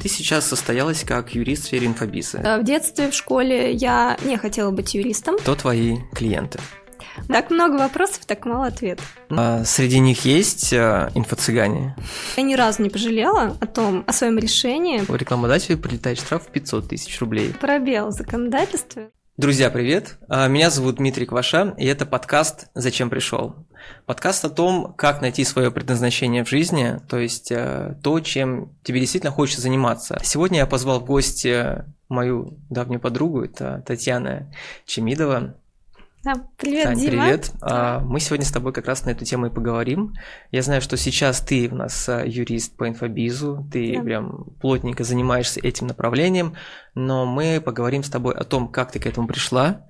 Ты 0.00 0.08
сейчас 0.08 0.46
состоялась 0.46 1.04
как 1.04 1.34
юрист 1.34 1.64
в 1.64 1.66
сфере 1.66 1.86
инфобиза. 1.86 2.58
В 2.60 2.64
детстве, 2.64 3.10
в 3.10 3.14
школе 3.14 3.72
я 3.72 4.16
не 4.24 4.38
хотела 4.38 4.70
быть 4.70 4.94
юристом. 4.94 5.36
Кто 5.38 5.54
твои 5.54 5.98
клиенты? 6.14 6.58
Так 7.28 7.50
много 7.50 7.76
вопросов, 7.76 8.24
так 8.26 8.46
мало 8.46 8.66
ответов. 8.66 9.04
А 9.30 9.64
среди 9.64 9.98
них 9.98 10.24
есть 10.24 10.72
а, 10.72 11.10
инфо-цыгане? 11.14 11.96
Я 12.36 12.42
ни 12.42 12.54
разу 12.54 12.82
не 12.82 12.88
пожалела 12.88 13.56
о 13.60 13.66
том, 13.66 14.04
о 14.06 14.12
своем 14.12 14.38
решении. 14.38 15.02
У 15.06 15.14
рекламодателя 15.14 15.76
прилетает 15.76 16.18
штраф 16.18 16.44
в 16.44 16.50
500 16.50 16.88
тысяч 16.88 17.20
рублей. 17.20 17.52
Пробел 17.60 18.08
в 18.08 18.12
законодательстве. 18.12 19.10
Друзья, 19.40 19.70
привет! 19.70 20.18
А, 20.28 20.48
меня 20.48 20.68
зовут 20.68 20.96
Дмитрий 20.96 21.24
Кваша, 21.24 21.74
и 21.78 21.86
это 21.86 22.04
подкаст 22.04 22.68
«Зачем 22.74 23.08
пришел?». 23.08 23.54
Подкаст 24.04 24.44
о 24.44 24.50
том, 24.50 24.92
как 24.92 25.22
найти 25.22 25.44
свое 25.44 25.70
предназначение 25.70 26.44
в 26.44 26.48
жизни, 26.50 27.00
то 27.08 27.18
есть 27.18 27.50
а, 27.50 27.98
то, 28.02 28.20
чем 28.20 28.76
тебе 28.82 29.00
действительно 29.00 29.32
хочется 29.32 29.62
заниматься. 29.62 30.20
Сегодня 30.22 30.58
я 30.58 30.66
позвал 30.66 31.00
в 31.00 31.06
гости 31.06 31.86
мою 32.10 32.58
давнюю 32.68 33.00
подругу, 33.00 33.42
это 33.42 33.82
Татьяна 33.86 34.52
Чемидова. 34.84 35.54
Да, 36.22 36.34
привет, 36.58 36.84
Тань, 36.84 36.98
Дима. 36.98 37.10
привет. 37.24 37.52
А, 37.62 38.00
Мы 38.00 38.20
сегодня 38.20 38.44
с 38.44 38.50
тобой 38.52 38.74
как 38.74 38.86
раз 38.86 39.06
на 39.06 39.10
эту 39.10 39.24
тему 39.24 39.46
и 39.46 39.50
поговорим. 39.50 40.14
Я 40.50 40.60
знаю, 40.60 40.82
что 40.82 40.98
сейчас 40.98 41.40
ты 41.40 41.68
у 41.70 41.74
нас 41.74 42.08
а, 42.10 42.24
юрист 42.26 42.76
по 42.76 42.86
инфобизу, 42.88 43.66
ты 43.72 43.96
Да. 43.96 44.02
прям 44.02 44.44
плотненько 44.60 45.02
занимаешься 45.02 45.60
этим 45.60 45.86
направлением, 45.86 46.56
но 46.94 47.24
мы 47.24 47.62
поговорим 47.64 48.02
с 48.02 48.10
тобой 48.10 48.34
о 48.34 48.44
том, 48.44 48.68
как 48.68 48.92
ты 48.92 49.00
к 49.00 49.06
этому 49.06 49.28
пришла, 49.28 49.86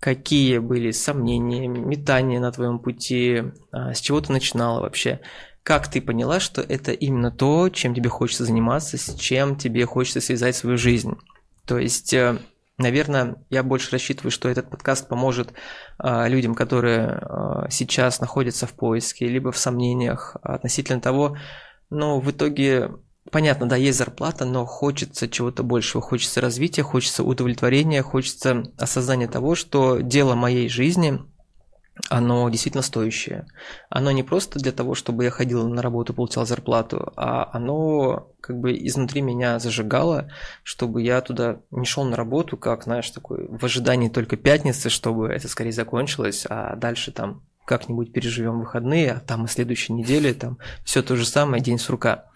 какие 0.00 0.58
были 0.58 0.90
сомнения, 0.90 1.66
метания 1.66 2.40
на 2.40 2.52
твоем 2.52 2.78
пути, 2.78 3.44
а, 3.72 3.94
с 3.94 4.00
чего 4.00 4.20
ты 4.20 4.32
начинала 4.32 4.82
вообще. 4.82 5.20
Как 5.62 5.88
ты 5.88 6.02
поняла, 6.02 6.40
что 6.40 6.60
это 6.60 6.92
именно 6.92 7.30
то, 7.30 7.70
чем 7.70 7.94
тебе 7.94 8.10
хочется 8.10 8.44
заниматься, 8.44 8.98
с 8.98 9.14
чем 9.14 9.56
тебе 9.56 9.86
хочется 9.86 10.20
связать 10.20 10.56
свою 10.56 10.76
жизнь? 10.76 11.14
То 11.64 11.78
есть, 11.78 12.12
э, 12.12 12.38
наверное, 12.80 13.36
я 13.50 13.62
больше 13.62 13.92
рассчитываю, 13.92 14.30
что 14.30 14.48
этот 14.48 14.70
подкаст 14.70 15.08
поможет 15.08 15.52
а, 15.98 16.26
людям, 16.28 16.54
которые 16.54 17.06
а, 17.06 17.66
сейчас 17.70 18.20
находятся 18.20 18.66
в 18.66 18.72
поиске, 18.72 19.26
либо 19.26 19.52
в 19.52 19.58
сомнениях 19.58 20.36
относительно 20.42 21.00
того, 21.00 21.36
ну, 21.90 22.20
в 22.20 22.30
итоге, 22.30 22.90
понятно, 23.30 23.68
да, 23.68 23.76
есть 23.76 23.98
зарплата, 23.98 24.44
но 24.44 24.64
хочется 24.64 25.28
чего-то 25.28 25.62
большего, 25.62 26.02
хочется 26.02 26.40
развития, 26.40 26.82
хочется 26.82 27.22
удовлетворения, 27.22 28.02
хочется 28.02 28.64
осознания 28.78 29.28
того, 29.28 29.54
что 29.54 30.00
дело 30.00 30.34
моей 30.34 30.68
жизни, 30.68 31.20
оно 32.08 32.48
действительно 32.48 32.82
стоящее. 32.82 33.46
Оно 33.88 34.10
не 34.10 34.22
просто 34.22 34.58
для 34.58 34.72
того, 34.72 34.94
чтобы 34.94 35.24
я 35.24 35.30
ходил 35.30 35.68
на 35.68 35.82
работу, 35.82 36.14
получал 36.14 36.46
зарплату, 36.46 37.12
а 37.16 37.50
оно 37.52 38.30
как 38.40 38.58
бы 38.58 38.72
изнутри 38.72 39.22
меня 39.22 39.58
зажигало, 39.58 40.30
чтобы 40.62 41.02
я 41.02 41.20
туда 41.20 41.60
не 41.70 41.84
шел 41.84 42.04
на 42.04 42.16
работу, 42.16 42.56
как, 42.56 42.84
знаешь, 42.84 43.10
такой 43.10 43.46
в 43.48 43.64
ожидании 43.64 44.08
только 44.08 44.36
пятницы, 44.36 44.88
чтобы 44.88 45.28
это 45.28 45.48
скорее 45.48 45.72
закончилось, 45.72 46.46
а 46.48 46.76
дальше 46.76 47.12
там 47.12 47.42
как-нибудь 47.64 48.12
переживем 48.12 48.60
выходные, 48.60 49.12
а 49.12 49.20
там 49.20 49.44
и 49.44 49.48
следующей 49.48 49.92
неделе 49.92 50.34
там 50.34 50.58
все 50.84 51.02
то 51.02 51.16
же 51.16 51.24
самое, 51.24 51.62
день 51.62 51.78
с 51.78 51.88
рука. 51.88 52.26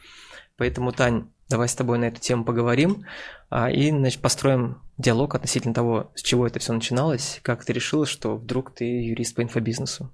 Поэтому, 0.56 0.92
Тань, 0.92 1.28
давай 1.48 1.68
с 1.68 1.74
тобой 1.74 1.98
на 1.98 2.06
эту 2.06 2.20
тему 2.20 2.44
поговорим 2.44 3.04
а, 3.50 3.70
и 3.70 3.90
значит, 3.90 4.20
построим 4.20 4.82
диалог 4.98 5.34
относительно 5.34 5.74
того, 5.74 6.10
с 6.14 6.22
чего 6.22 6.46
это 6.46 6.58
все 6.58 6.72
начиналось, 6.72 7.40
как 7.42 7.64
ты 7.64 7.72
решила, 7.72 8.06
что 8.06 8.36
вдруг 8.36 8.72
ты 8.74 8.84
юрист 8.84 9.34
по 9.34 9.42
инфобизнесу. 9.42 10.10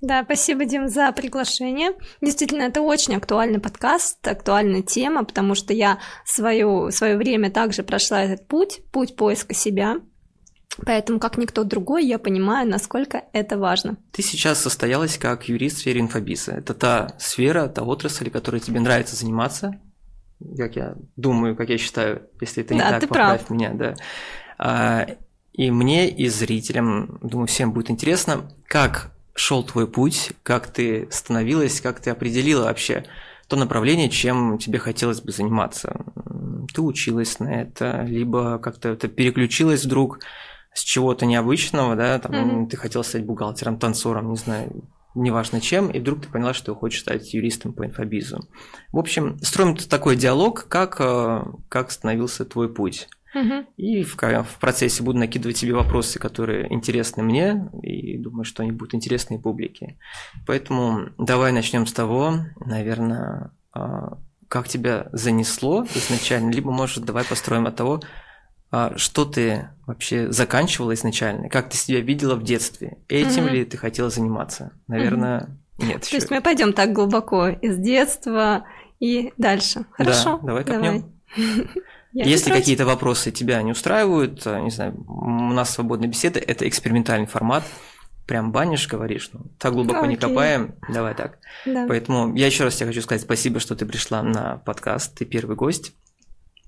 Да, 0.00 0.22
спасибо, 0.24 0.64
Дим, 0.64 0.88
за 0.88 1.12
приглашение. 1.12 1.92
Действительно, 2.20 2.62
это 2.62 2.80
очень 2.80 3.16
актуальный 3.16 3.60
подкаст, 3.60 4.26
актуальная 4.26 4.82
тема, 4.82 5.24
потому 5.24 5.54
что 5.54 5.72
я 5.72 5.98
свое, 6.24 6.90
свое 6.90 7.16
время 7.16 7.50
также 7.50 7.82
прошла 7.82 8.22
этот 8.22 8.46
путь, 8.46 8.80
путь 8.92 9.16
поиска 9.16 9.54
себя. 9.54 9.96
Поэтому, 10.86 11.20
как 11.20 11.36
никто 11.36 11.64
другой, 11.64 12.06
я 12.06 12.18
понимаю, 12.18 12.68
насколько 12.68 13.24
это 13.32 13.58
важно. 13.58 13.98
Ты 14.10 14.22
сейчас 14.22 14.58
состоялась 14.60 15.18
как 15.18 15.48
юрист 15.48 15.76
в 15.76 15.80
сфере 15.80 16.00
инфобиза. 16.00 16.52
Это 16.52 16.72
та 16.72 17.14
сфера, 17.18 17.68
та 17.68 17.82
отрасль, 17.82 18.30
которой 18.30 18.60
тебе 18.60 18.80
нравится 18.80 19.14
заниматься, 19.14 19.78
как 20.56 20.76
я 20.76 20.94
думаю, 21.16 21.56
как 21.56 21.68
я 21.68 21.78
считаю, 21.78 22.22
если 22.40 22.62
это 22.64 22.74
не 22.74 22.80
Да, 22.80 22.90
так, 22.90 23.00
ты 23.00 23.06
поправь 23.06 23.46
прав. 23.46 23.50
меня, 23.50 23.72
да. 23.74 23.94
А, 24.58 25.06
и 25.52 25.70
мне, 25.70 26.08
и 26.08 26.28
зрителям, 26.28 27.18
думаю, 27.22 27.46
всем 27.46 27.72
будет 27.72 27.90
интересно, 27.90 28.50
как 28.66 29.12
шел 29.34 29.62
твой 29.64 29.86
путь, 29.86 30.32
как 30.42 30.68
ты 30.68 31.08
становилась, 31.10 31.80
как 31.80 32.00
ты 32.00 32.10
определила 32.10 32.64
вообще 32.64 33.04
то 33.48 33.56
направление, 33.56 34.08
чем 34.08 34.56
тебе 34.56 34.78
хотелось 34.78 35.20
бы 35.20 35.30
заниматься. 35.32 36.04
Ты 36.72 36.80
училась 36.80 37.38
на 37.38 37.48
это, 37.62 38.02
либо 38.02 38.58
как-то 38.58 38.90
это 38.90 39.08
переключилась 39.08 39.84
вдруг 39.84 40.20
с 40.72 40.80
чего-то 40.82 41.26
необычного, 41.26 41.96
да, 41.96 42.18
там 42.18 42.32
Мгм. 42.32 42.68
ты 42.68 42.78
хотел 42.78 43.04
стать 43.04 43.26
бухгалтером, 43.26 43.78
танцором, 43.78 44.30
не 44.30 44.36
знаю, 44.36 44.84
неважно 45.14 45.60
чем, 45.60 45.90
и 45.90 45.98
вдруг 45.98 46.22
ты 46.22 46.28
поняла, 46.28 46.54
что 46.54 46.74
хочешь 46.74 47.00
стать 47.00 47.32
юристом 47.34 47.72
по 47.72 47.84
инфобизу. 47.84 48.48
В 48.92 48.98
общем, 48.98 49.38
строим 49.42 49.76
такой 49.76 50.16
диалог, 50.16 50.66
как, 50.68 50.96
э, 51.00 51.44
как 51.68 51.90
становился 51.90 52.44
твой 52.44 52.72
путь. 52.72 53.08
И 53.76 54.04
в, 54.04 54.16
в 54.16 54.58
процессе 54.60 55.02
буду 55.02 55.18
накидывать 55.18 55.56
тебе 55.56 55.74
вопросы, 55.74 56.18
которые 56.18 56.72
интересны 56.72 57.22
мне, 57.22 57.70
и 57.82 58.18
думаю, 58.18 58.44
что 58.44 58.62
они 58.62 58.72
будут 58.72 58.94
интересны 58.94 59.36
и 59.36 59.38
публике. 59.38 59.96
Поэтому 60.46 61.08
давай 61.18 61.52
начнем 61.52 61.86
с 61.86 61.92
того, 61.92 62.34
наверное, 62.64 63.50
а, 63.72 64.18
как 64.48 64.68
тебя 64.68 65.08
занесло 65.12 65.86
изначально, 65.94 66.50
либо, 66.50 66.70
может, 66.70 67.04
давай 67.04 67.24
построим 67.24 67.66
от 67.66 67.76
того, 67.76 68.02
что 68.96 69.24
ты 69.24 69.68
вообще 69.86 70.32
заканчивала 70.32 70.94
изначально, 70.94 71.48
как 71.48 71.68
ты 71.68 71.76
себя 71.76 72.00
видела 72.00 72.34
в 72.34 72.42
детстве, 72.42 72.98
этим 73.08 73.44
Мгм. 73.44 73.52
ли 73.52 73.64
ты 73.64 73.76
хотела 73.76 74.08
заниматься? 74.10 74.72
Наверное, 74.88 75.48
нет. 75.78 76.02
То 76.02 76.06
ещё. 76.06 76.16
есть 76.16 76.30
мы 76.30 76.40
пойдем 76.40 76.72
так 76.72 76.92
глубоко 76.92 77.48
из 77.48 77.76
детства 77.76 78.64
и 79.00 79.32
дальше. 79.36 79.84
Хорошо? 79.92 80.38
Да, 80.38 80.46
давай 80.46 80.64
копнем. 80.64 81.12
Я 82.14 82.24
не 82.24 82.30
Если 82.30 82.50
какие-то 82.50 82.84
вопросы 82.84 83.30
тебя 83.30 83.60
не 83.62 83.72
устраивают, 83.72 84.46
а, 84.46 84.60
не 84.60 84.70
знаю, 84.70 85.02
у 85.08 85.52
нас 85.52 85.70
свободная 85.70 86.08
беседа, 86.08 86.38
это 86.40 86.68
экспериментальный 86.68 87.26
формат, 87.26 87.64
прям 88.26 88.52
банишь, 88.52 88.86
говоришь, 88.86 89.30
ну, 89.32 89.46
так 89.58 89.72
глубоко 89.72 90.04
не 90.06 90.16
Окей. 90.16 90.28
копаем, 90.28 90.74
давай 90.90 91.14
так. 91.14 91.38
Да. 91.64 91.86
Поэтому 91.88 92.34
я 92.34 92.46
еще 92.46 92.64
раз 92.64 92.76
тебе 92.76 92.88
хочу 92.88 93.00
сказать 93.00 93.22
спасибо, 93.22 93.60
что 93.60 93.74
ты 93.74 93.86
пришла 93.86 94.22
на 94.22 94.58
подкаст, 94.58 95.14
ты 95.16 95.24
первый 95.24 95.56
гость, 95.56 95.94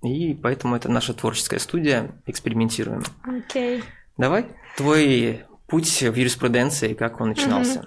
и 0.04 0.34
поэтому 0.34 0.76
это 0.76 0.91
наша 0.91 1.15
творческая 1.15 1.59
студия, 1.59 2.12
экспериментируем. 2.26 3.03
Окей. 3.25 3.82
Давай, 4.16 4.47
твой 4.76 5.42
путь 5.66 6.03
в 6.03 6.15
юриспруденции, 6.15 6.94
как 6.94 7.20
он 7.20 7.31
начинался? 7.31 7.87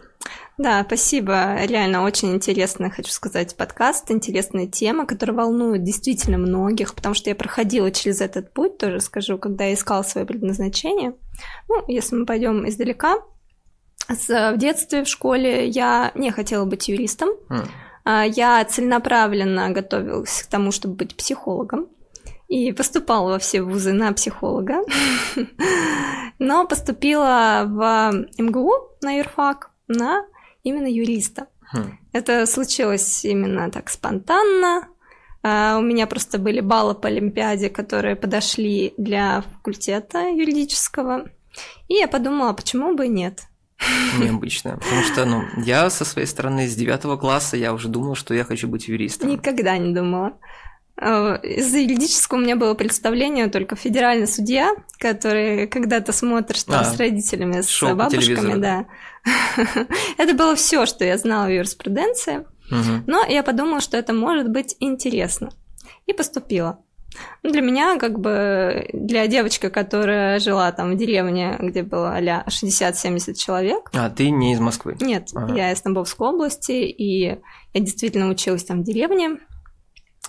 Да, 0.58 0.84
спасибо. 0.84 1.64
Реально 1.66 2.04
очень 2.04 2.34
интересный, 2.34 2.90
хочу 2.90 3.12
сказать, 3.12 3.56
подкаст, 3.56 4.10
интересная 4.10 4.66
тема, 4.66 5.06
которая 5.06 5.38
волнует 5.38 5.84
действительно 5.84 6.40
многих, 6.40 6.96
потому 6.96 7.14
что 7.14 7.30
я 7.30 7.36
проходила 7.36 7.92
через 7.92 8.22
этот 8.22 8.52
путь, 8.54 8.80
тоже 8.80 9.00
скажу, 9.00 9.38
когда 9.38 9.66
я 9.66 9.76
искала 9.76 10.02
свое 10.02 10.26
предназначение. 10.26 11.14
Ну, 11.70 11.84
если 11.88 12.16
мы 12.16 12.26
пойдем 12.26 12.68
издалека, 12.68 13.18
с- 14.10 14.52
в 14.54 14.58
детстве, 14.58 15.04
в 15.04 15.08
школе 15.08 15.68
я 15.68 16.12
не 16.16 16.32
хотела 16.32 16.66
быть 16.66 16.88
юристом. 16.90 17.30
А, 18.04 18.24
Я 18.26 18.64
целенаправленно 18.66 19.70
готовилась 19.70 20.42
к 20.42 20.48
тому, 20.48 20.72
чтобы 20.72 20.96
быть 20.96 21.16
психологом. 21.16 21.88
И 22.48 22.72
поступала 22.72 23.32
во 23.32 23.40
все 23.40 23.62
вузы 23.62 23.94
на 23.94 24.14
психолога. 24.14 24.82
Но 26.40 26.66
поступила 26.68 27.64
в 27.66 28.12
МГУ 28.38 28.72
на 29.02 29.18
юрфак 29.18 29.72
на 29.88 30.26
именно 30.64 30.88
юриста. 30.88 31.48
хм. 31.72 31.98
Это 32.14 32.46
случилось 32.46 33.26
именно 33.26 33.70
так 33.72 33.90
спонтанно. 33.90 34.88
А, 35.44 35.78
У 35.78 35.82
меня 35.82 36.08
просто 36.08 36.38
были 36.40 36.62
баллы 36.62 36.96
по 36.96 37.08
Олимпиаде, 37.08 37.70
которые 37.70 38.16
подошли 38.16 38.94
для 38.98 39.42
факультета 39.42 40.20
юридического. 40.30 41.26
И 41.88 41.96
я 41.96 42.08
подумала, 42.08 42.54
почему 42.54 42.96
бы 42.96 43.06
и 43.06 43.10
нет. 43.10 43.44
Необычно. 44.20 44.78
Потому 44.78 45.02
что, 45.04 45.26
ну, 45.26 45.44
я 45.64 45.90
со 45.90 46.06
своей 46.06 46.28
стороны 46.28 46.68
с 46.68 46.76
девятого 46.76 47.18
класса 47.18 47.58
я 47.58 47.74
уже 47.74 47.88
думал, 47.90 48.16
что 48.16 48.34
я 48.34 48.44
хочу 48.44 48.68
быть 48.68 48.88
юристом. 48.88 49.30
Никогда 49.30 49.78
не 49.78 49.94
думала. 49.94 50.34
А, 51.00 51.36
Из-за 51.36 51.78
юридического 51.80 52.38
у 52.40 52.42
меня 52.42 52.56
было 52.56 52.74
представление 52.74 53.48
только 53.48 53.76
федеральный 53.76 54.28
судья, 54.28 54.72
который 55.00 55.68
когда-то 55.68 56.12
смотришь 56.12 56.64
там 56.64 56.82
А, 56.82 56.84
с 56.84 56.98
родителями, 56.98 57.62
с 57.62 57.82
бабушками, 57.94 58.60
да. 58.60 58.86
Это 60.18 60.34
было 60.34 60.56
все, 60.56 60.86
что 60.86 61.04
я 61.06 61.18
знала 61.18 61.48
в 61.48 61.52
юриспруденции. 61.52 62.46
Но 63.06 63.24
я 63.26 63.44
подумала, 63.44 63.80
что 63.80 63.96
это 63.96 64.12
может 64.14 64.50
быть 64.50 64.76
интересно. 64.82 65.52
И 66.06 66.14
поступила. 66.14 66.80
Ну, 67.42 67.52
Для 67.52 67.62
меня, 67.62 67.98
как 67.98 68.20
бы, 68.20 68.90
для 68.94 69.26
девочки, 69.28 69.70
которая 69.70 70.40
жила 70.40 70.72
там 70.72 70.94
в 70.94 70.98
деревне, 70.98 71.56
где 71.60 71.82
было 71.84 72.16
а 72.16 72.46
60-70 72.48 73.34
человек, 73.36 73.90
А, 73.94 74.10
ты 74.10 74.30
не 74.30 74.54
из 74.54 74.60
Москвы? 74.60 74.98
нет, 75.00 75.30
Ага. 75.34 75.56
я 75.56 75.72
из 75.72 75.82
Тамбовской 75.82 76.28
области, 76.28 76.74
и 76.74 77.22
я 77.74 77.80
действительно 77.80 78.30
училась 78.30 78.66
там 78.66 78.82
в 78.82 78.84
деревне. 78.84 79.40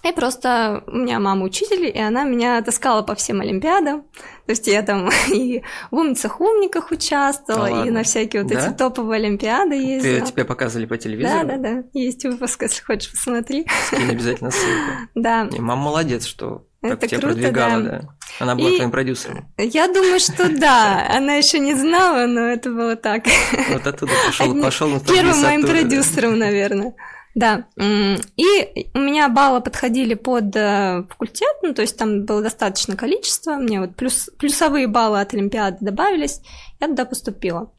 И 0.03 0.13
просто 0.13 0.85
у 0.87 0.97
меня 0.97 1.19
мама 1.19 1.45
учитель, 1.45 1.87
и 1.87 1.99
она 1.99 2.25
меня 2.25 2.63
таскала 2.63 3.03
по 3.03 3.15
всем 3.15 3.41
олимпиадам. 3.41 4.03
То 4.47 4.53
есть 4.53 4.67
я 4.67 4.83
там 4.83 5.11
и 5.33 5.63
в 5.91 5.97
умницах-умниках 5.97 6.91
участвовала, 6.91 7.69
да 7.69 7.87
и 7.87 7.91
на 7.91 8.03
всякие 8.03 8.43
вот 8.43 8.53
да? 8.53 8.67
эти 8.67 8.75
топовые 8.75 9.19
олимпиады 9.19 9.75
ездила. 9.75 10.21
Ты, 10.21 10.33
тебе 10.33 10.45
показывали 10.45 10.87
по 10.87 10.97
телевизору? 10.97 11.47
Да, 11.47 11.57
да, 11.57 11.75
да. 11.75 11.83
Есть 11.93 12.25
выпуск, 12.25 12.63
если 12.63 12.83
хочешь, 12.83 13.11
посмотри. 13.11 13.67
Скинь 13.87 14.11
обязательно 14.11 14.51
ссылку. 14.51 14.91
Да. 15.15 15.49
И 15.53 15.61
мама 15.61 15.83
молодец, 15.83 16.27
что 16.27 16.67
это 16.81 16.97
так 16.97 17.11
тебя 17.11 17.21
круто, 17.21 17.35
продвигала, 17.35 17.83
да. 17.83 17.91
да. 17.91 18.09
Она 18.39 18.55
была 18.55 18.71
И 18.71 18.77
твоим 18.77 18.91
продюсером. 18.91 19.53
Я 19.59 19.89
думаю, 19.89 20.21
что 20.21 20.49
да. 20.59 21.09
Она 21.11 21.35
еще 21.35 21.59
не 21.59 21.75
знала, 21.75 22.27
но 22.27 22.41
это 22.41 22.71
было 22.71 22.95
так. 22.95 23.25
Вот 23.71 23.87
оттуда 23.87 24.13
пошел, 24.25 24.51
Одни- 24.51 24.63
пошел 24.63 25.01
Первым 25.01 25.43
моим 25.43 25.63
продюсером, 25.63 26.39
наверное. 26.39 26.95
Да. 27.39 27.67
И 27.77 28.89
у 28.95 28.99
меня 28.99 29.29
баллы 29.29 29.61
подходили 29.61 30.15
под 30.15 30.57
э, 30.57 31.05
факультет, 31.09 31.55
ну, 31.63 31.73
то 31.73 31.83
есть 31.83 31.97
там 31.97 32.25
было 32.25 32.43
достаточно 32.43 32.97
количество, 32.97 33.53
мне 33.53 33.81
вот 33.81 33.95
плюс, 33.95 34.29
плюсовые 34.39 34.89
баллы 34.89 35.21
от 35.21 35.35
Олимпиады 35.35 35.77
добавились, 35.81 36.41
я 36.81 36.89
туда 36.89 37.05
поступила. 37.05 37.71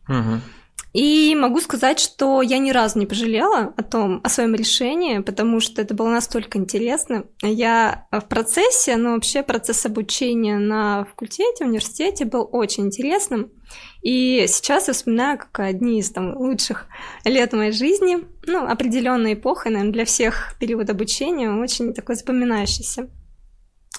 И 0.93 1.35
могу 1.35 1.59
сказать, 1.59 1.99
что 1.99 2.41
я 2.41 2.57
ни 2.57 2.71
разу 2.71 2.97
не 2.99 3.05
пожалела 3.05 3.73
о 3.75 3.83
том, 3.83 4.21
о 4.23 4.29
своем 4.29 4.55
решении, 4.55 5.19
потому 5.19 5.59
что 5.59 5.81
это 5.81 5.93
было 5.93 6.09
настолько 6.09 6.57
интересно. 6.57 7.25
Я 7.43 8.07
в 8.11 8.21
процессе, 8.21 8.95
но 8.95 9.11
вообще 9.11 9.43
процесс 9.43 9.85
обучения 9.85 10.57
на 10.57 11.03
факультете, 11.05 11.65
университете 11.65 12.25
был 12.25 12.49
очень 12.51 12.87
интересным. 12.87 13.51
И 14.01 14.45
сейчас 14.47 14.87
я 14.87 14.93
вспоминаю 14.93 15.37
как 15.37 15.59
одни 15.59 15.99
из 15.99 16.09
там, 16.09 16.35
лучших 16.35 16.87
лет 17.23 17.53
моей 17.53 17.71
жизни. 17.71 18.25
Ну, 18.49 18.65
определенная 18.65 19.33
эпоха, 19.33 19.69
наверное, 19.69 19.93
для 19.93 20.05
всех 20.05 20.55
период 20.59 20.89
обучения 20.89 21.51
очень 21.51 21.93
такой 21.93 22.15
запоминающийся. 22.15 23.07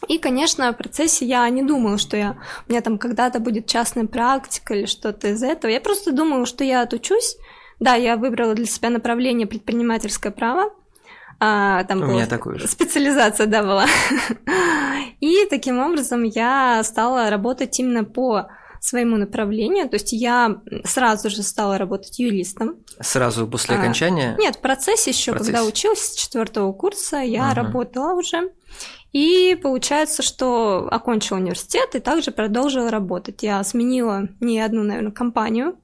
И, 0.09 0.19
конечно, 0.19 0.73
в 0.73 0.77
процессе 0.77 1.25
я 1.25 1.49
не 1.51 1.63
думала, 1.63 1.99
что 1.99 2.17
я, 2.17 2.37
у 2.67 2.73
меня 2.73 2.81
там 2.81 2.99
когда-то 2.99 3.39
будет 3.39 3.67
частная 3.67 4.07
практика 4.07 4.75
или 4.75 4.87
что-то 4.87 5.29
из 5.29 5.43
этого. 5.45 5.71
Я 5.71 5.81
просто 5.81 6.11
думала, 6.11 6.47
что 6.47 6.65
я 6.65 6.83
отучусь. 6.83 7.37
Да, 7.79 7.95
я 7.95 8.17
выбрала 8.17 8.55
для 8.55 8.67
себя 8.67 8.91
направление 8.91 9.47
предпринимательское 9.47 10.33
право. 10.33 10.73
А, 11.39 11.85
там 11.85 11.99
У 11.99 12.01
была 12.03 12.13
меня 12.15 12.27
такое 12.27 12.59
же. 12.59 12.67
специализация, 12.67 13.47
да, 13.47 13.63
была. 13.63 13.87
И 15.21 15.47
таким 15.49 15.79
образом 15.79 16.25
я 16.25 16.83
стала 16.83 17.31
работать 17.31 17.79
именно 17.79 18.03
по 18.03 18.49
своему 18.81 19.17
направлению. 19.19 19.89
То 19.89 19.95
есть 19.97 20.13
я 20.13 20.57
сразу 20.85 21.29
же 21.31 21.43
стала 21.43 21.79
работать 21.79 22.19
юристом. 22.19 22.77
Сразу 23.01 23.47
после 23.47 23.77
А, 23.77 23.79
окончания? 23.79 24.37
Нет, 24.39 24.57
в 24.57 24.61
процессе 24.61 25.11
еще, 25.11 25.33
В 25.33 25.39
когда 25.39 25.65
училась 25.65 26.01
с 26.01 26.15
четвертого 26.17 26.73
курса, 26.73 27.19
я 27.19 27.47
Мгм. 27.49 27.55
работала 27.55 28.15
уже. 28.15 28.51
И 29.13 29.59
получается, 29.63 30.23
что 30.23 30.89
окончила 30.91 31.37
университет 31.39 31.95
и 31.95 32.01
также 32.01 32.31
продолжила 32.31 32.91
работать. 32.91 33.43
Я 33.43 33.63
сменила 33.65 34.29
не 34.41 34.61
одну, 34.61 34.83
наверное, 34.85 35.11
компанию, 35.13 35.75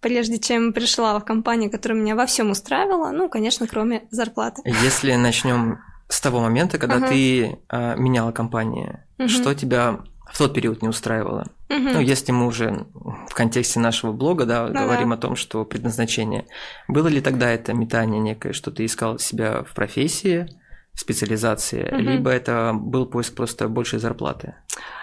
прежде 0.00 0.38
чем 0.38 0.72
пришла 0.72 1.18
в 1.18 1.24
компанию, 1.24 1.70
которая 1.70 1.98
меня 2.00 2.16
во 2.16 2.26
всем 2.26 2.50
устраивала. 2.50 3.10
Ну, 3.10 3.28
конечно, 3.28 3.66
кроме 3.66 4.04
зарплаты. 4.10 4.62
Если 4.64 5.14
начнем 5.14 5.78
с 6.08 6.20
того 6.20 6.40
момента, 6.40 6.78
когда 6.78 6.96
Ага. 6.96 7.08
ты 7.08 7.58
а, 7.68 7.94
меняла 7.96 8.32
компанию, 8.32 9.04
Мгм. 9.18 9.28
что 9.28 9.54
тебя 9.54 10.00
в 10.32 10.38
тот 10.38 10.54
период 10.54 10.82
не 10.82 10.88
устраивало? 10.88 11.46
Мгм. 11.68 11.92
Ну, 11.94 12.00
если 12.00 12.32
мы 12.32 12.46
уже 12.46 12.86
в 13.28 13.34
контексте 13.34 13.80
нашего 13.80 14.12
блога, 14.12 14.44
да, 14.46 14.66
Ну 14.68 14.80
говорим 14.80 15.10
да. 15.10 15.14
о 15.16 15.18
том, 15.18 15.36
что 15.36 15.64
предназначение. 15.64 16.46
Было 16.88 17.08
ли 17.08 17.20
тогда 17.20 17.50
это 17.50 17.72
метание 17.74 18.20
некое, 18.20 18.52
что 18.52 18.70
ты 18.70 18.84
искал 18.84 19.18
себя 19.18 19.62
в 19.62 19.74
профессии, 19.74 20.48
в 20.94 21.00
специализации, 21.00 21.88
Мгм. 21.90 21.98
либо 22.10 22.30
это 22.30 22.72
был 22.74 23.06
поиск 23.06 23.34
просто 23.34 23.68
большей 23.68 23.98
зарплаты? 23.98 24.54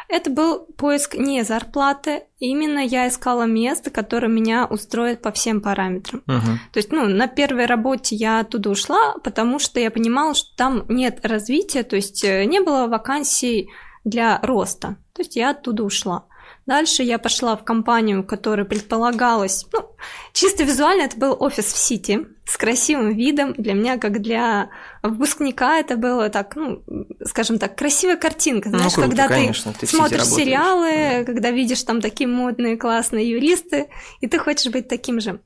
Это 0.09 0.29
был 0.29 0.59
поиск 0.77 1.15
не 1.15 1.43
зарплаты. 1.43 2.23
Именно 2.39 2.79
я 2.79 3.09
искала 3.09 3.43
место, 3.43 3.89
которое 3.89 4.29
меня 4.29 4.65
устроит 4.65 5.21
по 5.21 5.31
всем 5.31 5.59
параметрам. 5.59 6.23
Мгм. 6.27 6.59
То 6.71 6.77
есть, 6.77 6.91
ну, 6.93 7.07
на 7.09 7.27
первой 7.27 7.65
работе 7.65 8.15
я 8.15 8.39
оттуда 8.39 8.69
ушла, 8.69 9.15
потому 9.23 9.59
что 9.59 9.79
я 9.81 9.91
понимала, 9.91 10.33
что 10.33 10.55
там 10.55 10.85
нет 10.87 11.25
развития, 11.25 11.83
то 11.83 11.97
есть 11.97 12.23
э, 12.23 12.45
не 12.45 12.61
было 12.61 12.87
вакансий 12.87 13.69
для 14.07 14.39
роста. 14.41 14.97
То 15.13 15.21
есть 15.21 15.35
я 15.35 15.51
оттуда 15.51 15.83
ушла. 15.83 16.25
Дальше 16.65 17.03
я 17.03 17.17
пошла 17.17 17.55
в 17.55 17.63
компанию, 17.63 18.23
которая 18.25 18.65
предполагалась, 18.65 19.65
ну, 19.73 19.89
чисто 20.33 20.63
визуально 20.63 21.03
это 21.03 21.17
был 21.17 21.35
офис 21.39 21.65
в 21.65 21.77
Сити 21.77 22.27
с 22.45 22.57
красивым 22.57 23.13
видом. 23.15 23.53
Для 23.53 23.73
меня, 23.73 23.97
как 23.97 24.21
для 24.21 24.69
выпускника, 25.03 25.79
это 25.79 25.95
было 25.97 26.29
так, 26.29 26.55
ну, 26.55 26.83
скажем 27.25 27.57
так, 27.57 27.77
красивая 27.77 28.17
картинка. 28.17 28.69
Ну, 28.69 28.77
Знаешь, 28.77 28.93
круто, 28.93 29.09
когда 29.09 29.27
конечно, 29.27 29.73
ты 29.73 29.79
ты 29.79 29.87
смотришь 29.87 30.25
сериалы, 30.25 31.19
Да. 31.19 31.23
когда 31.25 31.51
видишь 31.51 31.83
там 31.83 32.01
такие 32.01 32.27
модные, 32.29 32.77
классные 32.77 33.29
юристы, 33.29 33.87
и 34.19 34.27
ты 34.27 34.37
хочешь 34.37 34.71
быть 34.71 34.87
таким 34.87 35.19
же. 35.21 35.39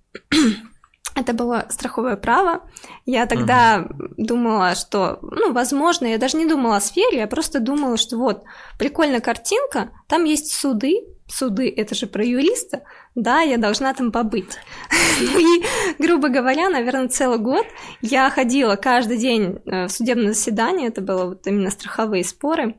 Это 1.21 1.33
было 1.33 1.67
страховое 1.69 2.15
право. 2.15 2.63
Я 3.05 3.27
тогда 3.27 3.87
думала, 4.17 4.73
что, 4.73 5.19
ну, 5.21 5.53
возможно, 5.53 6.07
я 6.07 6.17
даже 6.17 6.37
не 6.37 6.47
думала 6.47 6.77
о 6.77 6.81
сфере, 6.81 7.19
я 7.19 7.27
просто 7.27 7.59
думала, 7.59 7.97
что 7.97 8.17
вот, 8.17 8.43
прикольная 8.79 9.19
картинка, 9.19 9.91
там 10.07 10.23
есть 10.23 10.51
суды, 10.51 11.01
суды, 11.27 11.71
это 11.75 11.93
же 11.93 12.07
про 12.07 12.25
юриста, 12.25 12.81
да, 13.13 13.41
я 13.41 13.57
должна 13.57 13.93
там 13.93 14.11
побыть. 14.11 14.57
И, 15.21 15.63
грубо 15.99 16.29
говоря, 16.29 16.69
наверное, 16.69 17.07
целый 17.07 17.37
год 17.37 17.67
я 18.01 18.27
ходила 18.31 18.75
каждый 18.75 19.17
день 19.17 19.59
э, 19.65 19.85
в 19.85 19.91
судебное 19.91 20.33
заседание, 20.33 20.87
это 20.87 21.01
было 21.01 21.25
вот 21.25 21.45
именно 21.45 21.69
страховые 21.69 22.23
споры. 22.23 22.75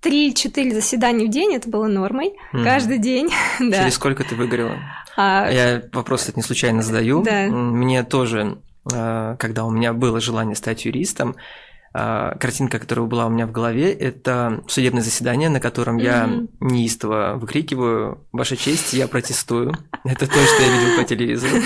Три-четыре 0.00 0.72
заседания 0.72 1.26
в 1.26 1.30
день 1.30 1.54
это 1.54 1.68
было 1.68 1.88
нормой. 1.88 2.34
Каждый 2.52 2.98
день, 2.98 3.28
да. 3.58 3.78
Через 3.82 3.94
сколько 3.94 4.22
ты 4.22 4.36
выиграла? 4.36 4.78
А, 5.20 5.50
Я 5.50 5.82
вопрос 5.92 6.24
этот 6.24 6.36
не 6.36 6.42
случайно 6.44 6.80
задаю. 6.80 7.24
Да. 7.24 7.48
Мне 7.48 8.04
тоже, 8.04 8.58
э, 8.92 9.36
когда 9.36 9.64
у 9.64 9.70
меня 9.70 9.92
было 9.92 10.20
желание 10.20 10.54
стать 10.54 10.84
юристом, 10.84 11.34
э, 11.92 12.36
картинка, 12.38 12.78
которая 12.78 13.04
была 13.06 13.26
у 13.26 13.28
меня 13.28 13.48
в 13.48 13.50
голове, 13.50 13.92
это 13.92 14.62
судебное 14.68 15.02
заседание, 15.02 15.48
на 15.48 15.58
котором 15.58 15.96
я 15.96 16.30
неистово 16.60 17.32
выкрикиваю 17.34 18.28
«Ваша 18.30 18.56
честь, 18.56 18.92
я 18.92 19.08
протестую». 19.08 19.72
Это 20.04 20.28
то, 20.28 20.34
что 20.34 20.62
я 20.62 20.72
видел 20.72 20.96
по 20.96 21.02
телевизору. 21.02 21.62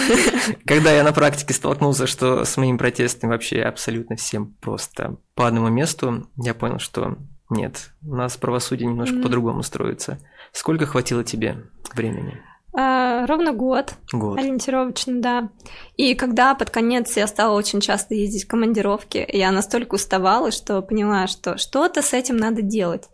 Когда 0.64 0.90
я 0.90 1.04
на 1.04 1.12
практике 1.12 1.52
столкнулся, 1.52 2.06
что 2.06 2.46
с 2.46 2.56
моим 2.56 2.78
протестом 2.78 3.28
вообще 3.28 3.60
абсолютно 3.60 4.16
всем 4.16 4.54
просто 4.62 5.18
по 5.34 5.46
одному 5.46 5.68
месту, 5.68 6.26
я 6.36 6.54
понял, 6.54 6.78
что 6.78 7.18
нет, 7.50 7.90
у 8.02 8.14
нас 8.14 8.38
правосудие 8.38 8.88
немножко 8.88 9.20
по-другому 9.20 9.62
строится. 9.62 10.18
Сколько 10.52 10.86
хватило 10.86 11.22
тебе 11.22 11.64
времени? 11.94 12.40
А, 12.74 13.26
ровно 13.26 13.52
год. 13.52 13.94
Год. 14.12 14.38
Ориентировочно, 14.38 15.20
да. 15.20 15.48
И 15.96 16.14
когда 16.14 16.54
под 16.54 16.70
конец 16.70 17.16
я 17.16 17.26
стала 17.26 17.56
очень 17.56 17.80
часто 17.80 18.14
ездить 18.14 18.44
в 18.44 18.48
командировки, 18.48 19.26
я 19.30 19.50
настолько 19.52 19.96
уставала, 19.96 20.50
что 20.50 20.80
поняла, 20.80 21.26
что 21.26 21.58
что-то 21.58 22.02
с 22.02 22.12
этим 22.14 22.36
надо 22.36 22.62
делать. 22.62 23.08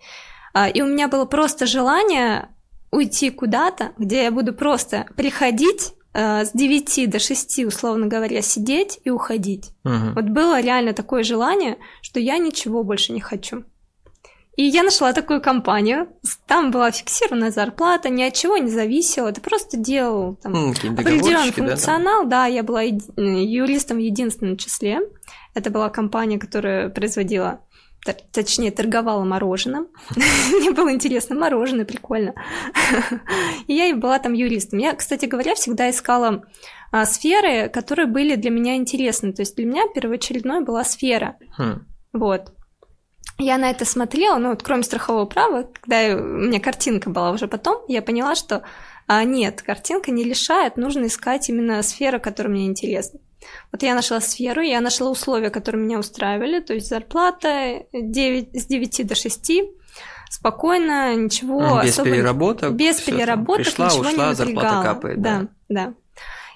А, 0.55 0.69
И 0.69 0.81
у 0.81 0.87
меня 0.87 1.09
было 1.09 1.25
просто 1.25 1.67
желание 1.67 2.49
уйти 2.91 3.31
куда-то, 3.31 3.93
где 3.99 4.25
я 4.25 4.31
буду 4.31 4.55
просто 4.55 5.07
приходить 5.17 5.95
э, 6.15 6.45
с 6.45 6.53
9 6.53 7.11
до 7.11 7.19
6, 7.19 7.65
условно 7.65 8.07
говоря, 8.07 8.41
сидеть 8.43 8.99
и 9.05 9.11
уходить. 9.11 9.71
Мгм. 9.85 10.15
Вот 10.15 10.25
было 10.25 10.61
реально 10.61 10.95
такое 10.95 11.23
желание, 11.23 11.79
что 12.01 12.21
я 12.21 12.39
ничего 12.39 12.85
больше 12.85 13.13
не 13.13 13.21
хочу. 13.21 13.65
И 14.59 14.65
я 14.65 14.83
нашла 14.83 15.13
такую 15.13 15.41
компанию. 15.41 16.09
Там 16.49 16.73
была 16.73 16.91
фиксированная 16.91 17.53
зарплата, 17.53 18.09
ни 18.09 18.25
от 18.25 18.35
чего 18.35 18.57
не 18.57 18.69
зависело. 18.69 19.31
Ты 19.31 19.41
просто 19.41 19.77
делал 19.77 20.35
там, 20.35 20.53
определенный 20.73 20.97
договорчики, 20.97 21.61
да, 21.61 21.67
функционал. 21.69 22.25
Да, 22.27 22.47
я 22.47 22.65
была 22.65 22.83
еди- 22.83 23.05
юристом 23.17 23.99
в 23.99 24.01
единственном 24.01 24.57
числе. 24.57 24.99
Это 25.55 25.71
была 25.71 25.91
компания, 25.91 26.41
которая 26.41 26.89
производила, 26.89 27.61
точнее, 28.33 28.73
торговала 28.73 29.23
мороженым. 29.23 29.87
Мне 30.17 30.73
было 30.73 30.93
интересно, 30.93 31.37
мороженое, 31.37 31.85
прикольно. 31.85 32.35
И 33.69 33.75
я 33.75 33.87
и 33.87 33.93
была 33.93 34.19
там 34.19 34.33
юристом. 34.33 34.81
Я, 34.81 34.93
кстати 34.97 35.27
говоря, 35.27 35.55
всегда 35.55 35.89
искала 35.89 36.43
а, 36.91 37.07
сферы, 37.07 37.69
которые 37.69 38.07
были 38.07 38.35
для 38.35 38.51
меня 38.51 38.75
интересны. 38.75 39.33
То 39.33 39.43
есть 39.43 39.55
для 39.55 39.67
меня 39.67 39.85
первоочередной 39.95 40.65
была 40.65 40.83
сфера. 40.83 41.37
Хм. 41.57 41.87
Вот. 42.13 42.53
Я 43.41 43.57
на 43.57 43.71
это 43.71 43.85
смотрела, 43.85 44.37
ну 44.39 44.51
вот 44.51 44.63
кроме 44.65 44.83
страхового 44.83 45.25
права, 45.25 45.69
когда 45.81 46.17
у 46.17 46.21
меня 46.21 46.59
картинка 46.59 47.09
была 47.09 47.31
уже 47.31 47.47
потом, 47.47 47.85
я 47.87 48.03
поняла, 48.03 48.35
что 48.35 48.65
а, 49.07 49.23
нет, 49.23 49.63
картинка 49.63 50.11
не 50.11 50.25
лишает, 50.25 50.77
нужно 50.77 51.07
искать 51.07 51.49
именно 51.49 51.83
сферу, 51.83 52.21
которая 52.21 52.53
мне 52.53 52.67
интересна. 52.67 53.21
Вот 53.73 53.83
я 53.83 53.95
нашла 53.95 54.21
сферу, 54.21 54.61
я 54.61 54.81
нашла 54.81 55.09
условия, 55.09 55.51
которые 55.51 55.83
меня 55.83 55.99
устраивали, 56.01 56.61
то 56.61 56.75
есть 56.75 56.89
зарплата 56.89 57.85
9, 57.93 58.61
с 58.61 58.67
9 58.67 59.07
до 59.07 59.15
6, 59.15 59.53
спокойно, 60.31 61.15
ничего 61.15 61.81
Без 61.83 61.93
особо... 61.93 62.11
переработок. 62.11 62.73
Без 62.75 62.97
всё 62.97 63.13
там. 63.13 63.15
переработок 63.21 63.65
Пришла, 63.65 63.87
ничего 63.87 64.01
ушла, 64.01 64.29
не 64.29 64.35
зарплата 64.35 64.45
напрягало. 64.45 64.83
капает. 64.83 65.23
Да, 65.23 65.47
да. 65.69 65.95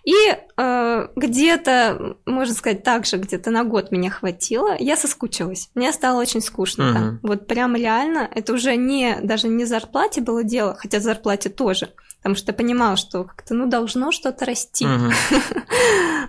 И 0.04 0.14
э, 0.56 1.08
где-то, 1.14 2.16
можно 2.26 2.54
сказать, 2.54 2.82
также 2.82 3.18
где-то 3.18 3.50
на 3.50 3.62
год 3.62 3.92
меня 3.92 4.10
хватило, 4.10 4.76
я 4.78 4.96
соскучилась. 4.96 5.70
Мне 5.74 5.92
стало 5.92 6.20
очень 6.20 6.40
скучно 6.40 6.82
mm-hmm. 6.82 6.92
там. 6.92 7.20
Вот 7.22 7.46
прям 7.46 7.76
реально, 7.76 8.28
это 8.34 8.52
уже 8.52 8.74
не 8.74 9.16
даже 9.22 9.46
не 9.46 9.64
зарплате 9.64 10.20
было 10.20 10.42
дело, 10.42 10.74
хотя 10.74 10.98
зарплате 10.98 11.50
тоже, 11.50 11.92
потому 12.16 12.34
что 12.34 12.50
я 12.50 12.56
понимала, 12.56 12.96
что 12.96 13.22
как-то 13.22 13.54
ну 13.54 13.68
должно 13.68 14.10
что-то 14.10 14.44
расти. 14.44 14.86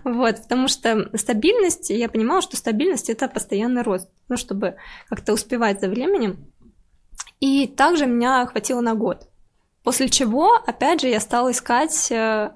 Вот, 0.04 0.42
потому 0.42 0.68
что 0.68 1.10
стабильность, 1.18 1.90
я 1.90 2.10
понимала, 2.10 2.42
что 2.42 2.58
стабильность 2.58 3.10
это 3.10 3.30
постоянный 3.30 3.84
рост, 3.84 4.10
ну 4.28 4.36
чтобы 4.36 4.76
как-то 5.08 5.32
успевать 5.32 5.80
за 5.80 5.88
временем. 5.88 6.46
И 7.40 7.68
также 7.68 8.06
меня 8.06 8.46
хватило 8.46 8.82
на 8.82 8.96
год. 8.96 9.30
После 9.84 10.10
чего, 10.10 10.56
опять 10.66 11.02
же, 11.02 11.08
я 11.08 11.20
стала 11.20 11.52
искать 11.52 12.12
э, 12.12 12.52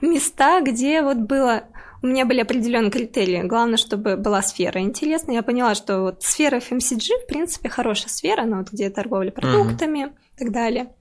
места, 0.00 0.60
где 0.60 1.02
вот 1.02 1.16
было 1.18 1.64
у 2.02 2.06
меня 2.06 2.24
были 2.26 2.40
определенные 2.40 2.90
критерии. 2.90 3.42
Главное, 3.42 3.76
чтобы 3.76 4.16
была 4.16 4.40
сфера 4.42 4.80
интересная. 4.80 5.36
Я 5.36 5.42
поняла, 5.42 5.74
что 5.74 6.02
вот 6.02 6.22
сфера 6.22 6.58
FMCG, 6.58 7.24
в 7.24 7.26
принципе, 7.26 7.68
хорошая 7.68 8.08
сфера, 8.08 8.44
но 8.44 8.58
вот 8.58 8.70
где 8.70 8.88
торговля 8.88 9.30
продуктами 9.30 10.04
mm-hmm. 10.04 10.12
и 10.36 10.38
так 10.38 10.52
далее. 10.52 10.92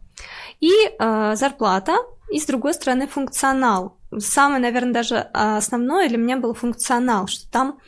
И 0.59 0.71
э, 0.71 1.35
зарплата, 1.35 1.97
и 2.31 2.39
с 2.39 2.45
другой 2.45 2.73
стороны 2.73 3.07
функционал. 3.07 3.97
Самое, 4.17 4.59
наверное, 4.59 4.93
даже 4.93 5.17
основное 5.17 6.09
для 6.09 6.17
меня 6.17 6.37
был 6.37 6.53
функционал, 6.53 7.27
что 7.27 7.49
там 7.51 7.79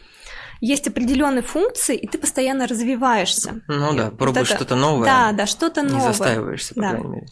есть 0.62 0.88
определенные 0.88 1.42
функции, 1.42 1.96
и 1.96 2.06
ты 2.06 2.18
постоянно 2.18 2.68
развиваешься. 2.68 3.62
Ну 3.68 3.94
да, 3.96 4.12
пробуешь 4.12 4.50
вот 4.50 4.56
это... 4.56 4.56
что-то 4.56 4.76
новое. 4.76 5.06
Да, 5.06 5.32
да, 5.32 5.46
что-то 5.46 5.82
новое. 5.82 5.96
Не 5.96 6.02
застаиваешься, 6.02 6.76
по 6.76 6.82
да. 6.82 6.90
крайней 6.90 7.08
мере. 7.08 7.28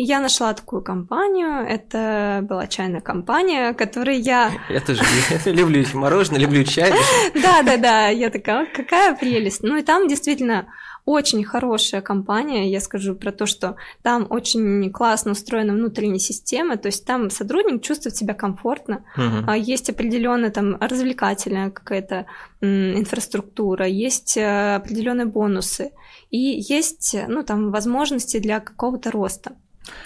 И 0.00 0.04
я 0.04 0.18
нашла 0.18 0.54
такую 0.54 0.80
компанию. 0.80 1.58
Это 1.68 2.40
была 2.48 2.66
чайная 2.66 3.02
компания, 3.02 3.74
которой 3.74 4.18
я... 4.18 4.50
Я 4.70 4.80
тоже 4.80 5.02
люблю 5.44 5.84
мороженое, 5.92 6.40
люблю 6.40 6.64
чай. 6.64 6.90
Да-да-да, 7.34 8.08
я 8.08 8.30
такая, 8.30 8.66
какая 8.74 9.14
прелесть. 9.14 9.62
Ну 9.62 9.76
и 9.76 9.82
там 9.82 10.08
действительно 10.08 10.68
очень 11.04 11.44
хорошая 11.44 12.00
компания. 12.00 12.70
Я 12.70 12.80
скажу 12.80 13.14
про 13.14 13.30
то, 13.30 13.44
что 13.44 13.76
там 14.00 14.26
очень 14.30 14.90
классно 14.90 15.32
устроена 15.32 15.74
внутренняя 15.74 16.18
система, 16.18 16.78
то 16.78 16.86
есть 16.86 17.04
там 17.04 17.28
сотрудник 17.28 17.82
чувствует 17.82 18.16
себя 18.16 18.32
комфортно, 18.32 19.04
угу. 19.16 19.52
есть 19.52 19.90
определенная 19.90 20.50
там 20.50 20.78
развлекательная 20.80 21.70
какая-то 21.70 22.24
инфраструктура, 22.62 23.86
есть 23.86 24.38
э, 24.38 24.76
определенные 24.76 25.26
бонусы 25.26 25.90
и 26.30 26.38
есть 26.38 27.14
ну 27.28 27.42
там 27.42 27.70
возможности 27.70 28.38
для 28.38 28.60
какого-то 28.60 29.10
роста. 29.10 29.52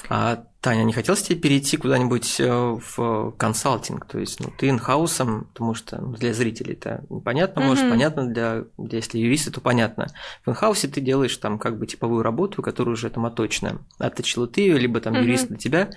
А, 0.08 0.44
Таня, 0.60 0.84
не 0.84 0.92
хотелось 0.92 1.22
тебе 1.22 1.38
перейти 1.38 1.76
куда-нибудь 1.76 2.40
э, 2.40 2.78
в 2.96 3.32
консалтинг? 3.36 4.06
То 4.06 4.18
есть, 4.18 4.40
ну, 4.40 4.52
ты 4.56 4.68
инхаусом, 4.68 5.44
потому 5.52 5.74
что 5.74 6.00
ну, 6.00 6.12
для 6.12 6.32
зрителей 6.32 6.74
это 6.74 7.04
непонятно, 7.10 7.60
mm-hmm. 7.60 7.66
может, 7.66 7.90
понятно, 7.90 8.26
для, 8.26 8.64
для 8.78 8.98
если 8.98 9.18
юристы, 9.18 9.50
то 9.50 9.60
понятно. 9.60 10.06
В 10.44 10.50
инхаусе 10.50 10.88
ты 10.88 11.00
делаешь 11.00 11.36
там 11.36 11.58
как 11.58 11.78
бы 11.78 11.86
типовую 11.86 12.22
работу, 12.22 12.62
которая 12.62 12.94
уже 12.94 13.10
там 13.10 13.26
оточная. 13.26 13.78
Отточила 13.98 14.46
ты 14.46 14.62
ее, 14.62 14.78
либо 14.78 15.00
там 15.00 15.14
mm-hmm. 15.14 15.22
юрист 15.22 15.48
для 15.48 15.56
тебя. 15.56 15.90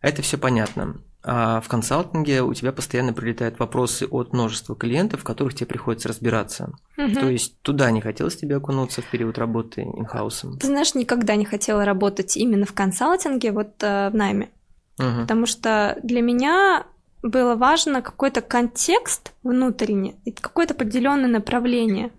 Это 0.00 0.22
все 0.22 0.38
понятно. 0.38 1.00
А 1.24 1.60
в 1.60 1.68
консалтинге 1.68 2.42
у 2.42 2.54
тебя 2.54 2.72
постоянно 2.72 3.12
прилетают 3.12 3.58
вопросы 3.58 4.06
от 4.06 4.32
множества 4.32 4.76
клиентов, 4.76 5.20
в 5.20 5.24
которых 5.24 5.54
тебе 5.54 5.66
приходится 5.66 6.08
разбираться. 6.08 6.72
Угу. 6.96 7.14
То 7.14 7.28
есть 7.28 7.60
туда 7.62 7.90
не 7.90 8.00
хотелось 8.00 8.36
тебе 8.36 8.56
окунуться 8.56 9.02
в 9.02 9.06
период 9.06 9.36
работы 9.36 9.82
инхаусом? 9.82 10.58
Ты 10.58 10.68
знаешь, 10.68 10.94
никогда 10.94 11.34
не 11.34 11.44
хотела 11.44 11.84
работать 11.84 12.36
именно 12.36 12.66
в 12.66 12.72
консалтинге, 12.72 13.50
вот 13.50 13.82
э, 13.82 14.10
в 14.10 14.14
найме. 14.14 14.50
Угу. 14.98 15.22
Потому 15.22 15.46
что 15.46 15.98
для 16.02 16.22
меня 16.22 16.86
было 17.22 17.56
важно 17.56 18.00
какой-то 18.00 18.40
контекст 18.40 19.32
внутренний, 19.42 20.16
какое-то 20.40 20.74
определенное 20.74 21.28
направление. 21.28 22.12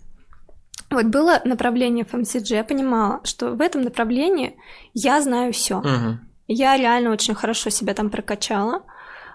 Вот 0.90 1.06
было 1.06 1.42
направление 1.46 2.06
FMCG, 2.06 2.56
я 2.56 2.64
понимала, 2.64 3.22
что 3.24 3.52
в 3.52 3.62
этом 3.62 3.82
направлении 3.84 4.58
я 4.94 5.22
знаю 5.22 5.54
все. 5.54 5.78
Угу. 5.78 6.29
Я 6.52 6.76
реально 6.78 7.12
очень 7.12 7.36
хорошо 7.36 7.70
себя 7.70 7.94
там 7.94 8.10
прокачала. 8.10 8.82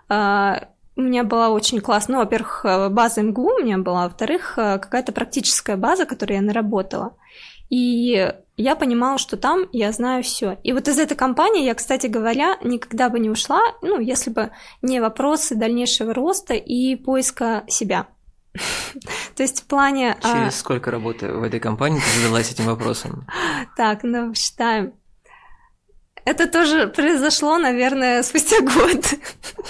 А, 0.08 0.68
у 0.96 1.00
меня 1.00 1.22
была 1.22 1.50
очень 1.50 1.80
классная, 1.80 2.16
ну, 2.16 2.22
во-первых, 2.22 2.64
э, 2.64 2.88
база 2.88 3.22
МГУ 3.22 3.54
у 3.54 3.62
меня 3.62 3.78
была, 3.78 4.04
во-вторых, 4.04 4.58
э, 4.58 4.78
какая-то 4.78 5.12
практическая 5.12 5.76
база, 5.76 6.06
которую 6.06 6.36
я 6.36 6.42
наработала. 6.42 7.16
И 7.70 8.32
я 8.56 8.76
понимала, 8.76 9.18
что 9.18 9.36
там 9.36 9.66
я 9.72 9.92
знаю 9.92 10.24
все. 10.24 10.58
И 10.64 10.72
вот 10.72 10.88
из 10.88 10.98
этой 10.98 11.16
компании 11.16 11.64
я, 11.64 11.74
кстати 11.74 12.08
говоря, 12.08 12.58
никогда 12.62 13.08
бы 13.08 13.20
не 13.20 13.30
ушла, 13.30 13.60
ну, 13.80 14.00
если 14.00 14.30
бы 14.30 14.50
не 14.82 15.00
вопросы 15.00 15.54
дальнейшего 15.54 16.14
роста 16.14 16.54
и 16.54 16.96
поиска 16.96 17.62
себя. 17.68 18.08
То 19.36 19.42
есть 19.42 19.62
в 19.62 19.66
плане... 19.66 20.16
А 20.20 20.32
Через 20.32 20.56
сколько 20.56 20.90
работы 20.90 21.32
в 21.32 21.44
этой 21.44 21.60
компании 21.60 22.00
ты 22.00 22.20
задалась 22.20 22.50
этим 22.50 22.66
вопросом? 22.66 23.24
Так, 23.76 24.00
ну, 24.02 24.34
считаем. 24.34 24.94
Это 26.24 26.48
тоже 26.48 26.88
произошло, 26.88 27.58
наверное, 27.58 28.22
спустя 28.22 28.60
год. 28.60 29.04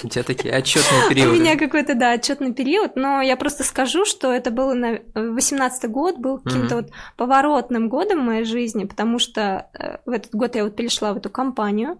У 0.04 0.08
тебя 0.08 0.22
такие 0.22 0.54
отчетные 0.54 1.08
периоды. 1.08 1.30
У 1.30 1.34
меня 1.40 1.58
какой-то, 1.58 1.94
да, 1.94 2.12
отчетный 2.12 2.52
период, 2.52 2.94
но 2.94 3.20
я 3.20 3.36
просто 3.36 3.64
скажу, 3.64 4.04
что 4.04 4.32
это 4.32 4.50
был 4.50 4.72
на 4.74 5.00
18 5.14 5.90
год, 5.90 6.18
был 6.18 6.38
каким-то 6.38 6.76
вот 6.76 6.90
поворотным 7.16 7.88
годом 7.88 8.20
в 8.20 8.24
моей 8.24 8.44
жизни, 8.44 8.84
потому 8.84 9.18
что 9.18 9.68
э, 9.74 9.98
в 10.06 10.10
этот 10.10 10.32
год 10.32 10.54
я 10.54 10.64
вот 10.64 10.76
перешла 10.76 11.12
в 11.12 11.16
эту 11.16 11.28
компанию, 11.28 11.98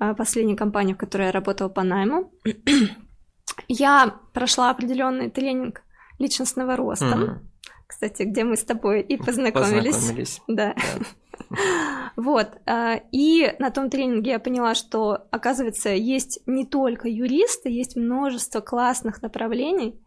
э, 0.00 0.14
последнюю 0.14 0.56
компанию, 0.56 0.96
в 0.96 0.98
которой 0.98 1.26
я 1.26 1.32
работала 1.32 1.68
по 1.68 1.82
найму. 1.82 2.32
Я 3.68 4.16
прошла 4.32 4.70
определенный 4.70 5.30
тренинг 5.30 5.82
личностного 6.18 6.76
роста, 6.76 7.40
кстати, 7.86 8.24
где 8.24 8.42
мы 8.42 8.56
с 8.56 8.64
тобой 8.64 9.00
и 9.00 9.16
познакомились. 9.16 9.94
Познакомились. 9.94 10.40
Да. 10.48 10.74
да. 10.74 11.04
Вот. 12.16 12.48
А, 12.66 13.00
и 13.12 13.54
на 13.58 13.70
том 13.70 13.90
тренинге 13.90 14.32
я 14.32 14.38
поняла, 14.38 14.74
что, 14.74 15.26
оказывается, 15.30 15.90
есть 15.90 16.40
не 16.46 16.64
только 16.64 17.08
юристы, 17.08 17.70
есть 17.70 17.96
множество 17.96 18.60
классных 18.60 19.22
направлений. 19.22 19.98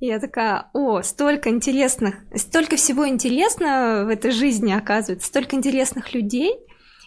И 0.00 0.06
я 0.06 0.18
такая, 0.18 0.70
о, 0.72 1.02
столько 1.02 1.50
интересных, 1.50 2.16
столько 2.34 2.76
всего 2.76 3.08
интересного 3.08 4.04
в 4.04 4.08
этой 4.08 4.32
жизни, 4.32 4.72
оказывается, 4.72 5.28
столько 5.28 5.56
интересных 5.56 6.12
людей. 6.12 6.54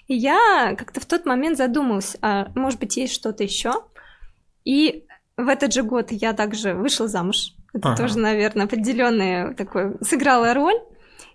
И 0.07 0.15
я 0.15 0.73
как-то 0.77 1.01
в 1.01 1.05
тот 1.05 1.25
момент 1.25 1.57
задумалась, 1.57 2.15
а 2.21 2.47
может 2.55 2.79
быть, 2.79 2.95
есть 2.95 3.13
что-то 3.13 3.43
еще. 3.43 3.73
И 4.63 5.05
в 5.35 5.47
этот 5.47 5.73
же 5.73 5.83
год 5.83 6.11
я 6.11 6.33
также 6.33 6.73
вышла 6.73 7.07
замуж. 7.07 7.53
Это 7.73 7.89
ага. 7.89 7.97
тоже, 7.97 8.17
наверное, 8.17 8.65
определенная 8.65 9.53
такой 9.53 9.95
сыграла 10.01 10.53
роль. 10.53 10.79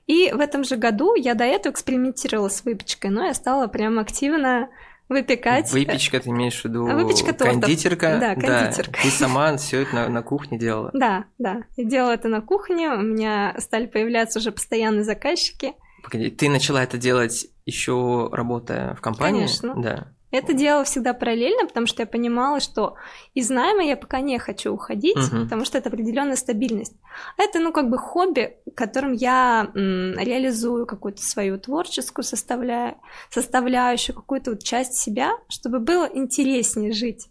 И 0.06 0.32
в 0.32 0.40
этом 0.40 0.64
же 0.64 0.76
году 0.76 1.14
я 1.14 1.34
до 1.34 1.44
этого 1.44 1.72
экспериментировала 1.72 2.48
с 2.48 2.64
выпечкой, 2.64 3.10
но 3.10 3.24
я 3.24 3.34
стала 3.34 3.66
прям 3.66 3.98
активно 3.98 4.68
выпекать. 5.08 5.70
Выпечка, 5.72 6.20
ты 6.20 6.30
имеешь 6.30 6.60
в 6.60 6.64
виду 6.64 6.84
Выпечка 6.86 7.32
тортов. 7.32 7.60
кондитерка? 7.60 8.18
Да, 8.18 8.34
кондитерка. 8.34 8.92
Да. 8.92 8.98
Ты 9.02 9.10
сама 9.10 9.56
все 9.56 9.82
это 9.82 9.94
на, 9.94 10.08
на 10.08 10.22
кухне 10.22 10.58
делала? 10.58 10.90
Да, 10.94 11.24
да. 11.38 11.62
Я 11.76 11.84
делала 11.84 12.12
это 12.12 12.28
на 12.28 12.40
кухне, 12.40 12.90
у 12.90 13.02
меня 13.02 13.54
стали 13.58 13.86
появляться 13.86 14.38
уже 14.38 14.52
постоянные 14.52 15.04
заказчики. 15.04 15.74
Погоди, 16.02 16.30
ты 16.30 16.48
начала 16.48 16.82
это 16.82 16.98
делать 16.98 17.46
еще 17.64 18.28
работая 18.32 18.94
в 18.94 19.00
компании? 19.00 19.40
Конечно. 19.40 19.74
Да. 19.76 20.12
Это 20.32 20.54
делала 20.54 20.84
всегда 20.84 21.12
параллельно, 21.12 21.66
потому 21.66 21.86
что 21.86 22.02
я 22.02 22.06
понимала, 22.06 22.58
что 22.58 22.96
из 23.34 23.50
найма 23.50 23.84
я 23.84 23.96
пока 23.96 24.20
не 24.20 24.38
хочу 24.38 24.72
уходить, 24.72 25.16
uh-huh. 25.16 25.42
потому 25.44 25.66
что 25.66 25.76
это 25.76 25.90
определенная 25.90 26.36
стабильность. 26.36 26.94
Это, 27.36 27.60
ну, 27.60 27.70
как 27.70 27.90
бы 27.90 27.98
хобби, 27.98 28.56
которым 28.74 29.12
я 29.12 29.70
м, 29.74 30.18
реализую 30.18 30.86
какую-то 30.86 31.22
свою 31.22 31.58
творческую 31.58 32.24
составля... 32.24 32.96
составляющую, 33.30 34.16
какую-то 34.16 34.52
вот 34.52 34.64
часть 34.64 34.94
себя, 34.94 35.36
чтобы 35.48 35.78
было 35.80 36.06
интереснее 36.06 36.92
жить. 36.92 37.28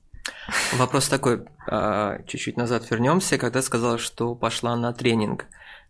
Вопрос 0.78 1.08
такой, 1.10 1.44
а, 1.68 2.20
чуть-чуть 2.28 2.56
назад 2.56 2.90
вернемся, 2.92 3.40
когда 3.40 3.64
сказала, 3.64 3.98
что 3.98 4.36
пошла 4.36 4.76
на 4.76 4.94
тренинг. 4.94 5.48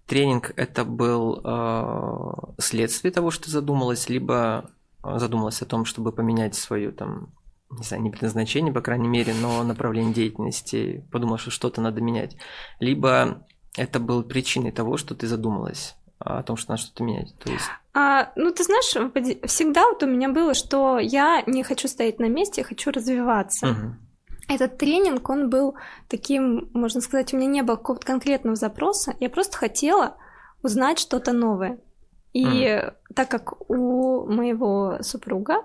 Тренинг 0.08 0.54
это 0.56 0.86
был 0.86 1.42
а, 1.44 2.54
следствие 2.58 3.12
того, 3.12 3.32
что 3.32 3.50
задумалась, 3.50 4.08
либо 4.08 4.72
задумалась 5.04 5.62
о 5.62 5.66
том, 5.66 5.86
чтобы 5.86 6.12
поменять 6.12 6.56
свою 6.56 6.92
там, 6.92 7.34
не 7.70 7.84
знаю, 7.84 8.04
не 8.04 8.10
предназначение, 8.10 8.74
по 8.74 8.82
крайней 8.82 9.08
мере, 9.08 9.34
но 9.34 9.64
направление 9.64 10.14
деятельности, 10.14 11.06
подумала, 11.12 11.38
что 11.38 11.52
что-то 11.52 11.82
надо 11.82 12.02
менять. 12.02 12.38
Либо 12.80 13.46
это 13.78 14.00
был 14.00 14.24
причиной 14.24 14.72
того, 14.72 14.98
что 14.98 15.16
ты 15.16 15.28
задумалась 15.28 15.96
о 16.20 16.44
том, 16.44 16.58
что 16.58 16.72
надо 16.72 16.84
что-то 16.84 17.04
менять. 17.04 17.34
То 17.44 17.52
есть... 17.52 17.66
а, 17.94 18.32
ну, 18.36 18.52
ты 18.52 18.64
знаешь, 18.64 18.92
всегда 19.50 19.88
вот 19.90 20.04
у 20.04 20.08
меня 20.08 20.30
было, 20.30 20.54
что 20.54 21.00
я 21.00 21.42
не 21.48 21.64
хочу 21.64 21.88
стоять 21.88 22.20
на 22.20 22.30
месте, 22.30 22.62
я 22.62 22.68
хочу 22.68 22.92
развиваться. 22.92 23.70
Угу. 23.70 23.96
Этот 24.50 24.78
тренинг, 24.78 25.30
он 25.30 25.50
был 25.50 25.76
таким, 26.10 26.70
можно 26.74 27.02
сказать, 27.02 27.34
у 27.34 27.38
меня 27.38 27.48
не 27.48 27.64
было 27.64 27.76
какого-то 27.76 28.06
конкретного 28.06 28.56
запроса, 28.56 29.16
я 29.20 29.30
просто 29.30 29.58
хотела 29.58 30.18
узнать 30.62 31.00
что-то 31.00 31.32
новое. 31.32 31.80
И 32.34 32.66
mm. 32.66 32.94
так 33.16 33.30
как 33.30 33.70
у 33.70 34.26
моего 34.28 34.98
супруга 35.02 35.64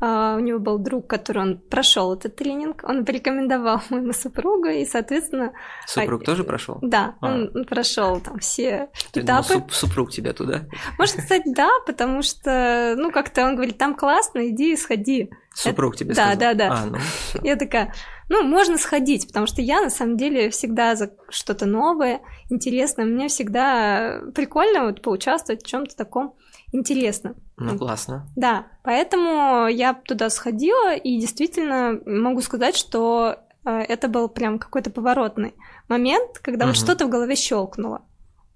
Uh, 0.00 0.36
у 0.36 0.40
него 0.40 0.58
был 0.58 0.78
друг, 0.78 1.06
который 1.06 1.42
он 1.42 1.58
прошел 1.58 2.12
этот 2.12 2.34
тренинг, 2.34 2.82
он 2.82 3.04
порекомендовал 3.04 3.80
моему 3.90 4.12
супругу, 4.12 4.68
и, 4.68 4.84
соответственно... 4.84 5.52
Супруг 5.86 6.22
а, 6.22 6.24
тоже 6.24 6.44
прошел? 6.44 6.78
Да, 6.82 7.14
а. 7.20 7.26
он 7.26 7.64
прошел 7.64 8.20
там 8.20 8.38
все 8.40 8.90
Ты 9.12 9.20
этапы. 9.20 9.48
Думал, 9.48 9.62
суп, 9.62 9.72
супруг 9.72 10.10
тебя 10.10 10.32
туда? 10.32 10.66
Можно 10.98 11.22
сказать, 11.22 11.44
да, 11.46 11.70
потому 11.86 12.22
что, 12.22 12.96
ну, 12.98 13.12
как-то 13.12 13.44
он 13.44 13.54
говорит, 13.54 13.78
там 13.78 13.94
классно, 13.94 14.48
иди 14.48 14.72
и 14.72 14.76
сходи. 14.76 15.30
Супруг 15.54 15.96
тебе 15.96 16.12
да, 16.12 16.32
сказал? 16.32 16.38
Да, 16.38 16.54
да, 16.54 16.68
да. 16.68 16.82
А, 16.82 16.86
ну, 16.86 16.98
Я 17.44 17.54
такая, 17.54 17.94
ну, 18.28 18.42
можно 18.42 18.78
сходить, 18.78 19.26
потому 19.26 19.46
что 19.46 19.60
я, 19.62 19.82
на 19.82 19.90
самом 19.90 20.16
деле, 20.16 20.50
всегда 20.50 20.96
за 20.96 21.12
что-то 21.28 21.66
новое, 21.66 22.20
интересное. 22.50 23.04
Мне 23.04 23.28
всегда 23.28 24.20
прикольно 24.34 24.86
вот 24.86 25.02
поучаствовать 25.02 25.62
в 25.62 25.66
чем 25.66 25.86
то 25.86 25.96
таком 25.96 26.34
интересном. 26.72 27.36
Ну, 27.56 27.78
классно. 27.78 28.26
Да, 28.36 28.66
поэтому 28.82 29.68
я 29.68 29.94
туда 29.94 30.30
сходила, 30.30 30.94
и 30.94 31.20
действительно 31.20 32.00
могу 32.04 32.40
сказать, 32.40 32.76
что 32.76 33.36
э, 33.64 33.70
это 33.70 34.08
был 34.08 34.28
прям 34.28 34.58
какой-то 34.58 34.90
поворотный 34.90 35.54
момент, 35.88 36.38
когда 36.38 36.64
угу. 36.64 36.72
вот 36.72 36.76
что-то 36.76 37.06
в 37.06 37.10
голове 37.10 37.36
щелкнуло. 37.36 38.02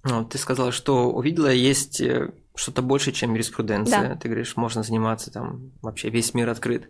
Ну, 0.04 0.24
ты 0.24 0.38
сказала, 0.38 0.72
что 0.72 1.10
увидела, 1.10 1.48
есть 1.48 2.00
э, 2.00 2.32
что-то 2.54 2.82
больше, 2.82 3.12
чем 3.12 3.34
юриспруденция. 3.34 4.08
Да. 4.08 4.16
Ты 4.16 4.28
говоришь, 4.28 4.56
можно 4.56 4.82
заниматься 4.82 5.30
там, 5.30 5.72
вообще 5.82 6.10
весь 6.10 6.34
мир 6.34 6.48
открыт. 6.48 6.88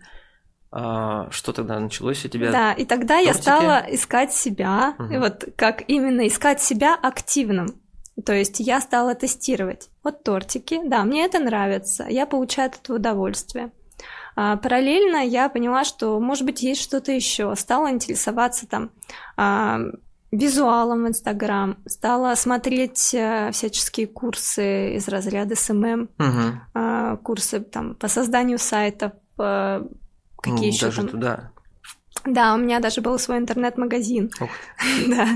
А, 0.70 1.28
что 1.30 1.52
тогда 1.52 1.78
началось 1.80 2.24
у 2.24 2.28
тебя? 2.28 2.52
Да, 2.52 2.72
и 2.72 2.84
тогда 2.84 3.14
Тортики? 3.16 3.26
я 3.28 3.34
стала 3.34 3.84
искать 3.90 4.32
себя, 4.32 4.94
Угу. 4.98 5.12
и 5.12 5.16
вот 5.18 5.44
как 5.56 5.82
именно 5.88 6.26
искать 6.26 6.60
себя 6.60 6.94
активным. 6.94 7.68
То 8.26 8.32
есть 8.34 8.58
я 8.60 8.80
стала 8.80 9.14
тестировать. 9.14 9.88
Вот 10.02 10.24
тортики, 10.24 10.80
да, 10.84 11.04
мне 11.04 11.24
это 11.24 11.38
нравится, 11.38 12.04
я 12.08 12.26
получаю 12.26 12.68
от 12.70 12.76
этого 12.80 12.96
удовольствие. 12.96 13.70
А, 14.36 14.56
параллельно 14.56 15.24
я 15.24 15.48
поняла, 15.48 15.84
что, 15.84 16.18
может 16.20 16.44
быть, 16.44 16.62
есть 16.62 16.82
что-то 16.82 17.12
еще. 17.12 17.54
Стала 17.56 17.90
интересоваться 17.90 18.66
там 18.68 18.90
а, 19.36 19.78
визуалом 20.30 21.04
в 21.04 21.08
Инстаграм, 21.08 21.76
стала 21.86 22.34
смотреть 22.34 23.14
а, 23.14 23.50
всяческие 23.52 24.06
курсы 24.06 24.96
из 24.96 25.08
разряда 25.08 25.54
SMM, 25.56 26.08
Угу. 26.18 26.60
а, 26.74 27.16
курсы 27.18 27.60
там 27.60 27.94
по 27.94 28.08
созданию 28.08 28.58
сайтов, 28.58 29.12
а, 29.38 29.84
какие 30.40 30.56
ну, 30.58 30.66
еще 30.66 30.86
даже 30.86 30.96
там. 31.02 31.08
туда. 31.08 31.52
Да, 32.24 32.54
у 32.54 32.58
меня 32.58 32.80
даже 32.80 33.00
был 33.00 33.18
свой 33.18 33.38
интернет-магазин. 33.38 34.30
Да. 35.08 35.26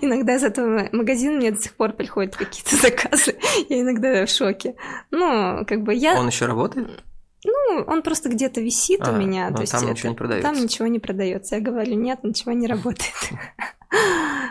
Иногда 0.00 0.34
из 0.36 0.42
этого 0.42 0.88
магазина 0.92 1.36
мне 1.36 1.50
до 1.52 1.60
сих 1.60 1.74
пор 1.74 1.92
приходят 1.92 2.36
какие-то 2.36 2.76
заказы. 2.82 3.36
Я 3.68 3.80
иногда 3.82 4.24
в 4.26 4.30
шоке. 4.30 4.74
Ну, 5.10 5.64
как 5.66 5.82
бы 5.82 5.94
я... 5.94 6.18
Он 6.18 6.26
еще 6.28 6.46
работает? 6.46 7.04
Ну, 7.44 7.84
он 7.86 8.02
просто 8.02 8.28
где-то 8.28 8.60
висит 8.60 9.00
А, 9.06 9.12
у 9.12 9.16
меня. 9.16 9.48
ну, 9.50 9.56
то 9.56 9.60
есть 9.62 9.72
там 9.72 9.82
это- 9.82 9.92
ничего 9.92 10.10
не 10.10 10.16
продается. 10.16 10.48
Там 10.52 10.62
ничего 10.62 10.86
не 10.88 10.98
продается. 10.98 11.56
Я 11.56 11.62
говорю, 11.62 11.94
нет, 11.94 12.24
ничего 12.24 12.52
не 12.52 12.66
работает. 12.74 13.14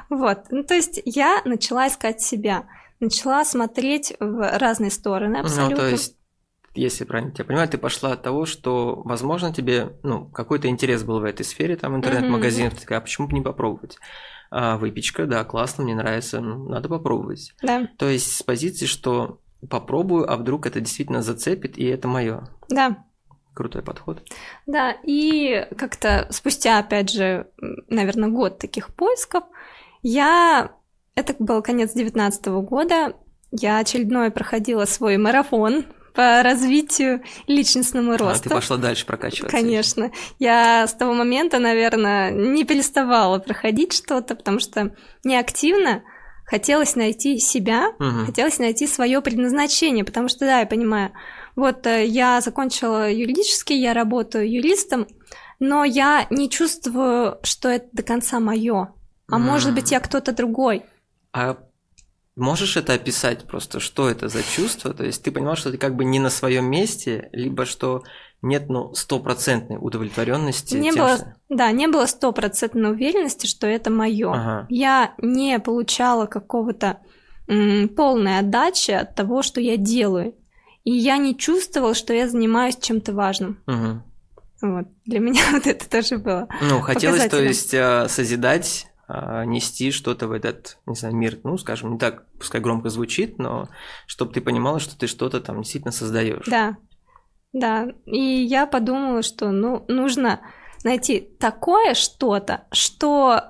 Вот. 0.10 0.40
Ну, 0.50 0.64
то 0.64 0.74
есть 0.74 1.02
я 1.06 1.42
начала 1.46 1.88
искать 1.88 2.22
себя. 2.22 2.66
Начала 3.00 3.46
смотреть 3.46 4.14
в 4.20 4.58
разные 4.58 4.92
стороны 4.92 5.38
абсолютно. 5.38 5.76
Ну, 5.76 5.82
то 5.82 5.88
есть, 5.88 6.16
если 6.74 7.04
правильно 7.04 7.32
тебя 7.32 7.46
понимаю, 7.46 7.68
ты 7.68 7.78
пошла 7.78 8.14
от 8.14 8.22
того, 8.24 8.46
что, 8.46 9.02
возможно, 9.04 9.54
тебе, 9.54 9.98
ну, 10.04 10.26
какой-то 10.26 10.68
интерес 10.68 11.04
был 11.04 11.20
в 11.20 11.24
этой 11.24 11.46
сфере, 11.46 11.76
там, 11.76 11.96
интернет-магазинов, 11.96 12.76
ты 12.76 12.82
такая, 12.82 13.00
а 13.00 13.02
почему 13.02 13.28
бы 13.28 13.34
не 13.34 13.42
попробовать? 13.42 13.98
А, 14.52 14.78
выпечка, 14.78 15.26
да, 15.26 15.44
классно, 15.44 15.84
мне 15.84 15.96
нравится, 15.96 16.42
ну, 16.42 16.70
надо 16.70 16.90
попробовать. 16.90 17.54
Да, 17.62 17.88
То 17.98 18.08
есть, 18.08 18.36
с 18.36 18.44
позиции, 18.44 18.86
что 18.86 19.40
попробую, 19.70 20.32
а 20.32 20.38
вдруг 20.38 20.66
это 20.66 20.80
действительно 20.80 21.22
зацепит, 21.22 21.78
и 21.78 21.86
это 21.86 22.08
мое. 22.08 22.50
да. 22.70 23.04
Крутой 23.56 23.82
подход. 23.82 24.22
Да, 24.68 24.96
и 25.04 25.68
как-то 25.76 26.28
спустя, 26.30 26.80
опять 26.80 27.10
же, 27.10 27.48
наверное, 27.90 28.30
год 28.30 28.58
таких 28.58 28.94
поисков, 28.94 29.44
я... 30.02 30.72
Это 31.16 31.36
был 31.40 31.62
конец 31.62 31.92
девятнадцатого 31.94 32.62
года, 32.62 33.16
я 33.52 33.80
очередной 33.80 34.32
проходила 34.32 34.86
свой 34.86 35.18
марафон 35.18 35.86
по 36.20 36.44
развитию 36.44 37.24
личностному 37.48 38.12
А, 38.12 38.18
росту. 38.18 38.50
ты 38.50 38.56
пошла 38.56 38.76
дальше 38.76 39.06
прокачиваться. 39.06 39.56
Конечно. 39.56 40.12
Я 40.38 40.86
с 40.86 40.94
того 40.94 41.14
момента, 41.14 41.60
наверное, 41.60 42.30
не 42.32 42.66
переставала 42.66 43.40
проходить 43.40 43.94
что-то, 43.94 44.36
потому 44.36 44.60
что 44.60 44.94
неактивно 45.24 46.04
хотелось 46.44 46.98
найти 46.98 47.40
себя, 47.40 47.94
Мгм. 48.00 48.26
хотелось 48.26 48.60
найти 48.60 48.86
свое 48.86 49.22
предназначение, 49.22 50.04
потому 50.04 50.28
что, 50.28 50.40
да, 50.40 50.60
я 50.60 50.66
понимаю, 50.66 51.14
вот 51.56 51.88
э, 51.88 52.06
я 52.06 52.42
закончила 52.42 53.10
юридический, 53.10 53.80
я 53.80 53.94
работаю 53.94 54.52
юристом, 54.52 55.08
но 55.62 55.86
я 55.86 56.28
не 56.30 56.50
чувствую, 56.50 57.38
что 57.44 57.70
это 57.70 57.88
до 57.94 58.04
конца 58.04 58.42
мое. 58.42 58.94
А 59.32 59.38
может 59.38 59.74
быть, 59.74 59.92
я 59.92 60.02
кто-то 60.02 60.34
другой. 60.34 60.84
А 61.32 61.56
можешь 62.40 62.78
это 62.78 62.94
описать 62.94 63.46
просто, 63.46 63.80
что 63.80 64.10
это 64.10 64.28
за 64.30 64.42
чувство? 64.44 64.94
То 64.94 65.06
есть 65.06 65.24
ты 65.24 65.32
понимал, 65.32 65.56
что 65.56 65.72
ты 65.72 65.78
как 65.78 65.96
бы 65.96 66.06
не 66.06 66.20
на 66.20 66.30
своем 66.30 66.66
месте, 66.70 67.30
либо 67.34 67.66
что 67.66 68.04
нет, 68.42 68.70
ну, 68.70 68.94
стопроцентной 68.96 69.78
удовлетворенности. 69.80 70.76
Не 70.76 70.92
тем, 70.92 71.04
было, 71.04 71.18
что- 71.18 71.36
да, 71.50 71.72
не 71.72 71.88
было 71.88 72.06
стопроцентной 72.06 72.92
уверенности, 72.92 73.46
что 73.48 73.68
это 73.68 73.90
мое. 73.90 74.32
Ага. 74.32 74.66
Я 74.70 75.14
не 75.18 75.60
получала 75.60 76.26
какого-то 76.26 77.00
м, 77.48 77.90
полной 77.90 78.38
отдачи 78.40 78.92
от 78.92 79.16
того, 79.16 79.42
что 79.42 79.60
я 79.60 79.76
делаю. 79.76 80.36
И 80.84 80.92
я 80.92 81.18
не 81.18 81.36
чувствовала, 81.36 81.94
что 81.96 82.14
я 82.14 82.28
занимаюсь 82.30 82.78
чем-то 82.80 83.12
важным. 83.14 83.60
Мгм. 83.66 84.04
Вот. 84.62 84.86
Для 85.06 85.20
меня 85.20 85.42
вот 85.52 85.66
это 85.68 85.90
тоже 85.90 86.18
было. 86.20 86.48
Ну, 86.62 86.80
хотелось, 86.82 87.26
то 87.28 87.42
есть, 87.42 87.74
а, 87.74 88.08
созидать, 88.08 88.86
нести 89.46 89.92
что-то 89.92 90.28
в 90.28 90.32
этот, 90.32 90.78
не 90.86 90.96
знаю, 90.96 91.16
мир, 91.16 91.40
ну, 91.44 91.58
скажем, 91.58 91.94
не 91.94 92.00
так, 92.00 92.26
пускай 92.38 92.62
громко 92.62 92.90
звучит, 92.90 93.40
но 93.40 93.68
чтобы 94.06 94.34
ты 94.34 94.42
понимала, 94.42 94.80
что 94.80 94.98
ты 94.98 95.08
что-то 95.08 95.40
там 95.40 95.62
действительно 95.62 95.92
создаешь. 95.92 96.46
Да, 96.46 96.78
да. 97.54 97.88
И 98.06 98.20
я 98.20 98.68
подумала, 98.68 99.24
что 99.24 99.52
ну, 99.52 99.84
нужно 99.88 100.42
найти 100.84 101.20
такое 101.40 101.94
что-то, 101.94 102.66
что 102.72 103.42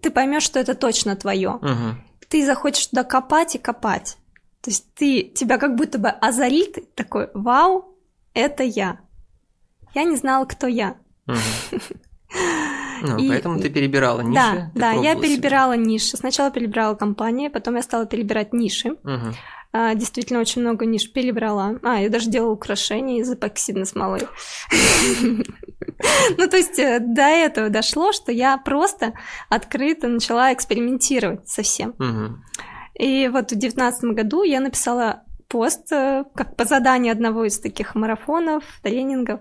ты 0.00 0.10
поймешь, 0.10 0.42
что 0.42 0.60
это 0.60 0.74
точно 0.74 1.16
твое. 1.16 1.58
Мгм. 1.62 2.04
Ты 2.28 2.44
захочешь 2.44 2.88
туда 2.88 3.04
копать 3.04 3.54
и 3.54 3.58
копать. 3.58 4.18
То 4.60 4.70
есть 4.70 4.92
ты, 4.94 5.22
тебя 5.22 5.56
как 5.56 5.76
будто 5.76 5.98
бы 5.98 6.08
озарит 6.08 6.94
такой, 6.94 7.30
вау, 7.32 7.96
это 8.34 8.62
я. 8.62 9.00
Я 9.94 10.04
не 10.04 10.16
знала, 10.16 10.44
кто 10.44 10.66
я. 10.66 10.98
Мгм. 11.26 11.38
Ну, 13.00 13.16
И- 13.16 13.28
поэтому 13.28 13.60
ты 13.60 13.70
перебирала 13.70 14.20
ниши. 14.22 14.34
да, 14.34 14.70
да, 14.74 14.86
я 14.90 14.92
пробовала 14.94 15.14
себя. 15.14 15.22
перебирала 15.36 15.76
ниши. 15.76 16.16
Сначала 16.16 16.50
перебирала 16.50 16.94
компании, 16.96 17.48
потом 17.48 17.76
я 17.76 17.82
стала 17.82 18.06
перебирать 18.06 18.52
ниши. 18.52 18.96
Мгм. 19.04 19.34
А, 19.70 19.94
действительно, 19.94 20.40
очень 20.40 20.62
много 20.62 20.86
ниш 20.86 21.12
перебрала. 21.12 21.74
А, 21.82 22.00
я 22.00 22.08
даже 22.08 22.30
делала 22.30 22.52
украшения 22.52 23.20
из 23.20 23.30
эпоксидной 23.32 23.86
смолы. 23.86 24.20
Ну, 25.20 26.48
то 26.48 26.56
есть 26.56 26.78
э, 26.78 27.00
до 27.00 27.22
этого 27.22 27.68
дошло, 27.70 28.12
что 28.12 28.30
я 28.32 28.56
просто 28.58 29.14
открыто 29.48 30.08
начала 30.08 30.52
экспериментировать 30.52 31.48
со 31.48 31.62
всем. 31.62 31.94
Мгм. 31.98 32.44
И 32.94 33.28
вот 33.28 33.52
в 33.52 33.56
девятнадцатом 33.56 34.14
году 34.14 34.42
я 34.42 34.60
написала 34.60 35.22
пост, 35.48 35.90
э, 35.92 36.24
как 36.34 36.56
по 36.56 36.64
заданию 36.64 37.12
одного 37.12 37.44
из 37.44 37.58
таких 37.58 37.94
марафонов, 37.94 38.64
тренингов, 38.82 39.40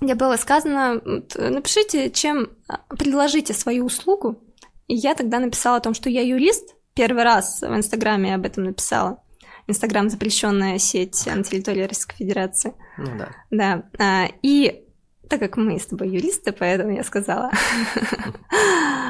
где 0.00 0.14
было 0.14 0.36
сказано, 0.36 1.00
э, 1.04 1.48
напишите, 1.50 2.10
чем 2.10 2.50
а, 2.68 2.78
предложите 2.96 3.52
свою 3.54 3.84
услугу. 3.84 4.42
И 4.86 4.94
я 4.94 5.14
тогда 5.14 5.38
написала 5.38 5.76
о 5.76 5.80
том, 5.80 5.94
что 5.94 6.10
я 6.10 6.22
юрист. 6.22 6.74
Первый 6.94 7.22
раз 7.22 7.60
в 7.60 7.74
Инстаграме 7.74 8.30
я 8.30 8.34
об 8.36 8.46
этом 8.46 8.64
написала. 8.64 9.22
Инстаграм 9.66 10.10
запрещенная 10.10 10.78
сеть 10.78 11.24
на 11.26 11.44
территории 11.44 11.82
Российской 11.82 12.16
Федерации. 12.16 12.74
Ну 12.98 13.10
да. 13.16 13.28
Да. 13.50 13.82
а, 13.98 14.28
И 14.42 14.84
так 15.28 15.38
как 15.38 15.56
мы 15.56 15.78
с 15.78 15.86
тобой 15.86 16.08
юристы, 16.08 16.52
поэтому 16.52 16.94
я 16.94 17.04
сказала. 17.04 17.50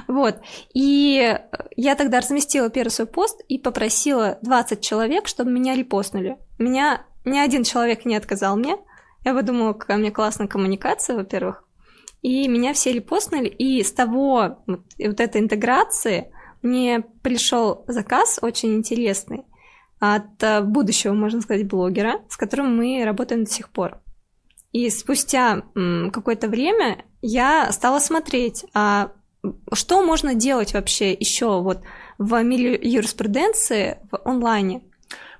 Вот. 0.06 0.40
И 0.74 1.38
я 1.76 1.94
тогда 1.94 2.18
разместила 2.18 2.68
первый 2.68 2.88
свой 2.88 3.06
пост 3.06 3.40
и 3.48 3.58
попросила 3.58 4.38
20 4.42 4.80
человек, 4.80 5.28
чтобы 5.28 5.52
меня 5.52 5.76
репостнули. 5.76 6.36
Меня 6.58 7.06
ни 7.24 7.38
один 7.38 7.62
человек 7.62 8.04
не 8.04 8.16
отказал 8.16 8.56
мне. 8.56 8.76
Я 9.24 9.34
подумала, 9.34 9.72
какая 9.72 9.96
у 9.96 10.00
меня 10.00 10.10
классная 10.10 10.46
коммуникация, 10.46 11.16
во-первых. 11.16 11.64
И 12.22 12.48
меня 12.48 12.74
все 12.74 12.92
репостнули, 12.92 13.48
и 13.48 13.82
с 13.82 13.92
того 13.92 14.56
вот, 14.66 14.80
и 14.98 15.08
вот 15.08 15.20
этой 15.20 15.40
интеграции 15.40 16.32
мне 16.62 17.00
пришел 17.22 17.84
заказ 17.88 18.38
очень 18.42 18.74
интересный 18.74 19.44
от 19.98 20.42
э, 20.42 20.60
будущего, 20.60 21.12
можно 21.14 21.40
сказать, 21.40 21.66
блогера, 21.66 22.20
с 22.28 22.36
которым 22.36 22.76
мы 22.76 23.04
работаем 23.04 23.44
до 23.44 23.50
сих 23.50 23.70
пор. 23.70 24.00
И 24.72 24.88
спустя 24.90 25.62
какое-то 26.12 26.48
время 26.48 27.04
я 27.22 27.72
стала 27.72 27.98
смотреть, 27.98 28.64
а 28.72 29.12
что 29.72 30.02
можно 30.04 30.34
делать 30.34 30.74
вообще 30.74 31.12
еще 31.12 31.60
вот 31.60 31.80
в 32.18 32.42
мире 32.42 32.78
юриспруденции 32.80 33.98
в 34.10 34.20
онлайне. 34.24 34.82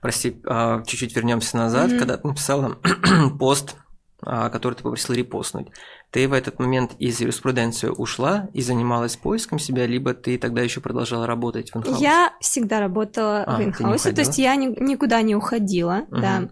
Прости, 0.00 0.40
а, 0.46 0.82
чуть-чуть 0.86 1.14
вернемся 1.14 1.56
назад, 1.56 1.90
Мгм. 1.90 1.98
когда 1.98 2.16
ты 2.16 2.26
написала 2.28 2.78
пост 3.38 3.76
а, 4.22 4.50
который 4.50 4.74
ты 4.74 4.82
попросил 4.82 5.14
репостнуть. 5.14 5.68
Ты 6.10 6.28
в 6.28 6.34
этот 6.34 6.58
момент 6.58 6.92
из 6.98 7.20
юриспруденции 7.20 7.88
ушла 7.88 8.48
и 8.52 8.60
занималась 8.60 9.16
поиском 9.16 9.58
себя, 9.58 9.86
либо 9.86 10.12
ты 10.12 10.36
тогда 10.36 10.60
еще 10.60 10.82
продолжала 10.82 11.26
работать 11.26 11.70
в 11.72 11.76
инхаусе? 11.78 12.02
Я 12.04 12.32
всегда 12.38 12.80
работала 12.80 13.44
А, 13.44 13.56
в 13.58 13.64
инхаусе, 13.64 14.12
то 14.12 14.20
есть 14.20 14.36
я 14.38 14.56
ни- 14.56 14.78
никуда 14.78 15.22
не 15.22 15.34
уходила, 15.34 16.02
Мгм. 16.10 16.20
да. 16.20 16.48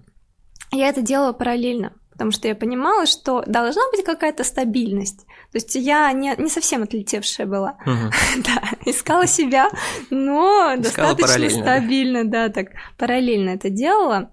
Я 0.73 0.89
это 0.89 1.03
делала 1.03 1.33
параллельно, 1.35 1.93
потому 2.13 2.31
что 2.31 2.49
я 2.49 2.55
понимала, 2.55 3.05
что 3.05 3.43
должна 3.47 3.83
быть 3.91 4.03
какая-то 4.03 4.45
стабильность. 4.45 5.27
То 5.53 5.57
есть 5.57 5.75
я 5.77 6.13
не, 6.13 6.35
не 6.37 6.49
совсем 6.49 6.83
отлетевшая 6.83 7.47
была. 7.47 7.77
Мгм. 7.87 8.11
Да, 8.45 8.63
искала 8.85 9.27
себя, 9.27 9.71
но 10.11 10.75
Искала 10.79 11.15
достаточно 11.15 11.27
параллельно, 11.27 11.65
да? 11.65 11.79
стабильно, 11.79 12.25
да, 12.25 12.49
так 12.49 12.69
параллельно 12.99 13.51
это 13.51 13.71
делала. 13.71 14.31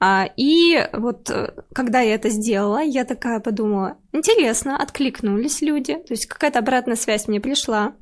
А, 0.00 0.28
и 0.36 0.88
вот 0.92 1.28
э, 1.30 1.54
когда 1.72 2.00
я 2.00 2.14
это 2.14 2.28
сделала, 2.28 2.80
я 2.82 3.04
такая 3.04 3.40
подумала, 3.40 3.96
интересно, 4.12 4.76
откликнулись 4.80 5.60
люди, 5.60 5.94
то 5.94 6.12
есть 6.12 6.26
какая-то 6.26 6.60
обратная 6.60 6.96
связь 6.96 7.26
мне 7.26 7.40
пришла. 7.40 7.94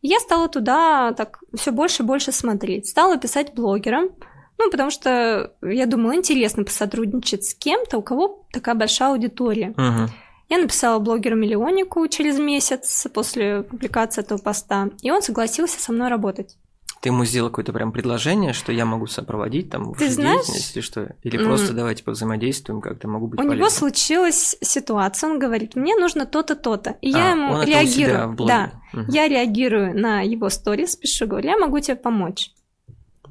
И 0.00 0.08
я 0.08 0.18
стала 0.18 0.48
туда 0.48 1.12
так 1.12 1.40
все 1.54 1.70
больше 1.70 2.02
и 2.02 2.06
больше 2.06 2.32
смотреть, 2.32 2.88
стала 2.88 3.18
писать 3.18 3.54
блогерам, 3.54 4.10
ну, 4.58 4.70
потому 4.70 4.90
что 4.90 5.52
я 5.62 5.86
думала, 5.86 6.14
интересно 6.14 6.64
посотрудничать 6.64 7.44
с 7.44 7.54
кем-то, 7.54 7.98
у 7.98 8.02
кого 8.02 8.46
такая 8.52 8.74
большая 8.74 9.10
аудитория. 9.10 9.74
Мгм. 9.76 10.08
Я 10.52 10.58
написала 10.58 10.98
блогеру-миллионнику 10.98 12.06
через 12.08 12.38
месяц 12.38 13.06
после 13.14 13.62
публикации 13.62 14.20
этого 14.20 14.36
поста, 14.36 14.90
и 15.00 15.10
он 15.10 15.22
согласился 15.22 15.80
со 15.80 15.92
мной 15.92 16.10
работать. 16.10 16.58
Ты 17.00 17.08
ему 17.08 17.24
сделал 17.24 17.48
какое-то 17.48 17.72
прям 17.72 17.90
предложение, 17.90 18.52
что 18.52 18.70
я 18.70 18.84
могу 18.84 19.06
сопроводить 19.06 19.70
там 19.70 19.94
Ты 19.94 20.10
знаешь, 20.10 20.44
деятельность 20.44 20.76
или 20.76 20.82
что? 20.82 21.16
Или 21.22 21.38
м, 21.38 21.44
просто 21.44 21.72
давайте 21.72 22.04
повзаимодействуем, 22.04 22.82
как-то 22.82 23.08
могу 23.08 23.28
быть 23.28 23.40
У 23.40 23.44
него 23.44 23.54
полезным? 23.54 23.78
случилась 23.78 24.54
ситуация, 24.60 25.30
он 25.30 25.38
говорит, 25.38 25.74
мне 25.74 25.96
нужно 25.96 26.26
то-то, 26.26 26.54
то-то. 26.54 26.98
И 27.00 27.08
я 27.08 27.28
А, 27.28 27.30
ему 27.30 27.54
он 27.54 27.62
это 27.62 27.70
у 27.70 27.72
себя 27.72 27.80
реагирую. 27.80 28.28
в 28.28 28.34
блоге. 28.36 28.52
Да, 28.52 28.72
Мгм. 28.92 29.06
я 29.10 29.28
реагирую 29.28 29.98
на 29.98 30.20
его 30.20 30.50
сторис, 30.50 30.96
пишу, 30.96 31.26
говорю, 31.26 31.48
я 31.48 31.56
могу 31.56 31.80
тебе 31.80 31.96
помочь. 31.96 32.50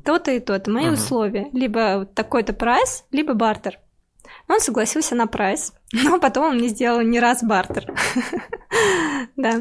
То-то 0.04 0.32
и 0.32 0.40
то-то, 0.40 0.72
мои 0.72 0.86
Мгм. 0.86 0.96
условия. 0.96 1.50
Либо 1.54 2.06
такой-то 2.16 2.54
прайс, 2.54 3.06
либо 3.12 3.36
бартер. 3.36 3.78
Он 4.52 4.60
согласился 4.60 5.16
на 5.16 5.28
прайс, 5.28 5.74
но 5.94 6.20
потом 6.20 6.48
он 6.48 6.58
мне 6.58 6.68
сделал 6.68 7.02
не 7.02 7.20
раз 7.20 7.44
бартер. 7.44 7.86
Да. 9.36 9.60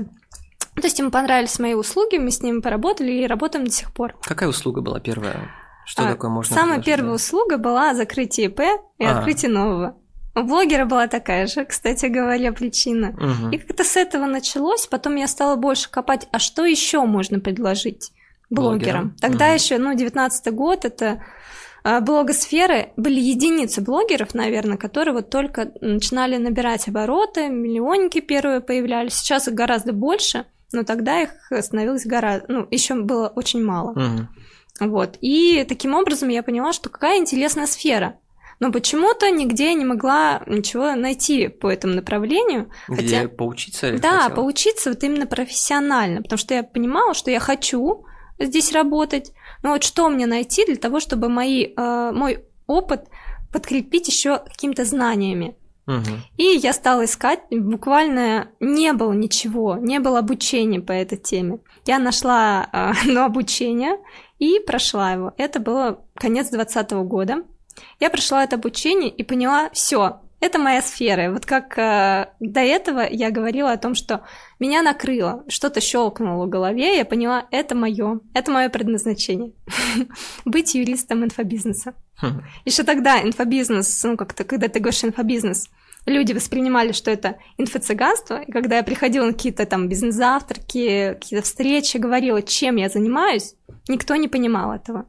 То 0.77 0.83
есть 0.87 0.99
ему 0.99 1.11
понравились 1.11 1.59
мои 1.59 1.75
услуги, 1.75 2.17
мы 2.17 2.31
с 2.31 2.43
ним 2.43 2.63
поработали 2.63 3.11
и 3.13 3.27
работаем 3.27 3.65
до 3.65 3.71
сих 3.71 3.93
пор. 3.93 4.15
Какая 4.23 4.49
услуга 4.49 4.81
была 4.81 5.01
первая? 5.01 5.51
Что 5.85 6.05
А, 6.07 6.13
такое 6.13 6.31
можно 6.31 6.55
Самая 6.55 6.81
первая 6.81 7.15
услуга 7.15 7.59
была 7.59 7.95
закрытие 7.95 8.47
ИП 8.47 8.61
и 8.99 9.05
А. 9.05 9.19
открытие 9.19 9.51
нового. 9.51 9.97
У 10.37 10.43
блогера 10.43 10.85
была 10.85 11.09
такая 11.09 11.47
же, 11.49 11.65
кстати 11.65 12.07
говоря, 12.07 12.53
причина. 12.53 13.09
Мгм. 13.19 13.51
И 13.51 13.59
как-то 13.59 13.83
с 13.85 13.97
этого 13.97 14.27
началось, 14.27 14.87
потом 14.87 15.17
я 15.17 15.27
стала 15.27 15.57
больше 15.57 15.91
копать, 15.91 16.29
а 16.33 16.39
что 16.39 16.65
еще 16.65 17.05
можно 17.05 17.41
предложить 17.41 18.13
блогерам? 18.49 18.79
Блогерам? 18.79 19.17
Тогда 19.21 19.47
Мгм. 19.47 19.55
еще, 19.55 19.79
ну, 19.79 19.95
19 19.95 20.51
год, 20.53 20.85
это 20.85 21.23
блогосферы, 21.85 22.93
были 22.97 23.21
единицы 23.21 23.81
блогеров, 23.81 24.35
наверное, 24.35 24.77
которые 24.77 25.15
вот 25.15 25.31
только 25.31 25.73
начинали 25.81 26.37
набирать 26.37 26.89
обороты, 26.89 27.49
миллионники 27.49 28.21
первые 28.21 28.61
появлялись, 28.61 29.15
сейчас 29.15 29.49
их 29.49 29.55
гораздо 29.55 29.93
больше, 29.93 30.47
но 30.73 30.83
тогда 30.85 31.23
их 31.23 31.31
становилось 31.61 32.07
гораздо, 32.07 32.47
ну, 32.53 32.67
еще 32.71 32.95
было 32.95 33.29
очень 33.29 33.65
мало. 33.65 33.93
Мгм. 33.93 34.29
Вот. 34.81 35.17
И 35.21 35.65
таким 35.69 35.95
образом 35.95 36.29
я 36.29 36.43
поняла, 36.43 36.73
что 36.73 36.89
какая 36.89 37.19
интересная 37.19 37.67
сфера. 37.67 38.17
Но 38.61 38.71
почему-то 38.71 39.31
нигде 39.31 39.69
я 39.69 39.75
не 39.75 39.87
могла 39.87 40.43
ничего 40.47 40.95
найти 40.95 41.49
по 41.49 41.73
этому 41.73 41.95
направлению. 41.95 42.71
Где 42.89 43.21
Хотя- 43.21 43.29
поучиться? 43.29 43.99
Да, 43.99 44.23
хотела? 44.23 44.37
поучиться 44.37 44.91
вот 44.91 45.03
именно 45.03 45.27
профессионально, 45.27 46.23
потому 46.23 46.39
что 46.39 46.55
я 46.55 46.63
понимала, 46.63 47.15
что 47.15 47.31
я 47.31 47.41
хочу 47.41 48.05
здесь 48.39 48.73
работать, 48.73 49.33
но 49.63 49.71
вот 49.73 49.83
что 49.83 50.09
мне 50.09 50.27
найти 50.27 50.65
для 50.67 50.77
того, 50.77 51.01
чтобы 51.01 51.29
мои, 51.29 51.73
э, 51.77 52.13
мой 52.13 52.45
опыт 52.67 53.09
подкрепить 53.53 54.09
еще 54.09 54.39
какими-то 54.39 54.85
знаниями. 54.85 55.57
И 56.37 56.45
я 56.45 56.73
стала 56.73 57.05
искать, 57.05 57.41
буквально 57.51 58.51
не 58.61 58.93
было 58.93 59.13
ничего, 59.13 59.77
не 59.77 59.99
было 59.99 60.21
обучения 60.21 60.81
по 60.81 60.93
этой 60.93 61.19
теме. 61.19 61.59
Я 61.85 61.99
нашла 61.99 62.69
э, 62.73 62.93
ну, 63.07 63.25
обучение 63.25 63.99
и 64.39 64.61
прошла 64.61 65.13
его. 65.13 65.35
Это 65.37 65.59
было 65.59 66.05
конец 66.15 66.51
2020 66.51 66.93
года. 67.09 67.43
Я 67.99 68.11
прошла 68.11 68.45
это 68.45 68.57
обучение 68.57 69.11
и 69.11 69.25
поняла, 69.25 69.71
все, 69.73 70.21
это 70.41 70.59
моя 70.59 70.83
сфера. 70.83 71.31
Вот 71.31 71.47
как 71.47 71.77
э, 71.79 72.33
до 72.41 72.61
этого 72.61 73.07
я 73.11 73.31
говорила 73.31 73.73
о 73.73 73.77
том, 73.77 73.95
что 73.95 74.23
меня 74.59 74.83
накрыло, 74.83 75.45
что-то 75.49 75.81
щелкнуло 75.81 76.47
в 76.47 76.49
голове, 76.49 76.97
я 76.97 77.05
поняла, 77.05 77.47
это 77.51 77.75
мое, 77.75 78.21
это 78.35 78.51
мое 78.51 78.69
предназначение. 78.69 79.53
Быть 80.45 80.75
юристом 80.75 81.25
инфобизнеса. 81.25 81.95
Хм. 82.21 82.43
Еще 82.65 82.83
тогда 82.83 83.23
инфобизнес, 83.23 84.03
ну 84.05 84.17
как-то, 84.17 84.45
когда 84.45 84.69
ты 84.69 84.81
говоришь 84.81 85.05
инфобизнес, 85.05 85.69
люди 86.07 86.33
воспринимали, 86.33 86.93
что 86.93 87.11
это 87.11 87.37
инфо-цыганство, 87.59 88.43
и 88.43 88.51
когда 88.51 88.79
я 88.79 88.83
приходила 88.83 89.27
на 89.27 89.33
какие-то 89.33 89.67
там 89.67 89.89
бизнес-завтраки, 89.89 91.15
какие-то 91.21 91.45
встречи, 91.45 91.99
говорила, 91.99 92.43
чем 92.43 92.77
я 92.77 92.89
занимаюсь, 92.89 93.55
никто 93.89 94.17
не 94.17 94.29
понимал 94.29 94.73
этого. 94.73 95.07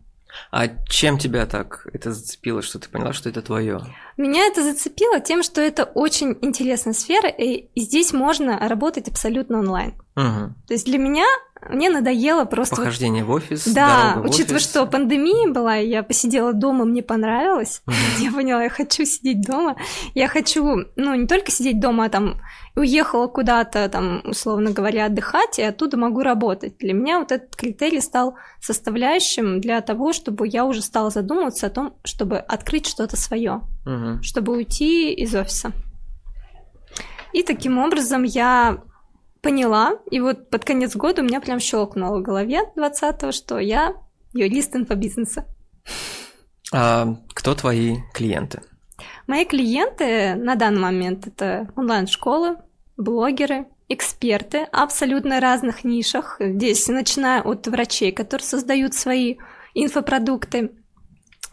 А 0.49 0.67
чем 0.89 1.17
тебя 1.17 1.45
так 1.45 1.87
это 1.93 2.13
зацепило, 2.13 2.61
что 2.61 2.79
ты 2.79 2.89
поняла, 2.89 3.13
что 3.13 3.29
это 3.29 3.41
твое? 3.41 3.81
Меня 4.21 4.45
это 4.45 4.63
зацепило 4.63 5.19
тем, 5.19 5.41
что 5.41 5.61
это 5.61 5.83
очень 5.83 6.37
интересная 6.43 6.93
сфера, 6.93 7.27
и 7.27 7.69
здесь 7.75 8.13
можно 8.13 8.59
работать 8.59 9.07
абсолютно 9.07 9.57
онлайн. 9.59 9.95
Мгм. 10.15 10.55
То 10.67 10.73
есть 10.73 10.85
для 10.85 10.99
меня 10.99 11.25
мне 11.69 11.89
надоело 11.89 12.45
просто... 12.45 12.75
вот- 12.75 12.81
Похождение 12.85 13.23
в 13.23 13.29
офис, 13.31 13.65
Да, 13.67 14.15
в 14.17 14.25
учитывая, 14.25 14.57
офис. 14.57 14.69
что 14.69 14.85
пандемия 14.85 15.49
была, 15.51 15.77
и 15.77 15.87
я 15.87 16.01
посидела 16.03 16.53
дома, 16.53 16.85
мне 16.85 17.03
понравилось. 17.03 17.81
Мгм. 17.85 17.95
Я 18.19 18.31
поняла, 18.31 18.63
я 18.63 18.69
хочу 18.69 19.05
сидеть 19.05 19.41
дома. 19.41 19.75
Я 20.15 20.27
хочу, 20.27 20.85
ну, 20.95 21.15
не 21.15 21.27
только 21.27 21.51
сидеть 21.51 21.79
дома, 21.79 22.05
а 22.05 22.09
там 22.09 22.41
уехала 22.75 23.27
куда-то, 23.27 23.87
там, 23.89 24.21
условно 24.23 24.71
говоря, 24.71 25.05
отдыхать, 25.05 25.59
и 25.59 25.63
оттуда 25.63 25.97
могу 25.97 26.21
работать. 26.21 26.77
Для 26.77 26.93
меня 26.93 27.19
вот 27.19 27.31
этот 27.31 27.55
критерий 27.55 27.99
стал 28.01 28.35
составляющим 28.61 29.59
для 29.61 29.81
того, 29.81 30.13
чтобы 30.13 30.47
я 30.47 30.65
уже 30.65 30.81
стала 30.81 31.09
задумываться 31.09 31.67
о 31.67 31.69
том, 31.69 31.93
чтобы 32.03 32.37
открыть 32.37 32.87
что-то 32.87 33.17
свое, 33.17 33.61
Мгм. 33.85 34.23
чтобы 34.23 34.53
уйти 34.53 35.13
из 35.13 35.35
офиса. 35.35 35.71
И 37.33 37.43
таким 37.43 37.77
образом 37.77 38.23
я 38.23 38.79
поняла, 39.41 39.99
и 40.09 40.19
вот 40.19 40.49
под 40.49 40.65
конец 40.65 40.95
года 40.95 41.21
у 41.21 41.25
меня 41.25 41.41
прям 41.41 41.59
щелкнуло 41.59 42.19
в 42.19 42.21
голове 42.21 42.61
20 42.75 43.33
что 43.33 43.59
я 43.59 43.95
юрист 44.33 44.75
инфобизнеса. 44.75 45.45
А 46.73 47.15
кто 47.33 47.55
твои 47.55 47.97
клиенты? 48.13 48.61
Мои 49.27 49.45
клиенты 49.45 50.35
на 50.35 50.55
данный 50.55 50.81
момент 50.81 51.27
это 51.27 51.71
онлайн-школы, 51.75 52.57
блогеры, 52.97 53.65
эксперты 53.89 54.67
абсолютно 54.71 55.39
разных 55.39 55.83
нишах. 55.83 56.37
Здесь 56.39 56.87
начиная 56.87 57.41
от 57.41 57.67
врачей, 57.67 58.11
которые 58.11 58.45
создают 58.45 58.93
свои 58.93 59.37
инфопродукты, 59.73 60.71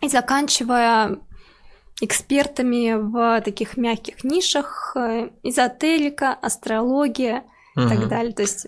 и 0.00 0.08
заканчивая 0.08 1.18
экспертами 2.00 2.94
в 2.94 3.40
таких 3.40 3.76
мягких 3.76 4.22
нишах, 4.22 4.92
э, 4.96 5.30
эзотерика, 5.42 6.32
астрология 6.32 7.42
и 7.78 7.84
Мгм. 7.86 7.88
так 7.88 8.08
далее. 8.08 8.32
То 8.32 8.42
есть 8.42 8.66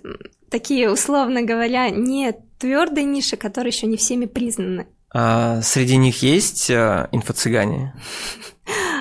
такие, 0.51 0.91
условно 0.91 1.43
говоря, 1.43 1.91
не 1.91 2.33
твердые 2.59 3.05
ниши, 3.05 3.37
которые 3.37 3.71
еще 3.73 3.87
не 3.87 3.97
всеми 3.97 4.27
признаны. 4.27 4.87
А 5.13 5.61
среди 5.63 5.97
них 5.97 6.23
есть 6.23 6.71
а, 6.71 7.09
инфо-цыгане? 7.13 7.95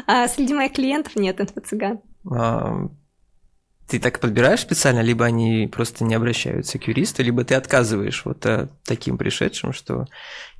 А 0.08 0.28
среди 0.28 0.54
моих 0.56 0.74
клиентов 0.74 1.16
нет 1.16 1.40
инфо-цыган. 1.40 2.00
А, 2.32 2.88
Ты 3.90 4.00
так 4.00 4.20
подбираешь 4.20 4.62
специально, 4.62 5.00
либо 5.00 5.26
они 5.26 5.68
просто 5.68 6.04
не 6.04 6.14
обращаются 6.14 6.78
к 6.78 6.88
юристу, 6.88 7.24
либо 7.24 7.44
ты 7.44 7.56
отказываешь 7.56 8.24
вот 8.24 8.46
а, 8.46 8.70
таким 8.86 9.18
пришедшим, 9.18 9.74
что, 9.74 10.06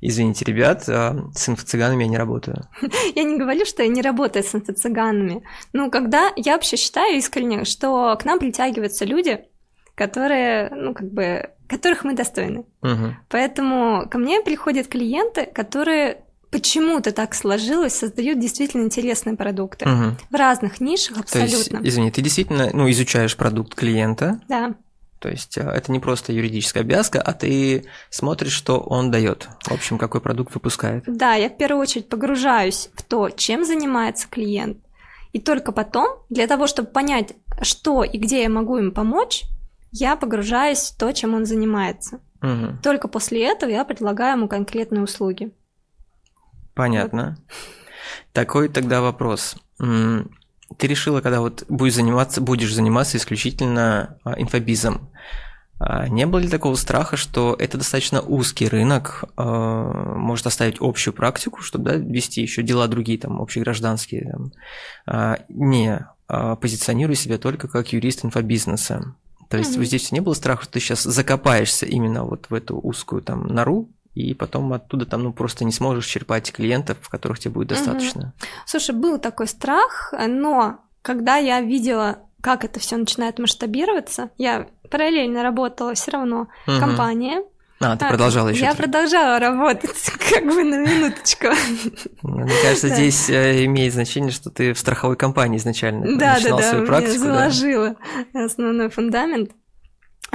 извините, 0.00 0.44
ребят, 0.44 0.88
а, 0.88 1.16
с 1.32 1.48
инфо-цыганами 1.48 2.02
я 2.02 2.08
не 2.08 2.18
работаю. 2.18 2.68
Я 3.14 3.22
не 3.22 3.38
говорю, 3.38 3.64
что 3.64 3.82
я 3.82 3.88
не 3.88 4.02
работаю 4.02 4.42
с 4.42 4.54
инфо-цыганами. 4.54 5.42
Ну, 5.72 5.90
когда 5.90 6.32
я 6.36 6.54
вообще 6.54 6.76
считаю 6.76 7.16
искренне, 7.16 7.64
что 7.64 8.16
к 8.20 8.24
нам 8.24 8.38
притягиваются 8.38 9.04
люди, 9.04 9.40
которые, 9.94 10.70
ну, 10.70 10.94
как 10.94 11.12
бы, 11.12 11.50
которых 11.68 12.04
мы 12.04 12.14
достойны. 12.14 12.64
Мгм. 12.82 13.16
Поэтому 13.28 14.08
ко 14.08 14.18
мне 14.18 14.40
приходят 14.42 14.88
клиенты, 14.88 15.46
которые 15.46 16.24
почему-то 16.50 17.12
так 17.12 17.34
сложилось, 17.34 17.94
создают 17.94 18.38
действительно 18.40 18.82
интересные 18.82 19.36
продукты. 19.36 19.88
Мгм. 19.88 20.16
В 20.30 20.34
разных 20.34 20.80
нишах 20.80 21.24
То 21.26 21.38
есть, 21.38 21.54
абсолютно. 21.54 21.88
извини, 21.88 22.10
ты 22.10 22.22
действительно 22.22 22.70
ну, 22.72 22.90
изучаешь 22.90 23.36
продукт 23.36 23.74
клиента, 23.74 24.40
Да. 24.48 24.74
то 25.20 25.28
есть 25.28 25.58
а, 25.58 25.70
это 25.72 25.92
не 25.92 26.00
просто 26.00 26.32
юридическая 26.32 26.82
обвязка, 26.82 27.20
а 27.20 27.32
ты 27.32 27.84
смотришь, 28.10 28.52
что 28.52 28.80
он 28.80 29.10
дает, 29.10 29.48
в 29.64 29.72
общем, 29.72 29.98
какой 29.98 30.20
продукт 30.20 30.54
выпускает. 30.54 31.04
Да, 31.06 31.34
я 31.34 31.48
в 31.48 31.56
первую 31.56 31.82
очередь 31.82 32.08
погружаюсь 32.08 32.90
в 32.94 33.02
то, 33.02 33.30
чем 33.30 33.64
занимается 33.64 34.26
клиент. 34.28 34.78
И 35.32 35.38
только 35.38 35.70
потом, 35.70 36.08
для 36.28 36.48
того, 36.48 36.66
чтобы 36.66 36.88
понять, 36.88 37.34
что 37.62 38.02
и 38.02 38.18
где 38.18 38.42
я 38.42 38.48
могу 38.48 38.78
им 38.78 38.90
помочь, 38.90 39.44
я 39.92 40.16
погружаюсь 40.16 40.90
в 40.90 40.98
то, 40.98 41.12
чем 41.12 41.34
он 41.34 41.46
занимается. 41.46 42.20
Угу. 42.42 42.78
Только 42.82 43.06
после 43.06 43.44
этого 43.44 43.70
я 43.70 43.84
предлагаю 43.84 44.36
ему 44.36 44.48
конкретные 44.48 45.02
услуги. 45.02 45.52
Понятно. 46.74 47.36
Вот. 47.38 47.60
Такой 48.32 48.68
тогда 48.68 49.00
вопрос. 49.00 49.56
Ты 49.78 50.86
решила, 50.86 51.20
когда 51.20 51.40
вот 51.40 51.64
будешь 51.68 51.94
заниматься, 51.94 52.40
будешь 52.40 52.72
заниматься 52.72 53.16
исключительно 53.16 54.18
а, 54.22 54.40
инфобизом, 54.40 55.10
а 55.80 56.06
не 56.06 56.26
было 56.26 56.38
ли 56.38 56.48
такого 56.48 56.76
страха, 56.76 57.16
что 57.16 57.56
это 57.58 57.76
достаточно 57.76 58.20
узкий 58.20 58.68
рынок, 58.68 59.24
а, 59.36 60.14
может 60.14 60.46
оставить 60.46 60.76
общую 60.80 61.12
практику, 61.12 61.60
чтобы 61.60 61.84
да, 61.84 61.96
вести 61.96 62.40
еще 62.40 62.62
дела 62.62 62.86
другие, 62.86 63.18
там, 63.18 63.40
общегражданские, 63.40 64.30
там, 64.30 65.36
не 65.48 66.06
позиционируя 66.60 67.16
себя 67.16 67.38
только 67.38 67.66
как 67.66 67.92
юрист 67.92 68.24
инфобизнеса? 68.24 69.16
То 69.48 69.58
есть 69.58 69.76
mm-hmm. 69.76 69.84
здесь 69.84 70.12
не 70.12 70.20
было 70.20 70.34
страха, 70.34 70.62
что 70.62 70.74
ты 70.74 70.80
сейчас 70.80 71.02
закопаешься 71.02 71.84
именно 71.84 72.22
вот 72.22 72.46
в 72.48 72.54
эту 72.54 72.78
узкую 72.78 73.22
там 73.22 73.48
нору, 73.48 73.88
и 74.14 74.34
потом 74.34 74.72
оттуда 74.72 75.06
там 75.06 75.22
ну 75.22 75.32
просто 75.32 75.64
не 75.64 75.72
сможешь 75.72 76.06
черпать 76.06 76.52
клиентов, 76.52 77.08
которых 77.08 77.38
тебе 77.38 77.52
будет 77.52 77.68
достаточно. 77.68 78.20
Угу. 78.22 78.48
Слушай, 78.66 78.94
был 78.94 79.18
такой 79.18 79.46
страх, 79.46 80.12
но 80.28 80.80
когда 81.02 81.36
я 81.36 81.60
видела, 81.60 82.18
как 82.40 82.64
это 82.64 82.80
все 82.80 82.96
начинает 82.96 83.38
масштабироваться, 83.38 84.30
я 84.36 84.66
параллельно 84.90 85.42
работала 85.42 85.94
все 85.94 86.10
равно 86.10 86.48
угу. 86.66 86.76
в 86.76 86.80
компании. 86.80 87.38
А, 87.82 87.96
ты 87.96 88.08
продолжала 88.08 88.48
еще? 88.50 88.64
Я 88.64 88.74
продолжала 88.74 89.38
работать, 89.38 89.96
как 90.30 90.44
бы 90.44 90.64
на 90.64 90.84
минуточку. 90.84 91.46
Ну, 92.22 92.40
мне 92.40 92.52
кажется, 92.62 92.88
здесь 92.88 93.30
э, 93.30 93.64
имеет 93.64 93.94
значение, 93.94 94.30
что 94.32 94.50
ты 94.50 94.74
в 94.74 94.78
страховой 94.78 95.16
компании 95.16 95.56
изначально 95.56 96.18
да, 96.18 96.34
начинала 96.34 96.60
да, 96.60 96.68
свою 96.68 96.86
практику. 96.86 97.24
Да, 97.24 97.50
заложила 97.50 97.96
основной 98.34 98.90
фундамент. 98.90 99.52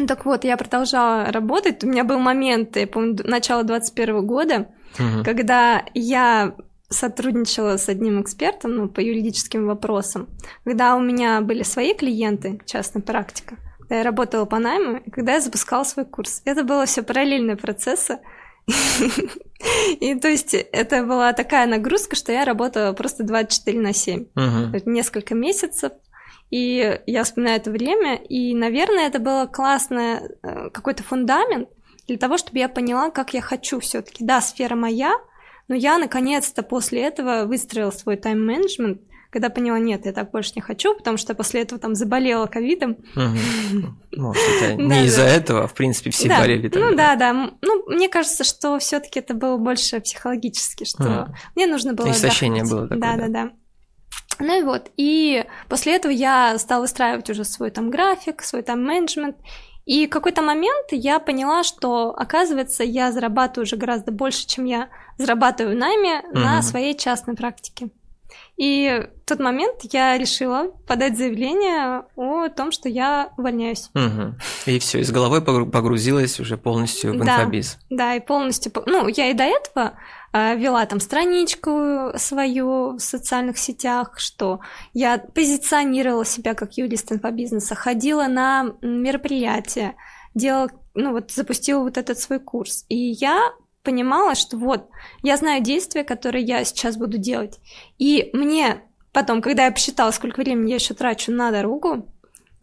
Так 0.08 0.26
вот, 0.26 0.44
я 0.44 0.58
продолжала 0.58 1.32
работать. 1.32 1.84
У 1.84 1.88
меня 1.88 2.04
был 2.04 2.20
момент, 2.20 2.76
я 2.76 2.88
помню, 2.88 3.18
начало 3.24 3.64
21 3.64 4.26
года, 4.26 4.68
угу. 5.00 5.24
когда 5.24 5.86
я 5.94 6.56
сотрудничала 6.90 7.78
с 7.78 7.90
одним 7.90 8.22
экспертом 8.22 8.76
ну, 8.76 8.90
по 8.90 9.00
юридическим 9.00 9.66
вопросам, 9.66 10.28
когда 10.64 10.96
у 10.96 11.00
меня 11.00 11.42
были 11.42 11.64
свои 11.64 11.94
клиенты, 11.94 12.62
частная 12.66 13.02
практика, 13.02 13.58
когда 13.80 13.98
я 13.98 14.04
работала 14.04 14.46
по 14.46 14.60
найму, 14.60 14.98
и 14.98 15.10
когда 15.10 15.34
я 15.34 15.42
запускала 15.42 15.84
свой 15.84 16.06
курс. 16.06 16.42
Это 16.46 16.64
было 16.64 16.86
все 16.86 17.02
параллельные 17.02 17.58
процессы. 17.58 18.20
И 20.00 20.16
то 20.16 20.28
есть 20.28 20.54
это 20.54 21.04
была 21.04 21.34
такая 21.34 21.68
нагрузка, 21.68 22.16
что 22.16 22.32
я 22.32 22.46
работала 22.46 22.94
просто 22.94 23.24
24 23.24 23.80
на 23.80 23.94
7. 23.94 24.26
Несколько 24.86 25.36
месяцев 25.36 25.92
и 26.52 27.02
я 27.06 27.24
вспоминаю 27.24 27.58
это 27.58 27.72
время, 27.72 28.16
и, 28.16 28.54
наверное, 28.54 29.08
это 29.08 29.20
было 29.20 29.46
классное 29.46 30.38
э, 30.44 30.70
какой-то 30.70 31.04
фундамент 31.04 31.70
для 32.08 32.18
того, 32.18 32.38
чтобы 32.38 32.60
я 32.60 32.70
поняла, 32.70 33.10
как 33.10 33.34
я 33.34 33.42
хочу 33.42 33.80
все-таки. 33.80 34.24
Да, 34.24 34.42
сфера 34.42 34.76
моя, 34.76 35.14
но 35.68 35.76
я 35.76 35.98
наконец-то 35.98 36.62
после 36.64 37.02
этого 37.02 37.46
выстроила 37.46 37.92
свой 37.92 38.18
тайм-менеджмент, 38.18 39.02
когда 39.32 39.50
поняла, 39.50 39.80
нет, 39.80 40.06
я 40.06 40.14
так 40.14 40.32
больше 40.32 40.54
не 40.56 40.62
хочу, 40.62 40.96
потому 40.96 41.18
что 41.18 41.36
после 41.36 41.64
этого 41.64 41.78
там 41.82 41.94
заболела 41.94 42.46
ковидом. 42.46 42.96
Может, 44.16 44.44
это 44.62 44.76
не 44.82 45.06
из-за 45.08 45.24
этого, 45.24 45.64
а 45.64 45.68
в 45.68 45.74
принципе 45.74 46.12
все 46.12 46.30
болели. 46.30 46.72
Ну 46.74 46.96
да, 46.96 47.16
да. 47.18 47.34
Ну, 47.62 47.84
мне 47.88 48.08
кажется, 48.08 48.46
что 48.46 48.80
все-таки 48.80 49.20
это 49.20 49.34
было 49.34 49.58
больше 49.58 50.00
психологически, 50.00 50.86
что 50.86 51.36
мне 51.54 51.68
нужно 51.68 51.94
было 51.94 52.12
Истощение 52.12 52.64
было 52.64 52.88
такое. 52.88 53.00
Да, 53.00 53.18
да, 53.18 53.28
да. 53.28 53.52
Ну 54.40 54.60
и 54.60 54.64
вот, 54.64 54.92
и 54.98 55.46
после 55.70 55.96
этого 55.96 56.12
я 56.12 56.58
стала 56.58 56.82
выстраивать 56.82 57.30
уже 57.30 57.46
свой 57.46 57.72
там 57.72 57.90
график, 57.90 58.42
свой 58.42 58.64
там 58.64 58.84
менеджмент, 58.84 59.38
и 59.86 60.08
в 60.08 60.10
какой-то 60.10 60.42
момент 60.42 60.88
я 60.92 61.20
поняла, 61.20 61.64
что, 61.64 62.10
оказывается, 62.10 62.84
я 62.84 63.12
зарабатываю 63.12 63.66
уже 63.66 63.78
гораздо 63.78 64.12
больше, 64.12 64.48
чем 64.48 64.66
я 64.66 64.90
зарабатываю 65.18 65.76
в 65.76 65.80
найме 65.80 66.20
угу. 66.20 66.40
на 66.40 66.62
своей 66.62 66.98
частной 66.98 67.36
практике. 67.36 67.90
И 68.58 69.06
в 69.24 69.28
тот 69.28 69.40
момент 69.40 69.82
я 69.92 70.18
решила 70.18 70.72
подать 70.88 71.18
заявление 71.18 72.06
о 72.16 72.48
том, 72.50 72.72
что 72.72 72.88
я 72.88 73.34
увольняюсь. 73.38 73.90
Угу. 73.94 74.36
И 74.68 74.80
все, 74.80 75.00
из 75.00 75.12
головы 75.12 75.42
погрузилась 75.42 76.40
уже 76.40 76.56
полностью 76.56 77.14
в 77.14 77.18
инфобиз. 77.18 77.78
Да, 77.90 77.98
да, 77.98 78.16
и 78.16 78.22
полностью. 78.22 78.72
Ну, 78.86 79.08
я 79.10 79.30
и 79.30 79.34
до 79.34 79.44
этого 79.44 79.94
а, 80.32 80.54
вела 80.56 80.86
там 80.86 81.00
страничку 81.00 82.12
свою 82.16 82.98
в 82.98 83.00
социальных 83.00 83.58
сетях, 83.58 84.20
что 84.20 84.62
я 84.94 85.18
позиционировала 85.18 86.26
себя 86.26 86.54
как 86.54 86.78
юрист 86.78 87.12
инфобизнеса, 87.12 87.76
ходила 87.76 88.28
на 88.28 88.74
мероприятия, 88.82 89.96
делала, 90.34 90.70
ну 90.94 91.12
вот 91.12 91.32
запустила 91.32 91.84
вот 91.84 91.98
этот 91.98 92.20
свой 92.20 92.40
курс. 92.40 92.86
И 92.90 92.96
я 92.96 93.52
понимала, 93.86 94.36
что 94.36 94.58
вот, 94.58 94.90
я 95.24 95.38
знаю 95.38 95.64
действия, 95.64 96.04
которые 96.04 96.44
я 96.44 96.66
сейчас 96.66 96.98
буду 96.98 97.18
делать. 97.18 97.60
И 97.98 98.30
мне 98.34 98.82
потом, 99.14 99.42
когда 99.42 99.66
я 99.66 99.72
посчитала, 99.72 100.12
сколько 100.12 100.42
времени 100.42 100.72
я 100.72 100.76
еще 100.76 100.94
трачу 100.94 101.32
на 101.32 101.52
дорогу, 101.52 102.08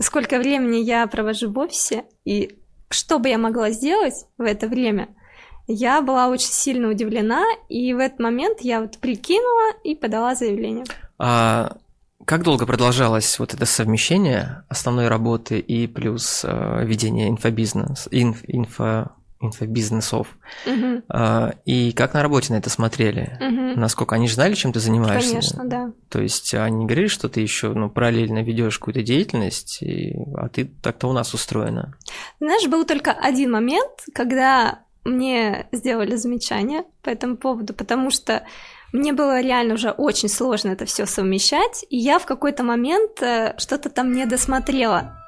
сколько 0.01 0.39
времени 0.39 0.79
я 0.79 1.07
провожу 1.07 1.51
в 1.51 1.59
офисе, 1.59 2.05
и 2.25 2.59
что 2.91 3.19
бы 3.19 3.31
я 3.31 3.39
могла 3.39 3.71
сделать 3.71 4.27
в 4.37 4.43
это 4.43 4.67
время– 4.69 5.09
я 5.67 6.03
была 6.03 6.29
очень 6.29 6.51
сильно 6.51 6.89
удивлена, 6.89 7.45
и 7.69 7.95
в 7.95 7.99
этот 7.99 8.19
момент 8.19 8.61
я 8.61 8.81
вот 8.81 8.99
прикинула 8.99 9.75
и 9.85 9.95
подала 9.95 10.35
заявление. 10.35 10.85
А 11.19 11.77
как 12.25 12.43
долго 12.43 12.67
продолжалось 12.67 13.39
вот 13.39 13.55
это 13.55 13.65
совмещение 13.67 14.65
основной 14.69 15.09
работы 15.09 15.59
и 15.59 15.87
плюс 15.87 16.45
э, 16.45 16.85
ведение 16.85 17.29
инфобизнес, 17.29 18.09
инф, 18.11 18.39
инфо, 18.47 19.13
инфобизнесов? 19.43 20.29
Угу. 20.67 21.03
А, 21.09 21.55
и 21.65 21.93
как 21.93 22.15
на 22.15 22.23
работе 22.23 22.53
на 22.53 22.59
это 22.59 22.71
смотрели? 22.71 23.39
Угу. 23.41 23.81
Насколько 23.81 24.15
они 24.15 24.29
же 24.29 24.35
знали, 24.35 24.55
чем 24.55 24.73
ты 24.73 24.81
занимаешься? 24.81 25.31
Конечно, 25.31 25.65
да. 25.65 25.93
То 26.09 26.21
есть 26.21 26.55
они 26.55 26.87
говорили, 26.87 27.09
что 27.09 27.29
ты 27.29 27.41
еще 27.41 27.75
ну, 27.75 27.91
параллельно 27.91 28.43
ведешь 28.43 28.79
какую-то 28.79 29.03
деятельность, 29.03 29.83
и, 29.83 30.17
а 30.37 30.49
ты 30.49 30.65
так-то 30.65 31.09
у 31.09 31.13
нас 31.13 31.35
устроена? 31.35 31.95
Знаешь, 32.41 32.67
был 32.69 32.85
только 32.85 33.13
один 33.13 33.51
момент, 33.51 34.05
когда 34.15 34.81
мне 35.05 35.67
сделали 35.73 36.17
замечание 36.17 36.85
по 37.03 37.11
этому 37.11 37.37
поводу, 37.37 37.75
потому 37.75 38.11
что 38.11 38.45
мне 38.93 39.13
было 39.13 39.41
реально 39.41 39.75
уже 39.75 39.91
очень 39.91 40.29
сложно 40.29 40.71
это 40.71 40.85
все 40.85 41.07
совмещать, 41.07 41.85
и 41.89 41.97
я 41.97 42.19
в 42.19 42.27
какой-то 42.27 42.63
момент 42.63 43.23
э, 43.23 43.55
что-то 43.59 43.89
там 43.89 44.13
не 44.13 44.27
досмотрела. 44.27 45.19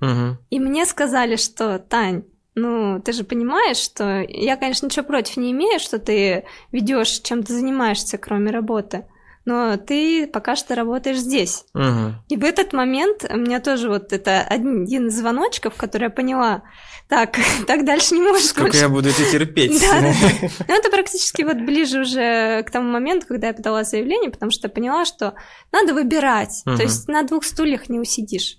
Угу. 0.00 0.38
И 0.50 0.60
мне 0.60 0.86
сказали, 0.86 1.36
что 1.36 1.78
Тань, 1.78 2.24
ну, 2.56 3.00
ты 3.00 3.12
же 3.12 3.22
понимаешь, 3.22 3.76
что 3.76 4.24
я, 4.26 4.56
конечно, 4.56 4.86
ничего 4.86 5.04
против 5.04 5.36
не 5.36 5.52
имею, 5.52 5.78
что 5.78 5.98
ты 5.98 6.44
ведешь, 6.72 7.20
чем 7.20 7.42
ты 7.42 7.52
занимаешься, 7.52 8.18
кроме 8.18 8.50
работы 8.50 9.04
но 9.46 9.76
ты 9.76 10.26
пока 10.26 10.56
что 10.56 10.74
работаешь 10.74 11.18
здесь. 11.18 11.64
Угу. 11.72 12.14
И 12.28 12.36
в 12.36 12.44
этот 12.44 12.72
момент 12.72 13.24
у 13.30 13.36
меня 13.36 13.60
тоже 13.60 13.88
вот 13.88 14.12
это 14.12 14.40
один 14.42 14.84
из 14.84 15.16
звоночков, 15.16 15.76
который 15.76 16.04
я 16.04 16.10
поняла, 16.10 16.64
так, 17.08 17.38
так 17.66 17.84
дальше 17.84 18.14
не 18.14 18.22
может 18.22 18.46
Сколько 18.46 18.72
больше. 18.72 18.80
я 18.80 18.88
буду 18.88 19.08
это 19.08 19.24
терпеть. 19.30 19.80
Да, 19.86 20.00
да. 20.00 20.48
Ну, 20.68 20.74
это 20.74 20.90
практически 20.90 21.42
вот 21.42 21.58
ближе 21.58 22.00
уже 22.00 22.64
к 22.64 22.70
тому 22.72 22.90
моменту, 22.90 23.26
когда 23.28 23.46
я 23.46 23.54
подала 23.54 23.84
заявление, 23.84 24.30
потому 24.30 24.50
что 24.50 24.66
я 24.66 24.72
поняла, 24.72 25.04
что 25.04 25.34
надо 25.70 25.94
выбирать, 25.94 26.62
угу. 26.66 26.76
то 26.76 26.82
есть 26.82 27.06
на 27.06 27.22
двух 27.22 27.44
стульях 27.44 27.88
не 27.88 28.00
усидишь. 28.00 28.58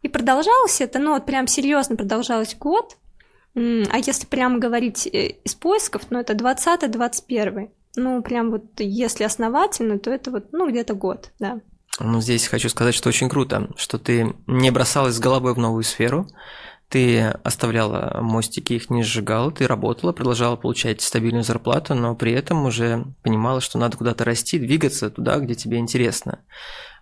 И 0.00 0.08
продолжалось 0.08 0.80
это, 0.80 0.98
ну 0.98 1.12
вот 1.12 1.26
прям 1.26 1.46
серьезно 1.46 1.94
продолжалось 1.94 2.56
год, 2.56 2.96
а 3.54 3.98
если 3.98 4.26
прямо 4.26 4.58
говорить 4.58 5.06
э, 5.06 5.28
из 5.44 5.54
поисков, 5.54 6.02
ну 6.10 6.18
это 6.18 6.34
20-21. 6.34 7.70
Ну, 7.96 8.22
прям 8.22 8.50
вот 8.50 8.64
если 8.78 9.24
основательно, 9.24 9.98
то 9.98 10.10
это 10.10 10.30
вот, 10.30 10.46
ну, 10.52 10.70
где-то 10.70 10.94
год, 10.94 11.30
да. 11.38 11.60
Ну, 12.00 12.22
здесь 12.22 12.46
хочу 12.46 12.70
сказать, 12.70 12.94
что 12.94 13.10
очень 13.10 13.28
круто, 13.28 13.68
что 13.76 13.98
ты 13.98 14.34
не 14.46 14.70
бросалась 14.70 15.16
с 15.16 15.20
головой 15.20 15.52
в 15.52 15.58
новую 15.58 15.82
сферу, 15.82 16.26
ты 16.88 17.20
оставляла 17.42 18.18
мостики, 18.22 18.74
их 18.74 18.90
не 18.90 19.02
сжигала, 19.02 19.50
ты 19.50 19.66
работала, 19.66 20.12
продолжала 20.12 20.56
получать 20.56 21.00
стабильную 21.02 21.44
зарплату, 21.44 21.94
но 21.94 22.14
при 22.14 22.32
этом 22.32 22.64
уже 22.64 23.04
понимала, 23.22 23.60
что 23.60 23.78
надо 23.78 23.96
куда-то 23.96 24.24
расти, 24.24 24.58
двигаться 24.58 25.10
туда, 25.10 25.38
где 25.38 25.54
тебе 25.54 25.78
интересно. 25.78 26.40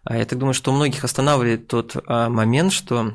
А 0.05 0.17
я 0.17 0.25
так 0.25 0.39
думаю, 0.39 0.55
что 0.55 0.71
у 0.71 0.75
многих 0.75 1.05
останавливает 1.05 1.69
тот 1.69 1.97
а, 2.07 2.29
момент, 2.29 2.73
что 2.73 3.15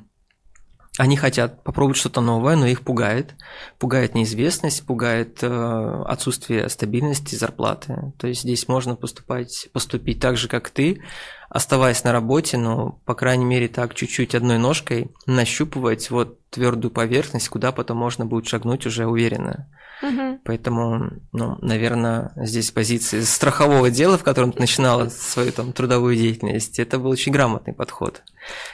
они 0.97 1.17
хотят 1.17 1.63
попробовать 1.63 1.97
что-то 1.97 2.21
новое, 2.21 2.55
но 2.55 2.65
их 2.65 2.81
пугает. 2.81 3.36
Пугает 3.79 4.15
неизвестность, 4.15 4.86
пугает 4.86 5.39
э, 5.41 6.03
отсутствие 6.08 6.69
стабильности 6.69 7.36
зарплаты. 7.36 8.13
То 8.17 8.27
есть 8.27 8.41
здесь 8.41 8.67
можно 8.67 8.95
поступать, 8.95 9.67
поступить 9.73 10.21
так 10.21 10.38
же, 10.38 10.47
как 10.47 10.69
ты, 10.69 11.01
оставаясь 11.49 12.03
на 12.03 12.13
работе, 12.13 12.58
но, 12.58 13.01
по 13.05 13.13
крайней 13.13 13.45
мере, 13.45 13.67
так 13.67 13.93
чуть-чуть 13.93 14.36
одной 14.36 14.58
ножкой 14.58 15.12
нащупывать 15.25 16.10
вот 16.12 16.39
твердую 16.49 16.91
поверхность, 16.91 17.49
куда 17.49 17.73
потом 17.73 17.97
можно 17.97 18.25
будет 18.25 18.47
шагнуть 18.47 18.86
уже 18.86 19.05
уверенно. 19.05 19.69
Угу. 20.01 20.39
Поэтому, 20.45 21.12
ну, 21.34 21.58
наверное, 21.62 22.31
здесь 22.38 22.71
позиции 22.71 23.21
страхового 23.21 23.89
дела, 23.89 24.17
в 24.17 24.23
котором 24.23 24.53
ты 24.53 24.60
начинала 24.60 25.10
свою 25.10 25.51
там 25.51 25.73
трудовую 25.73 26.15
деятельность, 26.15 26.79
это 26.79 26.99
был 26.99 27.10
очень 27.10 27.31
грамотный 27.31 27.73
подход. 27.73 28.23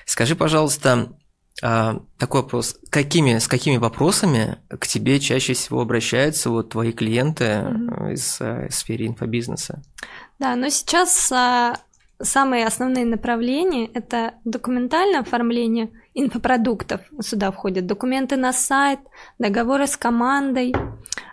Скажи, 0.06 0.36
пожалуйста, 0.36 1.14
такой 1.62 2.42
вопрос. 2.42 2.78
Какими, 2.90 3.38
с 3.38 3.48
какими 3.48 3.78
вопросами 3.78 4.58
к 4.68 4.88
тебе 4.88 5.20
чаще 5.20 5.54
всего 5.54 5.82
обращаются 5.82 6.50
вот 6.50 6.70
твои 6.70 6.92
клиенты 6.92 7.44
mm-hmm. 7.44 8.14
из, 8.14 8.42
э, 8.42 8.68
из 8.70 8.76
сферы 8.76 9.06
инфобизнеса? 9.06 9.82
Да, 10.40 10.56
но 10.56 10.70
сейчас 10.70 11.32
а, 11.32 11.78
самые 12.20 12.66
основные 12.66 13.06
направления– 13.06 13.86
это 13.94 14.34
документальное 14.44 15.20
оформление 15.20 15.92
инфопродуктов. 16.14 17.02
Сюда 17.22 17.52
входят 17.52 17.86
документы 17.86 18.38
на 18.38 18.54
сайт, 18.54 19.00
договоры 19.38 19.88
с 19.88 19.96
командой. 19.98 20.74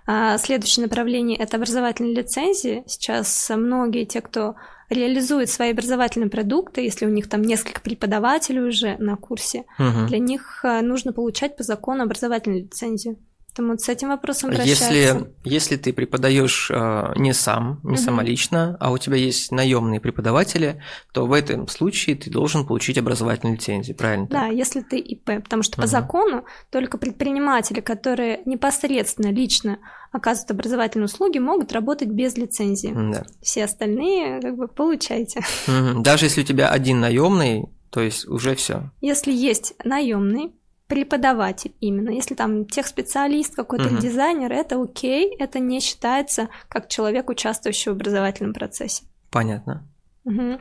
А, 0.07 0.37
следующее 0.39 0.85
направление– 0.85 1.37
это 1.39 1.57
образовательные 1.57 2.15
лицензии. 2.15 2.85
Сейчас 2.87 3.51
многие 3.55 4.05
те, 4.05 4.21
кто 4.21 4.57
реализует 4.89 5.51
свои 5.51 5.73
образовательные 5.73 6.31
продукты, 6.31 6.83
если 6.83 7.07
у 7.07 7.11
них 7.11 7.29
там 7.29 7.43
несколько 7.43 7.81
преподавателей 7.81 8.61
уже 8.61 8.97
на 8.99 9.17
курсе, 9.17 9.65
угу. 9.79 10.07
для 10.09 10.19
них 10.19 10.61
э, 10.65 10.81
нужно 10.81 11.13
получать 11.13 11.57
по 11.57 11.63
закону 11.63 12.05
образовательную 12.05 12.63
лицензию. 12.63 13.17
Поэтому 13.59 13.73
вот 13.73 13.81
с 13.81 13.89
этим 13.89 14.11
вопросом. 14.11 14.53
Если, 14.53 15.33
если 15.43 15.77
ты 15.77 15.93
преподаешь 15.93 16.71
э, 16.71 17.13
не 17.17 17.35
сам, 17.35 17.81
не 17.83 17.95
угу. 17.95 17.97
самолично, 17.97 18.77
а 18.79 18.93
у 18.93 18.99
тебя 18.99 19.17
есть 19.17 19.51
наемные 19.51 20.01
преподаватели, 20.01 20.81
то 21.13 21.27
в 21.27 21.33
этом 21.33 21.67
случае 21.67 22.15
ты 22.15 22.31
должен 22.31 22.65
получить 22.65 22.99
образовательную 22.99 23.57
лицензию, 23.57 23.97
правильно? 23.97 24.29
Да, 24.29 24.47
если 24.47 24.81
ты 24.81 24.99
ИП, 24.99 25.43
потому 25.43 25.65
что 25.65 25.75
угу. 25.75 25.83
по 25.83 25.89
закону 25.89 26.45
только 26.71 26.99
предприниматели, 26.99 27.81
которые 27.81 28.43
непосредственно 28.45 29.33
лично 29.33 29.79
оказывают 30.13 30.51
образовательные 30.51 31.07
услуги, 31.07 31.39
могут 31.39 31.73
работать 31.73 32.09
без 32.09 32.37
лицензии. 32.37 32.93
Да. 33.13 33.25
Все 33.43 33.65
остальные 33.65 34.41
как 34.41 34.57
бы 34.57 34.69
получайте. 34.69 35.41
Угу. 35.69 36.01
Даже 36.03 36.27
если 36.27 36.41
у 36.41 36.45
тебя 36.45 36.71
один 36.71 37.01
наемный, 37.01 37.67
то 37.91 38.01
есть 38.01 38.27
уже 38.27 38.55
все. 38.55 38.91
Если 39.01 39.33
есть 39.33 39.75
наемный, 39.85 40.53
преподаватель 40.89 41.75
именно. 41.81 42.09
Если 42.11 42.35
там 42.35 42.65
техспециалист 42.65 43.55
какой-то 43.55 43.89
угу. 43.89 43.99
дизайнер, 43.99 44.51
это 44.53 44.83
окей, 44.83 45.37
это 45.39 45.59
не 45.59 45.81
считается 45.81 46.49
как 46.69 46.89
человек, 46.89 47.29
участвующий 47.29 47.93
в 47.93 47.95
образовательном 47.95 48.55
процессе. 48.55 49.05
Понятно. 49.31 49.87
Угу. 50.25 50.59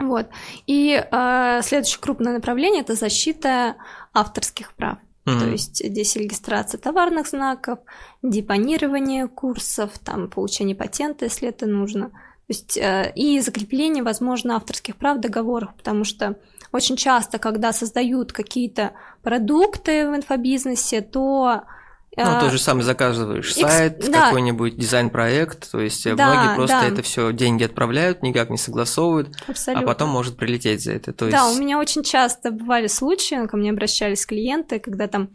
Вот. 0.00 0.28
И 0.66 1.00
э, 1.00 1.60
следующее 1.62 2.00
крупное 2.00 2.34
направление 2.34 2.82
это 2.82 2.94
защита 2.94 3.76
авторских 4.12 4.74
прав. 4.74 4.98
Mm-hmm. 5.26 5.40
То 5.40 5.46
есть 5.46 5.84
здесь 5.84 6.16
регистрация 6.16 6.78
товарных 6.78 7.26
знаков, 7.26 7.80
депонирование 8.22 9.26
курсов, 9.26 9.98
там 9.98 10.30
получение 10.30 10.76
патента, 10.76 11.24
если 11.24 11.48
это 11.48 11.66
нужно. 11.66 12.10
То 12.10 12.52
есть 12.52 12.76
э, 12.76 13.12
и 13.16 13.40
закрепление, 13.40 14.04
возможно, 14.04 14.54
авторских 14.54 14.96
прав 14.96 15.18
в 15.18 15.20
договорах, 15.20 15.74
потому 15.74 16.04
что 16.04 16.38
очень 16.70 16.96
часто, 16.96 17.38
когда 17.38 17.72
создают 17.72 18.32
какие-то 18.32 18.92
продукты 19.22 20.08
в 20.08 20.14
инфобизнесе, 20.14 21.00
то 21.00 21.62
ну, 22.16 22.36
а, 22.36 22.40
то 22.40 22.50
же 22.50 22.58
самое 22.58 22.84
заказываешь 22.84 23.52
сайт, 23.52 24.10
да. 24.10 24.26
какой-нибудь 24.26 24.76
дизайн-проект, 24.76 25.70
то 25.70 25.80
есть 25.80 26.04
да, 26.16 26.32
многие 26.32 26.56
просто 26.56 26.80
да. 26.80 26.88
это 26.88 27.02
все 27.02 27.32
деньги 27.32 27.62
отправляют, 27.64 28.22
никак 28.22 28.48
не 28.48 28.56
согласовывают, 28.56 29.28
а 29.46 29.50
Абсолютно. 29.50 29.84
а 29.84 29.86
потом 29.86 30.08
может 30.08 30.36
прилететь 30.36 30.82
за 30.82 30.92
это. 30.92 31.12
То 31.12 31.26
есть... 31.26 31.36
Да, 31.36 31.48
у 31.48 31.56
меня 31.56 31.78
очень 31.78 32.02
часто 32.02 32.50
бывали 32.50 32.86
случаи, 32.86 33.46
ко 33.46 33.56
мне 33.58 33.70
обращались 33.70 34.24
клиенты, 34.24 34.78
когда 34.78 35.08
там 35.08 35.30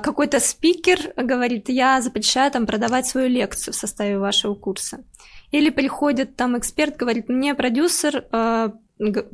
какой-то 0.00 0.40
спикер 0.40 1.12
говорит, 1.16 1.68
я 1.68 2.00
запрещаю 2.00 2.50
там 2.50 2.66
продавать 2.66 3.06
свою 3.06 3.28
лекцию 3.28 3.74
в 3.74 3.76
составе 3.76 4.18
вашего 4.18 4.54
курса. 4.54 5.04
Или 5.50 5.70
приходит 5.70 6.36
там 6.36 6.58
эксперт, 6.58 6.96
говорит, 6.96 7.28
мне 7.28 7.54
продюсер 7.54 8.24
а, 8.32 8.72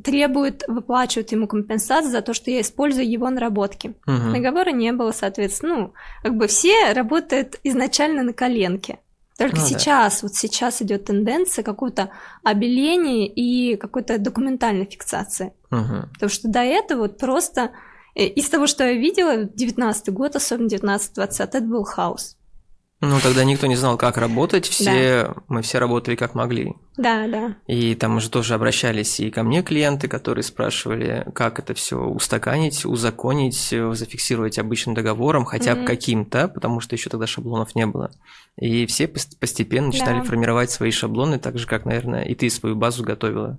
требует, 0.03 0.63
выплачивать 0.67 1.31
ему 1.31 1.47
компенсацию 1.47 2.11
за 2.11 2.21
то, 2.21 2.33
что 2.33 2.51
я 2.51 2.61
использую 2.61 3.09
его 3.09 3.29
наработки. 3.29 3.95
Угу. 4.07 4.33
Договора 4.33 4.71
не 4.71 4.91
было, 4.91 5.11
соответственно. 5.11 5.75
Ну, 5.75 5.93
как 6.23 6.35
бы 6.35 6.47
все 6.47 6.93
работают 6.93 7.59
изначально 7.63 8.23
на 8.23 8.33
коленке. 8.33 8.99
Только 9.37 9.57
ну, 9.57 9.65
сейчас, 9.65 10.21
да. 10.21 10.27
вот 10.27 10.35
сейчас 10.35 10.81
идет 10.81 11.05
тенденция 11.05 11.63
какого-то 11.63 12.09
обеления 12.43 13.25
и 13.25 13.77
какой-то 13.77 14.17
документальной 14.17 14.85
фиксации. 14.85 15.53
Угу. 15.71 16.09
Потому 16.13 16.29
что 16.29 16.47
до 16.49 16.59
этого 16.59 17.01
вот 17.03 17.17
просто 17.17 17.71
из 18.15 18.49
того, 18.49 18.67
что 18.67 18.83
я 18.85 18.93
видела, 18.93 19.43
19 19.43 20.09
год, 20.09 20.35
особенно 20.35 20.67
19-20, 20.67 21.27
это 21.37 21.61
был 21.61 21.83
хаос. 21.83 22.37
Ну, 23.01 23.17
тогда 23.23 23.45
никто 23.45 23.65
не 23.67 23.77
знал, 23.77 23.97
как 23.97 24.17
работать, 24.17 24.67
все, 24.67 25.23
да. 25.23 25.35
мы 25.47 25.61
все 25.61 25.79
работали 25.79 26.17
как 26.17 26.35
могли. 26.35 26.73
Да, 26.97 27.27
да. 27.27 27.55
И 27.65 27.95
там 27.95 28.17
уже 28.17 28.29
тоже 28.29 28.55
обращались 28.55 29.21
и 29.21 29.31
ко 29.31 29.43
мне 29.43 29.63
клиенты, 29.63 30.09
которые 30.09 30.43
спрашивали, 30.43 31.25
как 31.33 31.59
это 31.59 31.73
все 31.73 31.97
устаканить, 31.97 32.83
узаконить, 32.83 33.73
зафиксировать 33.93 34.59
обычным 34.59 34.95
договором, 34.95 35.45
хотя 35.45 35.75
бы 35.75 35.83
mm-hmm. 35.83 35.85
каким-то, 35.85 36.49
потому 36.49 36.81
что 36.81 36.95
еще 36.95 37.09
тогда 37.09 37.25
шаблонов 37.25 37.73
не 37.73 37.85
было. 37.85 38.11
И 38.57 38.85
все 38.85 39.07
постепенно 39.07 39.87
начинали 39.87 40.19
да. 40.19 40.25
формировать 40.25 40.69
свои 40.69 40.91
шаблоны, 40.91 41.39
так 41.39 41.57
же, 41.57 41.67
как, 41.67 41.85
наверное, 41.85 42.23
и 42.23 42.35
ты 42.35 42.49
свою 42.49 42.75
базу 42.75 43.05
готовила. 43.05 43.57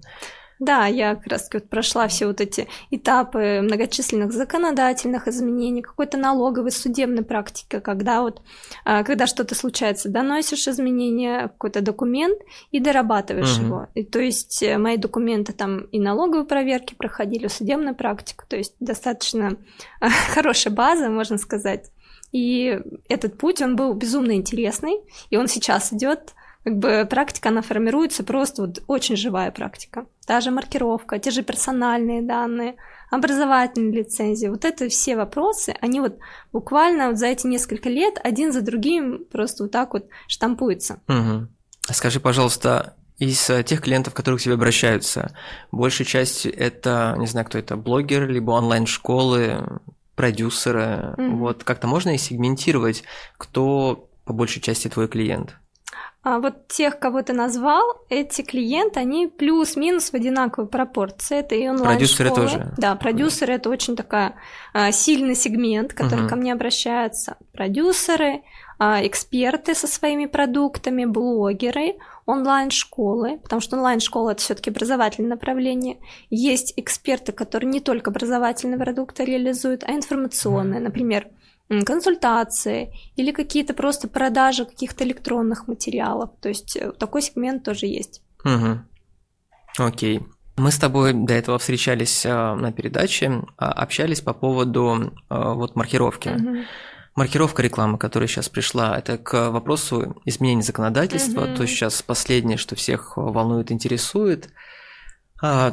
Да, 0.61 0.85
я 0.87 1.15
как 1.15 1.27
раз 1.27 1.49
вот 1.53 1.71
прошла 1.71 2.07
все 2.07 2.27
вот 2.27 2.43
эти 2.43 2.69
этапы 2.91 3.63
многочисленных 3.63 4.31
законодательных 4.31 5.27
изменений, 5.27 5.81
какой-то 5.81 6.19
налоговой 6.19 6.71
судебной 6.71 7.25
практики, 7.25 7.81
когда 7.81 8.21
вот, 8.21 8.43
а, 8.85 9.03
когда 9.03 9.27
что-то 9.27 9.55
случается, 9.55 10.11
доносишь 10.11 10.69
изменения, 10.69 11.49
какой-то 11.49 11.81
документ 11.81 12.39
и 12.73 12.79
дорабатываешь 12.79 13.57
угу. 13.57 13.65
его. 13.65 13.87
И, 13.95 14.05
то 14.05 14.21
есть 14.21 14.63
э, 14.63 14.77
мои 14.77 14.99
документы 14.99 15.55
там 15.55 15.85
и 15.85 15.99
налоговые 15.99 16.45
проверки 16.45 16.95
проходили, 16.95 17.49
судебную 17.49 17.95
практику, 17.95 18.45
то 18.47 18.57
есть 18.57 18.75
достаточно 18.81 19.57
хорошая 20.35 20.75
база, 20.75 21.09
можно 21.09 21.39
сказать. 21.39 21.91
И 22.33 22.79
этот 23.09 23.39
путь, 23.39 23.63
он 23.63 23.77
был 23.77 23.95
безумно 23.95 24.33
интересный, 24.33 25.01
и 25.31 25.39
он 25.39 25.49
сейчас 25.49 25.91
идет 25.93 26.35
как 26.65 26.77
бы 26.77 27.07
практика, 27.09 27.49
она 27.49 27.63
формируется 27.63 28.23
просто 28.23 28.63
вот 28.63 28.83
очень 28.87 29.17
живая 29.17 29.51
практика. 29.51 30.07
Та 30.27 30.41
же 30.41 30.51
маркировка, 30.51 31.19
те 31.19 31.31
же 31.31 31.43
персональные 31.43 32.23
данные, 32.23 32.77
образовательные 33.11 33.93
лицензии. 33.93 34.47
Вот 34.47 34.65
это 34.65 34.89
все 34.89 35.17
вопросы, 35.17 35.75
они 35.81 36.01
вот 36.01 36.19
буквально 36.53 37.09
вот 37.09 37.19
за 37.19 37.27
эти 37.27 37.47
несколько 37.47 37.89
лет 37.89 38.21
один 38.23 38.53
за 38.53 38.61
другим 38.61 39.25
просто 39.31 39.65
вот 39.65 39.73
так 39.73 39.95
вот 39.95 40.07
штампуются. 40.29 41.01
Угу. 41.09 41.49
Скажи, 41.93 42.21
пожалуйста, 42.21 42.95
из 43.19 43.51
э, 43.51 43.63
тех 43.65 43.81
клиентов, 43.83 44.15
которые 44.15 44.39
к 44.39 44.43
тебе 44.43 44.55
обращаются, 44.55 45.35
большей 45.73 46.07
частью 46.07 46.57
это, 46.57 47.15
не 47.19 47.27
знаю, 47.27 47.47
кто 47.47 47.59
это, 47.59 47.77
блогер, 47.77 48.29
либо 48.29 48.53
онлайн-школы, 48.53 49.81
продюсеры. 50.15 51.15
mm 51.17 51.37
Вот 51.37 51.65
как-то 51.65 51.87
можно 51.87 52.15
и 52.15 52.19
сегментировать, 52.19 53.03
кто 53.39 54.11
по 54.25 54.33
большей 54.33 54.61
части 54.61 54.89
твой 54.89 55.09
клиент? 55.09 55.57
А 56.23 56.39
вот 56.39 56.69
тех, 56.69 56.99
кого 56.99 57.23
ты 57.23 57.33
назвал, 57.33 57.83
эти 58.11 58.43
клиенты, 58.43 59.01
они 59.01 59.27
плюс-минус 59.27 60.11
в 60.11 60.15
одинаковой 60.15 60.69
пропорции. 60.69 61.39
Это 61.39 61.55
и 61.55 61.67
онлайн 61.67 61.97
Продюсеры 61.97 62.31
тоже. 62.31 62.75
Да, 62.77 62.95
продюсеры 62.95 63.55
это 63.55 63.71
очень 63.71 63.97
такая 63.97 64.35
а, 64.75 64.93
сильный 64.93 65.35
сегмент, 65.35 65.95
который 65.95 66.23
угу. 66.23 66.29
ко 66.29 66.37
мне 66.37 66.53
обращаются. 66.53 67.39
Продюсеры, 67.53 68.43
а, 68.79 69.07
эксперты 69.07 69.75
со 69.75 69.87
своими 69.87 70.27
продуктами, 70.27 71.07
блогеры, 71.07 71.97
онлайн-школы, 72.27 73.39
потому 73.39 73.61
что 73.61 73.77
онлайн-школа 73.77 74.31
это 74.31 74.43
все-таки 74.43 74.69
образовательное 74.69 75.31
направление. 75.31 75.99
Есть 76.29 76.75
эксперты, 76.77 77.33
которые 77.33 77.71
не 77.71 77.81
только 77.81 78.11
образовательные 78.11 78.79
продукты 78.79 79.25
реализуют, 79.25 79.85
а 79.85 79.93
информационные, 79.93 80.81
например, 80.81 81.29
консультации 81.85 82.93
или 83.17 83.31
какие-то 83.31 83.75
просто 83.75 84.09
продажи 84.09 84.65
каких-то 84.65 85.05
электронных 85.05 85.69
материалов. 85.69 86.31
То 86.41 86.49
есть 86.49 86.77
э, 86.77 86.93
такой 86.93 87.23
сегмент 87.23 87.65
тоже 87.65 87.87
есть. 87.87 88.23
Угу. 88.45 88.81
Окей. 89.79 90.21
Мы 90.57 90.73
с 90.73 90.79
тобой 90.79 91.13
до 91.13 91.33
этого 91.33 91.59
встречались 91.59 92.27
э, 92.27 92.29
на 92.29 92.73
передаче, 92.73 93.45
а, 93.57 93.73
общались 93.73 94.21
по 94.21 94.35
поводу 94.35 95.13
э, 95.31 95.53
вот 95.55 95.77
маркировки. 95.77 96.29
Угу. 96.29 96.65
Маркировка 97.15 97.63
рекламы, 97.63 97.99
которая 97.99 98.29
сейчас 98.29 98.49
пришла, 98.49 98.99
это 98.99 99.17
к 99.17 99.51
вопросу 99.51 100.21
изменения 100.25 100.63
законодательства, 100.63 101.45
угу. 101.45 101.57
то 101.57 101.67
сейчас 101.67 102.03
последнее, 102.03 102.59
что 102.59 102.75
всех 102.75 103.17
волнует, 103.17 103.71
интересует, 103.71 104.51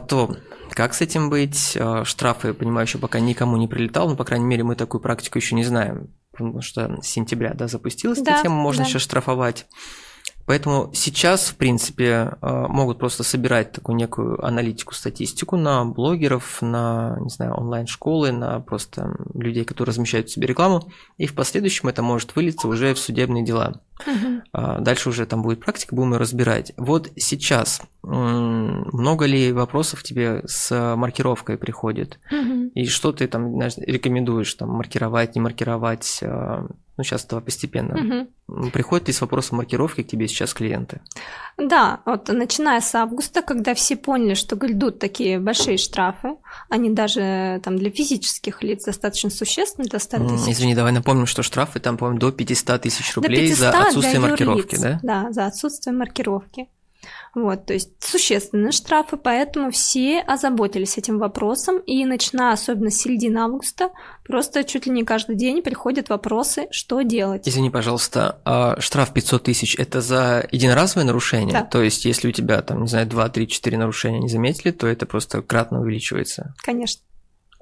то 0.07 0.36
Как 0.72 0.93
с 0.93 1.01
этим 1.01 1.30
быть? 1.30 1.76
Э, 1.76 2.03
штрафы, 2.05 2.53
понимаю, 2.53 2.88
еще 2.88 2.97
пока 2.97 3.20
никому 3.20 3.57
не 3.57 3.68
прилетал, 3.68 4.09
но, 4.09 4.15
по 4.15 4.24
крайней 4.24 4.45
мере, 4.45 4.63
мы 4.63 4.76
такую 4.76 5.01
практику 5.01 5.38
еще 5.38 5.55
не 5.55 5.63
знаем, 5.63 6.13
потому 6.32 6.61
что 6.61 7.01
с 7.01 7.07
сентября 7.07 7.53
да, 7.53 7.68
запустилась 7.68 8.20
да, 8.20 8.34
эта 8.34 8.43
тема, 8.43 8.55
можно 8.55 8.84
да. 8.84 8.89
еще 8.89 8.99
штрафовать. 8.99 9.65
Поэтому 10.48 10.89
сейчас, 10.93 11.50
в 11.50 11.56
принципе, 11.58 12.38
э, 12.41 12.66
могут 12.70 13.00
просто 13.00 13.24
собирать 13.24 13.74
такую 13.74 13.98
некую 13.98 14.43
аналитику, 14.43 14.93
статистику 14.93 15.58
на 15.58 15.84
блогеров, 15.84 16.62
на, 16.62 17.18
не 17.20 17.30
знаю, 17.30 17.54
онлайн-школы, 17.56 18.32
на 18.32 18.62
просто 18.62 19.14
людей, 19.34 19.66
которые 19.66 19.91
размещают 19.91 20.30
себе 20.30 20.48
рекламу, 20.48 20.89
и 21.18 21.28
в 21.28 21.36
последующем 21.36 21.89
это 21.89 22.02
может 22.02 22.34
вылиться 22.38 22.70
уже 22.70 22.93
в 22.93 23.00
судебные 23.00 23.43
дела. 23.43 23.82
Угу. 24.06 24.84
Дальше 24.84 25.10
уже 25.10 25.26
там 25.26 25.41
будет 25.41 25.60
практика, 25.60 25.95
будем 25.95 26.14
ее 26.14 26.20
разбирать. 26.20 26.72
Вот 26.78 27.10
сейчас 27.18 27.82
много 28.04 29.26
ли 29.26 29.52
вопросов 29.52 30.02
тебе 30.04 30.43
с 30.45 30.95
маркировкой 30.95 31.58
приходит? 31.58 32.20
Угу. 32.32 32.72
И 32.74 32.86
что 32.86 33.12
ты 33.12 33.28
там 33.28 33.52
знаешь, 33.52 33.74
рекомендуешь, 33.78 34.54
там, 34.54 34.70
маркировать, 34.70 35.36
не 35.36 35.41
маркировать? 35.41 36.24
Ну, 36.98 37.04
сейчас 37.04 37.26
это 37.26 37.39
постепенно. 37.41 38.28
Угу. 38.48 38.72
Приходят 38.72 39.08
ли 39.08 39.14
с 39.14 39.22
вопросом 39.22 39.58
маркировки 39.58 40.02
к 40.02 40.08
тебе 40.08 40.28
сейчас 40.28 40.54
клиенты? 40.54 41.02
Да, 41.58 42.02
вот 42.06 42.28
начиная 42.30 42.82
с 42.82 42.93
августа, 42.95 43.43
когда 43.43 43.76
все 43.76 43.95
поняли, 43.95 44.34
что 44.34 44.56
грядут 44.56 44.98
такие 45.00 45.39
большие 45.39 45.78
штрафы, 45.78 46.38
они 46.70 46.89
даже 46.89 47.62
там 47.64 47.78
для 47.78 47.91
физических 47.91 48.64
лиц 48.64 48.86
достаточно 48.86 49.30
существенны, 49.30 49.88
до 49.88 50.00
100 50.00 50.28
тысяч. 50.28 50.54
Извини, 50.54 50.74
давай 50.74 50.91
напомним, 50.91 51.28
что 51.28 51.43
штрафы 51.43 51.80
там, 51.80 51.98
по-моему, 51.98 52.20
до 52.20 52.32
500 52.32 52.82
тысяч 52.82 53.16
рублей 53.16 53.54
за 53.54 53.70
отсутствие 53.70 54.20
маркировки, 54.20 54.78
да? 54.82 55.00
Да, 55.04 55.32
за 55.32 55.45
отсутствие 55.45 55.95
маркировки. 55.95 56.68
Вот, 57.38 57.67
то 57.67 57.73
есть 57.73 57.91
существенные 57.99 58.71
штрафы, 58.71 59.15
поэтому 59.15 59.69
все 59.69 60.21
озаботились 60.21 60.97
этим 60.97 61.19
вопросом, 61.19 61.77
и 61.77 62.03
начиная 62.03 62.53
особенно 62.53 62.89
с 62.89 62.95
середины 62.95 63.38
августа, 63.38 63.91
просто 64.25 64.63
чуть 64.63 64.88
ли 64.88 64.91
не 64.91 65.03
каждый 65.03 65.35
день 65.35 65.61
приходят 65.61 66.09
вопросы, 66.09 66.65
что 66.71 67.03
делать. 67.03 67.47
Извини, 67.47 67.69
пожалуйста, 67.69 68.41
а 68.43 68.81
штраф 68.81 69.13
500 69.13 69.43
тысяч– 69.43 69.75
это 69.77 70.01
за 70.01 70.47
единоразовое 70.51 71.05
нарушение? 71.05 71.53
Да. 71.53 71.63
То 71.63 71.83
есть 71.83 72.05
если 72.05 72.27
у 72.27 72.31
тебя, 72.31 72.59
там, 72.63 72.81
не 72.81 72.88
знаю, 72.88 73.05
2, 73.05 73.29
3, 73.29 73.47
4 73.47 73.77
нарушения 73.77 74.19
не 74.19 74.29
заметили, 74.29 74.71
то 74.71 74.88
это 74.88 75.05
просто 75.05 75.43
кратно 75.43 75.79
увеличивается? 75.79 76.55
Конечно. 76.63 77.03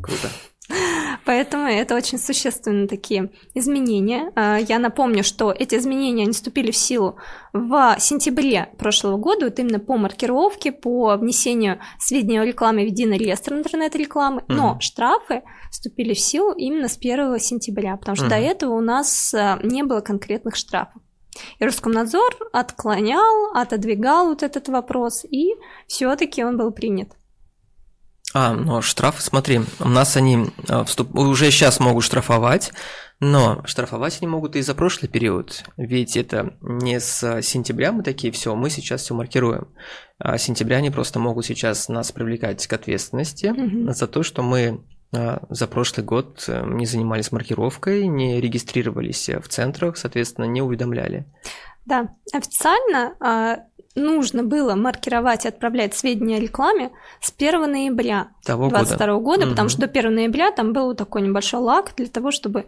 Круто. 0.01 0.29
Поэтому 1.25 1.65
это 1.67 1.95
очень 1.95 2.19
существенные 2.19 2.87
такие 2.87 3.31
изменения. 3.55 4.31
А, 4.35 4.57
я 4.57 4.77
напомню, 4.77 5.23
что 5.23 5.51
эти 5.51 5.75
изменения 5.75 6.23
они 6.23 6.33
вступили 6.33 6.69
в 6.71 6.77
силу 6.77 7.17
в 7.51 7.95
сентябре 7.99 8.69
прошлого 8.77 9.17
года, 9.17 9.45
вот 9.45 9.57
именно 9.57 9.79
по 9.79 9.97
маркировке, 9.97 10.71
по 10.71 11.15
внесению 11.17 11.79
сведений 11.99 12.39
о 12.39 12.45
рекламе 12.45 12.83
в 12.83 12.87
единый 12.87 13.17
реестр 13.17 13.55
интернет-рекламы, 13.55 14.41
mm-hmm. 14.41 14.53
но 14.53 14.79
штрафы 14.79 15.41
вступили 15.71 16.13
в 16.13 16.19
силу 16.19 16.53
именно 16.53 16.87
с 16.87 16.97
1 16.97 17.39
сентября, 17.39 17.97
потому 17.97 18.15
что 18.15 18.27
mm-hmm. 18.27 18.29
до 18.29 18.35
этого 18.35 18.73
у 18.75 18.81
нас 18.81 19.33
а, 19.33 19.59
не 19.63 19.83
было 19.83 20.01
конкретных 20.01 20.55
штрафов. 20.55 21.01
И 21.59 21.65
Роскомнадзор 21.65 22.49
отклонял, 22.53 23.51
отодвигал 23.53 24.29
вот 24.29 24.43
этот 24.43 24.69
вопрос, 24.69 25.25
и 25.25 25.55
все-таки 25.87 26.43
он 26.43 26.57
был 26.57 26.71
принят. 26.71 27.09
А, 28.37 28.53
но 28.53 28.81
штрафы, 28.81 29.21
смотри, 29.21 29.61
у 29.79 29.87
нас 29.87 30.17
они 30.17 30.47
а, 30.67 30.83
вступ... 30.83 31.15
уже 31.15 31.49
сейчас 31.51 31.79
могут 31.79 32.03
штрафовать, 32.03 32.73
но 33.21 33.61
штрафовать 33.63 34.17
они 34.19 34.27
могут 34.27 34.57
и 34.57 34.61
за 34.61 34.75
прошлый 34.75 35.07
период, 35.07 35.63
ведь 35.77 36.17
это 36.17 36.57
не 36.59 36.99
с 36.99 37.41
сентября 37.41 37.93
мы 37.93 38.03
такие, 38.03 38.33
все, 38.33 38.53
мы 38.53 38.69
сейчас 38.69 39.03
все 39.03 39.13
маркируем. 39.13 39.69
А 40.19 40.37
сентября 40.37 40.77
они 40.77 40.89
просто 40.89 41.17
могут 41.17 41.45
сейчас 41.45 41.87
нас 41.87 42.11
привлекать 42.11 42.67
к 42.67 42.73
ответственности 42.73 43.45
mm-hmm. 43.45 43.93
за 43.93 44.05
то, 44.05 44.21
что 44.21 44.43
мы 44.43 44.83
а, 45.15 45.41
за 45.49 45.65
прошлый 45.67 46.05
год 46.05 46.43
э, 46.49 46.61
не 46.65 46.85
занимались 46.85 47.31
маркировкой, 47.31 48.05
не 48.05 48.41
регистрировались 48.41 49.29
в 49.29 49.47
центрах, 49.47 49.95
соответственно, 49.95 50.43
не 50.43 50.61
уведомляли. 50.61 51.25
Да, 51.85 52.09
официально 52.33 53.15
а, 53.21 53.59
нужно 53.95 54.43
было 54.43 54.75
маркировать 54.75 55.45
и 55.45 55.47
отправлять 55.47 55.95
сведения 55.95 56.37
о 56.37 56.39
рекламе 56.39 56.91
с 57.21 57.33
1 57.35 57.71
ноября 57.71 58.27
2022 58.45 59.07
года, 59.07 59.19
года 59.19 59.43
угу. 59.43 59.51
потому 59.51 59.69
что 59.69 59.81
до 59.81 59.87
1 59.87 60.13
ноября 60.13 60.51
там 60.51 60.73
был 60.73 60.93
такой 60.95 61.21
небольшой 61.21 61.61
лак 61.61 61.93
для 61.95 62.07
того, 62.07 62.31
чтобы 62.31 62.65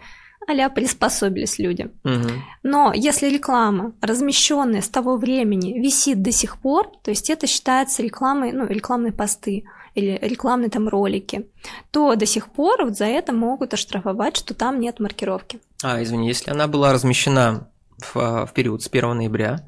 а 0.47 0.69
приспособились 0.69 1.59
люди. 1.59 1.91
Угу. 2.05 2.29
Но 2.63 2.93
если 2.93 3.27
реклама, 3.27 3.93
размещенная 4.01 4.81
с 4.81 4.87
того 4.87 5.17
времени, 5.17 5.77
висит 5.77 6.21
до 6.21 6.31
сих 6.31 6.57
пор, 6.57 6.89
то 7.03 7.11
есть 7.11 7.29
это 7.29 7.47
считается 7.47 8.01
рекламой, 8.01 8.53
ну, 8.53 8.65
рекламные 8.65 9.11
посты 9.11 9.65
или 9.93 10.17
рекламные 10.21 10.69
там 10.69 10.87
ролики, 10.87 11.49
то 11.91 12.15
до 12.15 12.25
сих 12.25 12.49
пор 12.49 12.85
вот 12.85 12.97
за 12.97 13.05
это 13.05 13.33
могут 13.33 13.73
оштрафовать, 13.73 14.37
что 14.37 14.53
там 14.53 14.79
нет 14.79 14.99
маркировки. 14.99 15.59
А, 15.83 16.01
извини, 16.01 16.27
если 16.27 16.51
она 16.51 16.67
была 16.67 16.93
размещена 16.93 17.67
в, 17.97 18.45
в 18.45 18.53
период 18.53 18.83
с 18.83 18.87
1 18.87 19.17
ноября, 19.17 19.67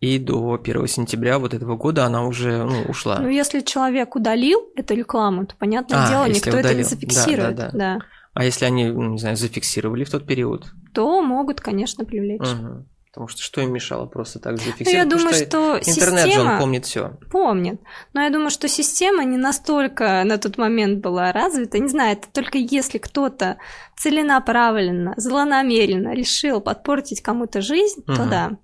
и 0.00 0.18
до 0.18 0.60
1 0.62 0.86
сентября 0.86 1.38
вот 1.38 1.54
этого 1.54 1.76
года 1.76 2.04
она 2.04 2.24
уже 2.24 2.64
ну, 2.64 2.82
ушла. 2.88 3.18
Ну, 3.18 3.28
если 3.28 3.60
человек 3.60 4.14
удалил 4.14 4.68
эту 4.76 4.94
рекламу, 4.94 5.46
то, 5.46 5.56
понятное 5.56 6.04
а, 6.04 6.08
дело, 6.08 6.24
никто 6.26 6.50
удалил. 6.50 6.66
это 6.66 6.74
не 6.74 6.84
зафиксирует. 6.84 7.56
Да, 7.56 7.64
да, 7.64 7.70
да. 7.72 7.98
да. 7.98 7.98
А 8.34 8.44
если 8.44 8.66
они, 8.66 8.86
ну, 8.86 9.10
не 9.10 9.18
знаю, 9.18 9.36
зафиксировали 9.36 10.04
в 10.04 10.10
тот 10.10 10.24
период? 10.24 10.66
То 10.94 11.20
могут, 11.22 11.60
конечно, 11.60 12.04
привлечь. 12.04 12.40
Угу. 12.40 12.86
Потому 13.10 13.26
что 13.26 13.42
что 13.42 13.60
им 13.60 13.72
мешало 13.72 14.06
просто 14.06 14.38
так 14.38 14.58
зафиксировать? 14.58 14.92
Ну, 14.92 14.98
я 14.98 15.04
думаю, 15.04 15.34
что, 15.34 15.80
что 15.80 15.90
интернет 15.90 16.26
система... 16.26 16.44
же 16.44 16.52
он 16.52 16.58
помнит 16.60 16.86
все. 16.86 17.18
Помнит. 17.32 17.80
Но 18.12 18.22
я 18.22 18.30
думаю, 18.30 18.50
что 18.50 18.68
система 18.68 19.24
не 19.24 19.38
настолько 19.38 20.22
на 20.24 20.38
тот 20.38 20.58
момент 20.58 21.00
была 21.00 21.32
развита. 21.32 21.80
Не 21.80 21.88
знаю, 21.88 22.12
это 22.12 22.28
только 22.32 22.58
если 22.58 22.98
кто-то 22.98 23.58
целенаправленно, 23.96 25.14
злонамеренно 25.16 26.14
решил 26.14 26.60
подпортить 26.60 27.22
кому-то 27.22 27.60
жизнь, 27.60 28.02
угу. 28.06 28.14
то 28.14 28.26
да. 28.26 28.58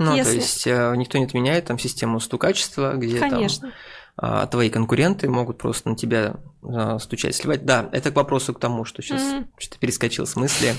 Ну, 0.00 0.16
Если... 0.16 0.30
то 0.30 0.36
есть 0.36 0.66
э, 0.66 0.94
никто 0.96 1.18
не 1.18 1.24
отменяет 1.24 1.66
там 1.66 1.78
систему 1.78 2.18
стукачества, 2.20 2.94
где 2.96 3.18
Конечно. 3.18 3.70
там 4.16 4.48
твои 4.50 4.68
конкуренты 4.68 5.30
могут 5.30 5.56
просто 5.56 5.88
на 5.88 5.96
тебя 5.96 6.36
а, 6.62 6.98
стучать, 6.98 7.34
сливать. 7.34 7.64
Да, 7.64 7.88
это 7.92 8.10
к 8.10 8.16
вопросу 8.16 8.52
к 8.52 8.60
тому, 8.60 8.84
что 8.84 9.02
сейчас 9.02 9.22
mm-hmm. 9.22 9.46
что-то 9.58 9.78
перескочил 9.78 10.26
в 10.26 10.28
смысле. 10.28 10.74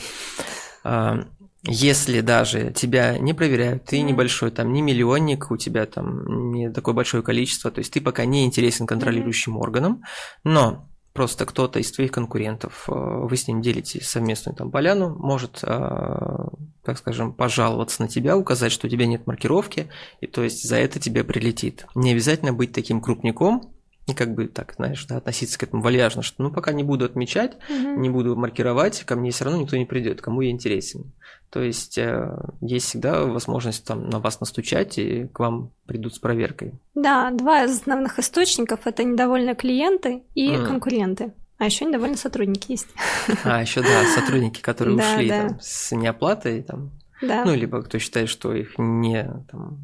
А, 0.84 1.26
если 1.64 2.22
даже 2.22 2.72
тебя 2.72 3.18
не 3.18 3.34
проверяют, 3.34 3.86
ты 3.86 3.98
mm-hmm. 3.98 4.04
небольшой, 4.04 4.52
там, 4.52 4.74
не 4.74 4.82
миллионник, 4.82 5.50
у 5.52 5.58
тебя 5.58 5.86
там 5.86 6.52
не 6.52 6.72
такое 6.72 6.94
большое 6.94 7.24
количество, 7.24 7.72
то 7.72 7.80
есть 7.80 7.94
ты 7.94 8.02
пока 8.02 8.26
не 8.26 8.46
интересен 8.46 8.86
контролирующим 8.86 9.58
mm-hmm. 9.58 9.62
органам, 9.62 10.04
но 10.44 10.88
просто 11.14 11.46
кто-то 11.46 11.80
из 11.80 11.92
твоих 11.92 12.12
конкурентов, 12.12 12.86
э, 12.88 12.92
вы 12.94 13.36
с 13.36 13.48
ним 13.48 13.62
делите 13.62 14.04
совместную 14.04 14.56
там 14.56 14.72
поляну, 14.72 15.16
может, 15.18 15.60
э, 15.64 16.48
так 16.84 16.98
скажем, 16.98 17.34
пожаловаться 17.34 18.02
на 18.02 18.08
тебя, 18.08 18.38
указать, 18.38 18.72
что 18.72 18.88
у 18.88 18.90
тебя 18.90 19.06
нет 19.06 19.28
маркировки, 19.28 19.90
и 20.22 20.28
то 20.28 20.44
есть 20.44 20.68
за 20.68 20.78
это 20.78 21.00
тебе 21.00 21.24
прилетит. 21.24 21.86
Не 21.96 22.12
обязательно 22.12 22.54
быть 22.54 22.72
таким 22.72 23.02
крупником, 23.02 23.74
и 24.08 24.14
как 24.14 24.34
бы 24.34 24.48
так, 24.48 24.74
знаешь, 24.76 25.06
да, 25.06 25.18
относиться 25.18 25.60
к 25.60 25.64
этому 25.64 25.82
вальяжно, 25.82 26.22
что 26.22 26.42
ну 26.44 26.52
пока 26.52 26.74
не 26.74 26.84
буду 26.84 27.06
отмечать, 27.06 27.58
угу. 27.70 28.00
не 28.00 28.10
буду 28.10 28.36
маркировать, 28.36 29.04
ко 29.04 29.16
мне 29.16 29.32
все 29.32 29.46
равно 29.46 29.62
никто 29.62 29.78
не 29.78 29.86
придет, 29.86 30.22
кому 30.22 30.42
я 30.42 30.50
интересен. 30.50 31.12
То 31.52 31.62
есть 31.62 31.98
э, 31.98 32.34
есть 32.62 32.88
всегда 32.88 33.26
возможность 33.26 33.86
там 33.86 34.10
на 34.10 34.20
вас 34.20 34.40
настучать 34.40 34.98
и 34.98 35.28
к 35.28 35.40
вам 35.40 35.72
придут 35.86 36.16
с 36.16 36.20
проверкой. 36.20 36.74
Да, 36.96 37.30
два 37.32 37.66
из 37.66 37.72
основных 37.72 38.20
источников 38.20 38.82
это 38.86 39.04
недовольные 39.04 39.56
клиенты 39.56 40.24
и 40.34 40.50
mm. 40.50 40.66
конкуренты. 40.66 41.34
А 41.58 41.66
еще 41.66 41.86
недовольные 41.86 42.18
сотрудники 42.18 42.72
есть. 42.72 42.88
А, 43.44 43.62
еще 43.62 43.82
да, 43.82 44.06
сотрудники, 44.16 44.62
которые 44.62 44.98
ушли 44.98 45.30
там 45.30 45.60
с 45.62 45.92
неоплатой, 45.96 46.64
там, 46.64 46.92
да. 47.22 47.46
ну, 47.46 47.54
либо 47.54 47.84
кто 47.84 48.00
считает, 48.00 48.30
что 48.30 48.54
их 48.54 48.80
не 48.80 49.30
там, 49.52 49.78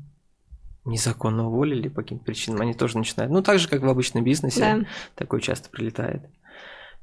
незаконно 0.88 1.48
уволили 1.48 1.90
по 1.90 2.02
каким-то 2.02 2.26
причинам, 2.26 2.62
они 2.62 2.74
тоже 2.74 2.98
начинают. 2.98 3.32
Ну, 3.32 3.42
так 3.42 3.60
же, 3.60 3.68
как 3.68 3.82
в 3.82 3.90
обычном 3.90 4.24
бизнесе, 4.24 4.60
да. 4.60 4.86
такое 5.16 5.42
часто 5.42 5.70
прилетает. 5.70 6.24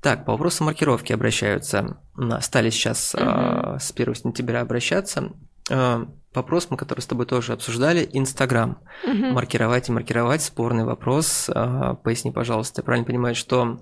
Так, 0.05 0.27
по 0.27 0.33
вопросу 0.33 0.65
маркировки 0.65 1.15
обращаются. 1.15 1.97
Стали 2.41 2.69
сейчас 2.69 3.15
угу. 3.15 3.25
э, 3.25 3.79
с 3.81 3.91
1 3.91 4.15
сентября 4.15 4.61
обращаться. 4.61 5.33
Э, 5.71 6.05
вопрос, 6.35 6.67
мы 6.69 6.77
который 6.77 7.01
с 7.01 7.07
тобой 7.07 7.25
тоже 7.25 7.55
обсуждали, 7.55 8.07
Инстаграм. 8.13 8.79
Угу. 9.05 9.33
Маркировать 9.33 9.89
и 9.89 9.93
маркировать, 9.93 10.43
спорный 10.43 10.85
вопрос. 10.85 11.49
Э, 11.49 11.95
поясни, 12.05 12.33
пожалуйста, 12.33 12.81
я 12.81 12.85
правильно 12.85 13.07
понимаю, 13.07 13.35
что 13.35 13.81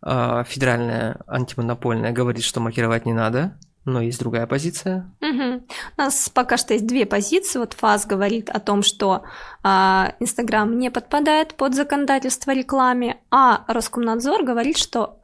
федеральная 0.00 1.20
антимонопольная 1.26 2.12
говорит, 2.12 2.44
что 2.44 2.60
маркировать 2.60 3.04
не 3.04 3.12
надо, 3.12 3.58
но 3.88 4.02
есть 4.02 4.20
другая 4.20 4.46
позиция. 4.46 5.10
Угу. 5.20 5.64
У 5.96 6.00
нас 6.00 6.28
пока 6.28 6.56
что 6.56 6.74
есть 6.74 6.86
две 6.86 7.06
позиции. 7.06 7.58
Вот 7.58 7.72
ФАС 7.72 8.06
говорит 8.06 8.50
о 8.50 8.60
том, 8.60 8.82
что 8.82 9.22
а, 9.62 10.14
Инстаграм 10.20 10.78
не 10.78 10.90
подпадает 10.90 11.54
под 11.54 11.74
законодательство 11.74 12.52
рекламе, 12.52 13.18
а 13.30 13.64
Роскомнадзор 13.66 14.44
говорит, 14.44 14.76
что 14.78 15.20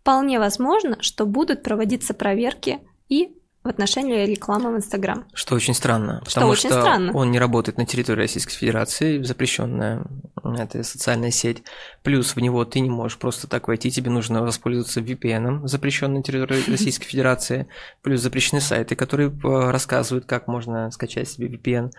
вполне 0.00 0.38
возможно, 0.38 0.96
что 1.00 1.26
будут 1.26 1.62
проводиться 1.62 2.14
проверки 2.14 2.80
и 3.08 3.36
в 3.64 3.68
отношении 3.68 4.26
рекламы 4.26 4.72
в 4.72 4.76
Инстаграм. 4.76 5.24
Что 5.34 5.54
очень 5.54 5.74
странно. 5.74 6.20
Что 6.24 6.34
потому 6.34 6.52
очень 6.52 6.70
что 6.70 6.80
странно. 6.80 7.12
он 7.12 7.30
не 7.30 7.38
работает 7.38 7.78
на 7.78 7.86
территории 7.86 8.22
Российской 8.22 8.54
Федерации, 8.54 9.22
запрещенная 9.22 10.04
эта 10.44 10.82
социальная 10.82 11.30
сеть. 11.30 11.62
Плюс 12.02 12.34
в 12.34 12.40
него 12.40 12.64
ты 12.64 12.80
не 12.80 12.90
можешь 12.90 13.18
просто 13.18 13.46
так 13.46 13.68
войти, 13.68 13.90
тебе 13.90 14.10
нужно 14.10 14.42
воспользоваться 14.42 15.00
VPN, 15.00 15.66
запрещенной 15.66 16.18
на 16.18 16.22
территории 16.22 16.62
Российской 16.70 17.06
Федерации. 17.06 17.68
Плюс 18.02 18.20
запрещены 18.20 18.60
сайты, 18.60 18.96
которые 18.96 19.30
э, 19.30 19.70
рассказывают, 19.70 20.26
как 20.26 20.48
можно 20.48 20.90
скачать 20.90 21.28
себе 21.28 21.48
VPN. 21.48 21.92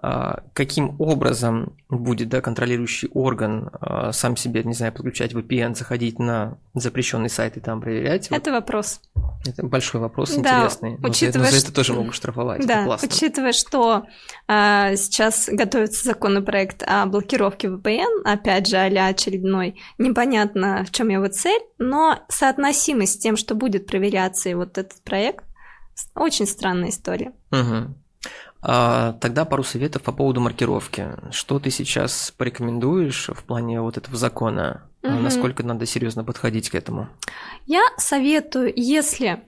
А, 0.00 0.44
каким 0.52 0.94
образом 1.00 1.76
будет 1.88 2.28
да, 2.28 2.40
контролирующий 2.40 3.08
орган 3.14 3.68
а, 3.72 4.12
сам 4.12 4.36
себе, 4.36 4.62
не 4.62 4.72
знаю, 4.72 4.92
подключать 4.92 5.32
VPN, 5.32 5.74
заходить 5.74 6.20
на 6.20 6.58
запрещенный 6.74 7.28
сайт 7.28 7.56
и 7.56 7.60
там 7.60 7.80
проверять. 7.80 8.28
Это 8.28 8.52
вот. 8.52 8.60
вопрос. 8.60 9.00
Это 9.44 9.66
большой 9.66 10.00
вопрос, 10.00 10.36
да, 10.36 10.38
интересный. 10.38 10.98
Но 10.98 11.08
учитывая, 11.08 11.46
за, 11.46 11.52
но 11.52 11.58
за 11.58 11.66
это 11.66 11.74
тоже 11.74 11.94
могут 11.94 12.14
штрафовать. 12.14 12.64
Да, 12.64 12.84
классно. 12.84 13.08
учитывая, 13.08 13.52
что 13.52 14.04
а, 14.46 14.94
сейчас 14.94 15.48
готовится 15.50 16.04
законопроект 16.04 16.84
о 16.86 17.06
блокировке 17.06 17.66
VPN, 17.66 18.22
опять 18.24 18.68
же, 18.68 18.76
а 18.76 19.08
очередной, 19.08 19.80
непонятно, 19.98 20.84
в 20.84 20.92
чем 20.92 21.08
его 21.08 21.26
цель, 21.26 21.62
но 21.78 22.20
соотносимость 22.28 23.14
с 23.14 23.18
тем, 23.18 23.36
что 23.36 23.56
будет 23.56 23.86
проверяться 23.86 24.48
и 24.48 24.54
вот 24.54 24.78
этот 24.78 25.02
проект, 25.02 25.44
очень 26.14 26.46
странная 26.46 26.90
история. 26.90 27.32
Угу. 27.50 27.94
А, 28.60 29.12
тогда 29.14 29.44
пару 29.44 29.62
советов 29.62 30.02
по 30.02 30.12
поводу 30.12 30.40
маркировки. 30.40 31.08
Что 31.30 31.58
ты 31.58 31.70
сейчас 31.70 32.32
порекомендуешь 32.36 33.30
в 33.32 33.44
плане 33.44 33.80
вот 33.80 33.96
этого 33.96 34.16
закона? 34.16 34.88
Угу. 35.02 35.12
Насколько 35.12 35.62
надо 35.62 35.86
серьезно 35.86 36.24
подходить 36.24 36.70
к 36.70 36.74
этому? 36.74 37.08
Я 37.66 37.82
советую, 37.96 38.72
если 38.74 39.42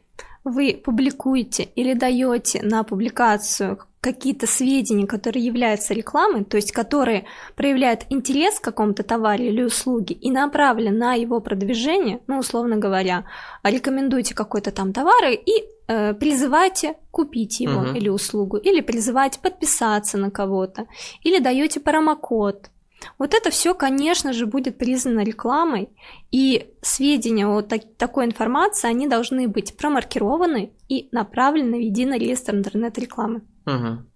вы 0.45 0.81
публикуете 0.83 1.65
или 1.65 1.95
даете 1.95 2.63
на 2.63 2.83
публикацию 2.85 3.79
какие-то 4.01 4.47
сведения, 4.47 5.07
которые 5.07 5.45
являются 5.45 5.93
рекламой, 5.93 6.45
то 6.45 6.57
есть 6.57 6.73
которые 6.73 7.27
проявляют 7.55 8.07
интерес 8.09 8.59
к 8.59 8.65
какому-то 8.65 9.03
товаре 9.03 9.49
или 9.49 9.63
услуге 9.63 10.15
и 10.15 10.31
направлены 10.31 10.97
на 10.97 11.15
его 11.15 11.41
продвижение, 11.41 12.21
ну, 12.27 12.39
условно 12.39 12.77
говоря, 12.77 13.27
рекомендуйте 13.63 14.35
какой-то 14.35 14.71
там 14.71 14.95
товар 14.95 15.25
и 15.33 15.65
э, 15.91 16.15
призывайте 16.15 16.95
купить 17.11 17.61
его 17.61 17.83
uh-huh. 17.83 17.97
или 17.97 18.09
услугу, 18.09 18.57
или 18.57 18.81
призывайте 18.81 19.41
подписаться 19.41 20.19
на 20.19 20.31
кого-то, 20.31 20.87
или 21.25 21.41
даете 21.41 21.81
промокод. 21.81 22.71
Вот 23.19 23.35
это 23.35 23.51
все, 23.51 23.75
конечно 23.75 24.33
же, 24.33 24.47
будет 24.47 24.79
признано 24.79 25.25
рекламой, 25.25 25.89
и 26.31 26.75
сведения 26.83 27.47
о 27.47 27.63
так- 27.63 27.97
такой 27.97 28.27
информации, 28.27 28.89
они 28.89 29.09
должны 29.09 29.49
быть 29.49 29.77
промаркированы 29.77 30.73
и 30.89 31.09
направлены 31.13 31.79
в 31.79 31.81
единый 31.81 32.19
реестр 32.19 32.55
интернет-рекламы. 32.55 33.43
Угу. 33.67 34.07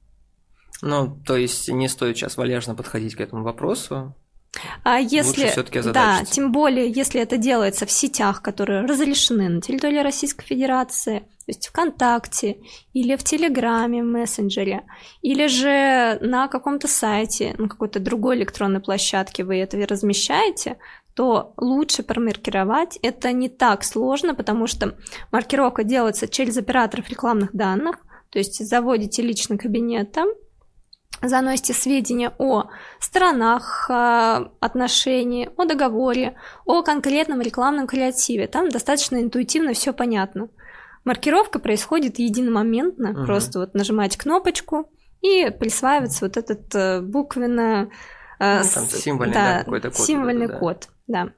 Ну, 0.83 1.21
то 1.27 1.37
есть 1.37 1.69
не 1.69 1.89
стоит 1.89 2.17
сейчас 2.17 2.37
вальяжно 2.37 2.75
подходить 2.75 3.15
к 3.15 3.21
этому 3.21 3.43
вопросу. 3.43 4.15
А 4.83 4.99
если, 4.99 5.49
все-таки 5.49 5.81
да, 5.81 6.25
тем 6.25 6.53
более, 6.53 6.91
если 6.91 7.21
это 7.21 7.37
делается 7.37 7.87
в 7.87 7.91
сетях, 7.91 8.43
которые 8.43 8.87
разрешены 8.87 9.49
на 9.49 9.61
территории 9.61 9.99
Российской 9.99 10.45
Федерации, 10.45 11.21
то 11.21 11.49
есть 11.49 11.69
ВКонтакте 11.69 12.59
или 12.93 13.17
в 13.17 13.25
Телеграме, 13.25 14.03
в 14.03 14.07
мессенджере, 14.07 14.85
или 15.23 15.47
же 15.47 16.19
на 16.21 16.49
каком-то 16.49 16.89
сайте, 16.89 17.55
на 17.59 17.69
какой-то 17.69 18.01
другой 18.01 18.37
электронной 18.37 18.81
площадке 18.81 19.45
вы 19.45 19.57
это 19.57 19.77
размещаете, 19.87 20.79
то 21.15 21.53
лучше 21.57 22.03
промаркировать. 22.03 22.99
Это 23.03 23.33
не 23.33 23.49
так 23.49 23.85
сложно, 23.85 24.35
потому 24.35 24.67
что 24.67 24.97
маркировка 25.31 25.85
делается 25.85 26.29
через 26.29 26.57
операторов 26.57 27.09
рекламных 27.09 27.55
данных, 27.55 27.97
то 28.31 28.39
есть 28.39 28.67
заводите 28.67 29.23
личный 29.23 29.59
кабинет 29.59 30.13
там, 30.13 30.29
заносите 31.23 31.73
сведения 31.73 32.33
о 32.39 32.65
сторонах 33.01 33.87
а, 33.91 34.51
отношений, 34.61 35.49
о 35.57 35.65
договоре, 35.65 36.37
о 36.65 36.83
конкретном 36.83 37.41
рекламном 37.41 37.87
креативе. 37.87 38.47
Там 38.47 38.69
достаточно 38.69 39.21
интуитивно 39.21 39.73
все 39.75 39.93
понятно. 39.93 40.49
Маркировка 41.05 41.59
происходит 41.59 42.19
единомоментно, 42.19 43.11
угу. 43.11 43.27
просто 43.27 43.59
вот 43.61 43.75
нажимаете 43.75 44.19
кнопочку 44.19 44.91
и 45.21 45.51
присваивается 45.51 46.25
вот 46.25 46.37
этот 46.37 46.75
э, 46.75 47.01
буквенно 47.01 47.91
э, 48.39 48.59
ну, 48.59 48.69
там 48.73 48.85
символьный, 48.87 49.35
да, 49.35 49.59
да, 49.59 49.65
какой-то 49.65 49.91
код. 49.91 49.99
Символьный 49.99 50.49
да. 50.49 50.59
код, 50.59 50.89
да. 51.07 51.29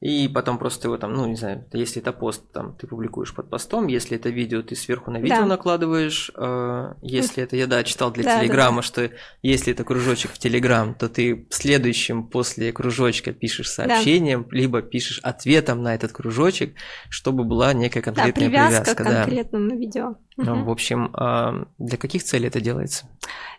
И 0.00 0.28
потом 0.28 0.58
просто 0.58 0.88
его 0.88 0.98
там, 0.98 1.14
ну, 1.14 1.26
не 1.26 1.36
знаю, 1.36 1.64
если 1.72 2.02
это 2.02 2.12
пост, 2.12 2.52
там, 2.52 2.76
ты 2.76 2.86
публикуешь 2.86 3.34
под 3.34 3.48
постом, 3.48 3.86
если 3.86 4.18
это 4.18 4.28
видео, 4.28 4.60
ты 4.60 4.76
сверху 4.76 5.10
на 5.10 5.16
видео 5.16 5.40
да. 5.40 5.46
накладываешь, 5.46 6.30
э, 6.36 6.92
если 7.00 7.42
это, 7.42 7.56
я, 7.56 7.66
да, 7.66 7.82
читал 7.82 8.10
для 8.12 8.24
да, 8.24 8.40
Телеграма, 8.40 8.78
да, 8.78 8.82
что 8.82 9.10
если 9.40 9.72
это 9.72 9.84
кружочек 9.84 10.32
в 10.32 10.38
Телеграм, 10.38 10.94
то 10.94 11.08
ты 11.08 11.46
следующим 11.48 12.26
после 12.26 12.72
кружочка 12.72 13.32
пишешь 13.32 13.70
сообщением, 13.70 14.46
да. 14.50 14.56
либо 14.56 14.82
пишешь 14.82 15.18
ответом 15.22 15.82
на 15.82 15.94
этот 15.94 16.12
кружочек, 16.12 16.74
чтобы 17.08 17.44
была 17.44 17.72
некая 17.72 18.02
конкретная 18.02 18.32
да, 18.32 18.50
привязка. 18.50 18.82
привязка 18.82 19.04
к 19.04 19.06
конкретному 19.06 19.70
да. 19.70 19.76
видео. 19.76 20.16
Ну, 20.36 20.64
в 20.64 20.70
общем, 20.70 21.14
э, 21.18 21.64
для 21.78 21.96
каких 21.96 22.22
целей 22.22 22.48
это 22.48 22.60
делается? 22.60 23.08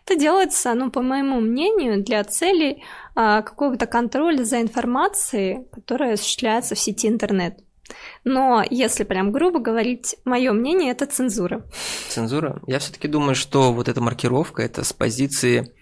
Это 0.08 0.18
делается, 0.18 0.72
ну, 0.72 0.90
по 0.90 1.02
моему 1.02 1.38
мнению, 1.38 2.02
для 2.02 2.24
целей 2.24 2.82
а, 3.14 3.42
какого-то 3.42 3.86
контроля 3.86 4.42
за 4.42 4.62
информацией, 4.62 5.66
которая 5.70 6.14
осуществляется 6.14 6.74
в 6.74 6.78
сети 6.78 7.08
интернет. 7.08 7.58
Но 8.24 8.64
если 8.70 9.04
прям 9.04 9.32
грубо 9.32 9.58
говорить, 9.58 10.16
мое 10.24 10.52
мнение 10.52 10.92
это 10.92 11.04
цензура. 11.04 11.62
Цензура? 12.08 12.62
Я 12.66 12.78
все-таки 12.78 13.06
думаю, 13.06 13.34
что 13.34 13.70
вот 13.74 13.88
эта 13.88 14.00
маркировка 14.00 14.62
это 14.62 14.82
с 14.82 14.94
позиции, 14.94 15.74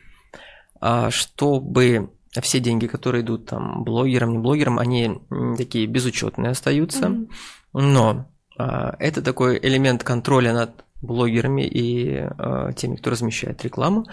а, 0.80 1.12
чтобы 1.12 2.10
все 2.42 2.58
деньги, 2.58 2.88
которые 2.88 3.22
идут 3.22 3.46
там 3.46 3.84
блогерам, 3.84 4.32
не 4.32 4.38
блогерам, 4.38 4.80
они 4.80 5.20
такие 5.56 5.86
безучетные 5.86 6.50
остаются. 6.50 7.06
Mm-hmm. 7.06 7.28
Но 7.74 8.28
а, 8.58 8.96
это 8.98 9.22
такой 9.22 9.56
элемент 9.62 10.02
контроля 10.02 10.52
над 10.52 10.84
блогерами 11.02 11.62
и 11.62 12.26
э, 12.26 12.72
теми, 12.76 12.96
кто 12.96 13.10
размещает 13.10 13.62
рекламу, 13.62 14.06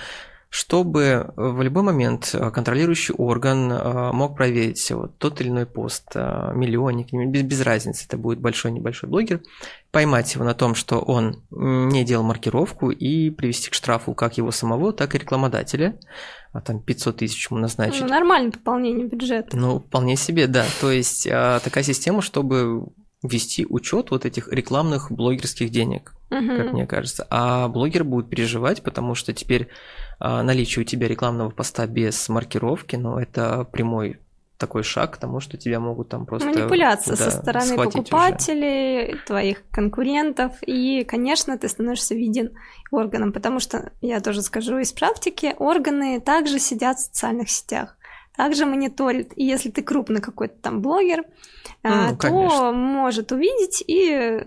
чтобы 0.54 1.34
в 1.36 1.64
любой 1.64 1.82
момент 1.82 2.30
э, 2.36 2.52
контролирующий 2.52 3.16
орган 3.16 3.72
э, 3.72 4.12
мог 4.12 4.38
проверить 4.38 4.92
вот 4.92 5.18
тот 5.18 5.42
или 5.42 5.50
иной 5.50 5.66
пост, 5.66 6.12
э, 6.14 6.52
миллионник, 6.54 7.12
без, 7.12 7.42
без 7.42 7.62
разницы, 7.62 8.06
это 8.06 8.18
будет 8.18 8.40
большой, 8.40 8.70
небольшой 8.70 9.10
блогер, 9.10 9.42
поймать 9.90 10.32
его 10.36 10.46
на 10.46 10.54
том, 10.54 10.76
что 10.76 11.00
он 11.00 11.42
не 11.50 12.06
делал 12.06 12.24
маркировку 12.24 12.92
и 12.92 13.32
привести 13.32 13.72
к 13.72 13.74
штрафу 13.74 14.14
как 14.14 14.38
его 14.38 14.52
самого, 14.52 14.94
так 14.94 15.16
и 15.16 15.18
рекламодателя, 15.18 15.98
а 16.52 16.62
там 16.62 16.80
500 16.80 17.18
тысяч 17.18 17.50
ему 17.50 17.60
назначить. 17.60 18.02
Ну, 18.02 18.10
нормальное 18.10 18.52
пополнение 18.52 19.08
бюджета. 19.08 19.58
Ну, 19.58 19.80
вполне 19.80 20.16
себе, 20.16 20.46
да. 20.46 20.66
То 20.82 20.92
есть 20.92 21.24
такая 21.28 21.84
система, 21.84 22.22
чтобы 22.22 22.90
вести 23.24 23.66
учет 23.68 24.12
вот 24.12 24.26
этих 24.26 24.48
рекламных 24.52 25.12
блогерских 25.12 25.70
денег, 25.70 26.14
uh-huh. 26.30 26.58
как 26.58 26.74
мне 26.74 26.86
кажется. 26.86 27.26
А 27.30 27.68
блогер 27.68 28.04
будет 28.04 28.30
переживать, 28.30 28.84
потому 28.84 29.16
что 29.16 29.34
теперь 29.34 29.70
а, 30.20 30.44
наличие 30.44 30.84
у 30.84 30.86
тебя 30.86 31.08
рекламного 31.08 31.50
поста 31.50 31.88
без 31.88 32.30
маркировки, 32.30 32.96
ну, 32.96 33.18
это 33.18 33.64
прямой 33.64 34.20
такой 34.58 34.84
шаг 34.84 35.16
к 35.16 35.18
тому, 35.18 35.40
что 35.40 35.58
тебя 35.58 35.80
могут 35.80 36.10
там 36.10 36.26
просто... 36.26 36.48
Манипуляция 36.48 37.18
да, 37.18 37.30
со 37.30 37.32
стороны 37.32 37.76
покупателей, 37.76 39.14
уже. 39.14 39.24
твоих 39.26 39.64
конкурентов, 39.72 40.54
и, 40.62 41.04
конечно, 41.04 41.58
ты 41.58 41.68
становишься 41.68 42.16
виден 42.16 42.52
органом, 42.92 43.34
потому 43.34 43.60
что, 43.60 43.92
я 44.02 44.22
тоже 44.22 44.42
скажу 44.42 44.78
из 44.78 44.94
практики, 44.94 45.54
органы 45.58 46.22
также 46.22 46.60
сидят 46.60 46.98
в 46.98 47.02
социальных 47.02 47.50
сетях 47.50 47.98
также 48.36 48.66
мониторит. 48.66 49.34
И 49.36 49.46
если 49.46 49.70
ты 49.70 49.82
крупный 49.82 50.22
какой-то 50.22 50.56
там 50.62 50.82
блогер, 50.82 51.26
а, 51.84 52.10
ну, 52.10 52.12
то 52.12 52.18
конечно. 52.18 52.72
может 52.72 53.32
увидеть 53.32 53.84
и 53.86 54.46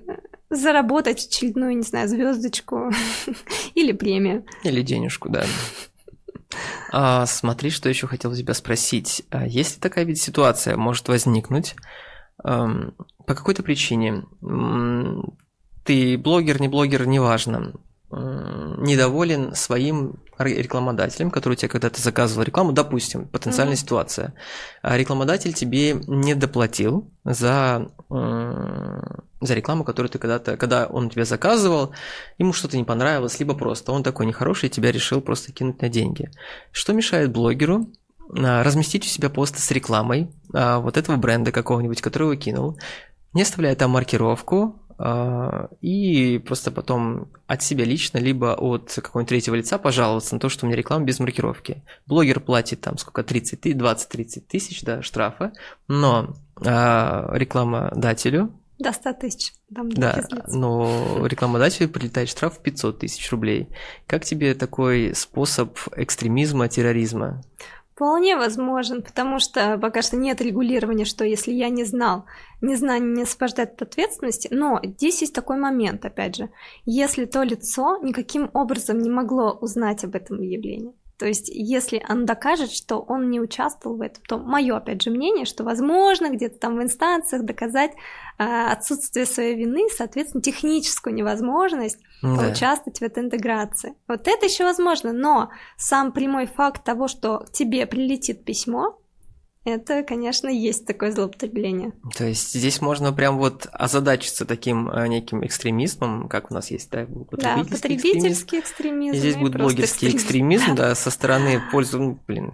заработать 0.50 1.26
очередную, 1.26 1.76
не 1.76 1.82
знаю, 1.82 2.08
звездочку 2.08 2.90
или 3.74 3.92
премию. 3.92 4.44
Или 4.62 4.82
денежку, 4.82 5.28
да. 5.28 5.44
А, 6.92 7.26
смотри, 7.26 7.70
что 7.70 7.88
еще 7.88 8.06
хотел 8.06 8.34
тебя 8.34 8.54
спросить. 8.54 9.24
А 9.30 9.46
если 9.46 9.80
такая 9.80 10.04
ведь 10.04 10.20
ситуация 10.20 10.76
может 10.76 11.08
возникнуть, 11.08 11.74
по 12.42 13.34
какой-то 13.34 13.62
причине, 13.62 14.24
ты 15.84 16.18
блогер, 16.18 16.60
не 16.60 16.68
блогер, 16.68 17.06
неважно, 17.06 17.72
недоволен 18.10 19.54
своим 19.54 20.20
рекламодателем, 20.38 21.30
который 21.30 21.54
у 21.54 21.56
тебя 21.56 21.68
когда-то 21.68 22.00
заказывал 22.00 22.44
рекламу, 22.44 22.72
допустим, 22.72 23.26
потенциальная 23.26 23.74
mm-hmm. 23.74 23.80
ситуация, 23.80 24.34
а 24.82 24.96
рекламодатель 24.96 25.52
тебе 25.52 25.94
не 26.06 26.34
доплатил 26.34 27.10
за, 27.24 27.90
за 28.08 29.54
рекламу, 29.54 29.84
которую 29.84 30.10
ты 30.10 30.18
когда-то, 30.18 30.56
когда 30.56 30.86
он 30.86 31.10
тебе 31.10 31.24
заказывал, 31.24 31.92
ему 32.38 32.52
что-то 32.52 32.76
не 32.76 32.84
понравилось, 32.84 33.38
либо 33.38 33.54
просто 33.54 33.92
он 33.92 34.02
такой 34.02 34.26
нехороший, 34.26 34.68
тебя 34.68 34.92
решил 34.92 35.20
просто 35.20 35.52
кинуть 35.52 35.80
на 35.82 35.88
деньги. 35.88 36.30
Что 36.72 36.92
мешает 36.92 37.32
блогеру 37.32 37.88
а, 38.30 38.62
разместить 38.62 39.04
у 39.04 39.08
себя 39.08 39.30
пост 39.30 39.58
с 39.58 39.70
рекламой 39.70 40.30
а, 40.52 40.80
вот 40.80 40.96
этого 40.96 41.16
бренда 41.16 41.52
какого-нибудь, 41.52 42.00
который 42.00 42.24
его 42.24 42.34
кинул, 42.36 42.78
не 43.32 43.42
оставляя 43.42 43.76
там 43.76 43.90
маркировку, 43.90 44.80
и 45.82 46.38
просто 46.46 46.70
потом 46.70 47.28
от 47.46 47.62
себя 47.62 47.84
лично, 47.84 48.18
либо 48.18 48.54
от 48.54 48.92
какого-нибудь 48.94 49.28
третьего 49.28 49.54
лица 49.54 49.78
пожаловаться 49.78 50.34
на 50.34 50.40
то, 50.40 50.48
что 50.48 50.64
у 50.64 50.68
меня 50.68 50.76
реклама 50.76 51.04
без 51.04 51.20
маркировки. 51.20 51.82
Блогер 52.06 52.40
платит 52.40 52.80
там 52.80 52.96
сколько, 52.96 53.22
30, 53.22 53.66
20-30 53.66 54.40
тысяч 54.48 54.82
да, 54.82 55.02
штрафа, 55.02 55.52
но 55.86 56.34
а, 56.64 57.30
рекламодателю 57.34 58.52
до 58.78 58.92
100 58.92 59.12
тысяч. 59.14 59.52
Там 59.74 59.90
да, 59.90 60.22
но 60.48 61.26
рекламодателю 61.26 61.88
прилетает 61.88 62.28
штраф 62.28 62.58
в 62.58 62.62
500 62.62 62.98
тысяч 62.98 63.30
рублей. 63.30 63.68
Как 64.06 64.24
тебе 64.24 64.54
такой 64.54 65.14
способ 65.14 65.78
экстремизма, 65.96 66.68
терроризма? 66.68 67.42
Вполне 67.96 68.36
возможен, 68.36 69.02
потому 69.02 69.38
что 69.38 69.78
пока 69.78 70.02
что 70.02 70.18
нет 70.18 70.42
регулирования, 70.42 71.06
что 71.06 71.24
если 71.24 71.52
я 71.52 71.70
не 71.70 71.84
знал, 71.84 72.26
незнание 72.60 73.10
не 73.10 73.22
освобождает 73.22 73.72
от 73.72 73.88
ответственности, 73.88 74.48
но 74.50 74.78
здесь 74.84 75.22
есть 75.22 75.34
такой 75.34 75.56
момент, 75.56 76.04
опять 76.04 76.36
же, 76.36 76.50
если 76.84 77.24
то 77.24 77.42
лицо 77.42 77.96
никаким 78.02 78.50
образом 78.52 78.98
не 78.98 79.08
могло 79.08 79.52
узнать 79.52 80.04
об 80.04 80.14
этом 80.14 80.42
явлении, 80.42 80.92
то 81.18 81.26
есть, 81.26 81.48
если 81.48 82.04
он 82.08 82.26
докажет, 82.26 82.70
что 82.70 82.98
он 82.98 83.30
не 83.30 83.40
участвовал 83.40 83.96
в 83.96 84.02
этом, 84.02 84.22
то 84.28 84.38
мое, 84.38 84.76
опять 84.76 85.02
же, 85.02 85.10
мнение, 85.10 85.46
что 85.46 85.64
возможно 85.64 86.28
где-то 86.28 86.58
там 86.58 86.76
в 86.76 86.82
инстанциях 86.82 87.42
доказать 87.44 87.92
э, 88.38 88.44
отсутствие 88.44 89.24
своей 89.24 89.54
вины, 89.56 89.88
соответственно, 89.90 90.42
техническую 90.42 91.14
невозможность 91.14 91.98
да. 92.22 92.50
участвовать 92.50 92.98
в 92.98 93.02
этой 93.02 93.24
интеграции. 93.24 93.94
Вот 94.06 94.28
это 94.28 94.44
еще 94.44 94.64
возможно, 94.64 95.12
но 95.12 95.50
сам 95.78 96.12
прямой 96.12 96.46
факт 96.46 96.84
того, 96.84 97.08
что 97.08 97.46
тебе 97.50 97.86
прилетит 97.86 98.44
письмо, 98.44 98.98
это, 99.66 100.04
конечно, 100.04 100.48
есть 100.48 100.86
такое 100.86 101.10
злоупотребление. 101.10 101.92
То 102.16 102.24
есть 102.24 102.54
здесь 102.54 102.80
можно 102.80 103.12
прям 103.12 103.36
вот 103.38 103.66
озадачиться 103.72 104.44
таким 104.44 104.88
э, 104.88 105.08
неким 105.08 105.44
экстремизмом, 105.44 106.28
как 106.28 106.50
у 106.50 106.54
нас 106.54 106.70
есть, 106.70 106.88
да, 106.90 107.04
потребительский, 107.04 107.70
да, 107.70 107.76
потребительский 107.76 108.60
экстремизм. 108.60 109.16
И 109.16 109.18
здесь 109.18 109.34
будет 109.36 109.56
блогерский 109.56 110.14
экстремизм, 110.14 110.76
да, 110.76 110.94
со 110.94 111.10
стороны 111.10 111.60
пользу, 111.72 112.00
ну, 112.00 112.20
блин, 112.28 112.52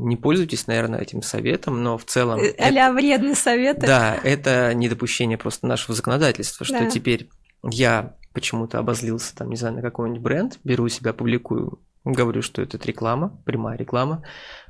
не 0.00 0.16
пользуйтесь, 0.16 0.66
наверное, 0.66 1.00
этим 1.00 1.22
советом, 1.22 1.82
но 1.82 1.96
в 1.96 2.04
целом... 2.04 2.38
Э, 2.38 2.54
а-ля 2.58 2.92
вредный 2.92 3.34
совет. 3.34 3.78
Да, 3.78 4.18
это 4.22 4.74
недопущение 4.74 5.38
просто 5.38 5.66
нашего 5.66 5.94
законодательства, 5.94 6.66
что 6.66 6.80
да. 6.80 6.90
теперь 6.90 7.30
я 7.62 8.16
почему-то 8.34 8.78
обозлился, 8.78 9.34
там, 9.34 9.48
не 9.48 9.56
знаю, 9.56 9.76
на 9.76 9.82
какой-нибудь 9.82 10.22
бренд, 10.22 10.58
беру 10.62 10.88
себя, 10.88 11.12
публикую, 11.12 11.80
говорю, 12.04 12.42
что 12.42 12.62
это 12.62 12.78
реклама, 12.84 13.40
прямая 13.44 13.76
реклама, 13.76 14.22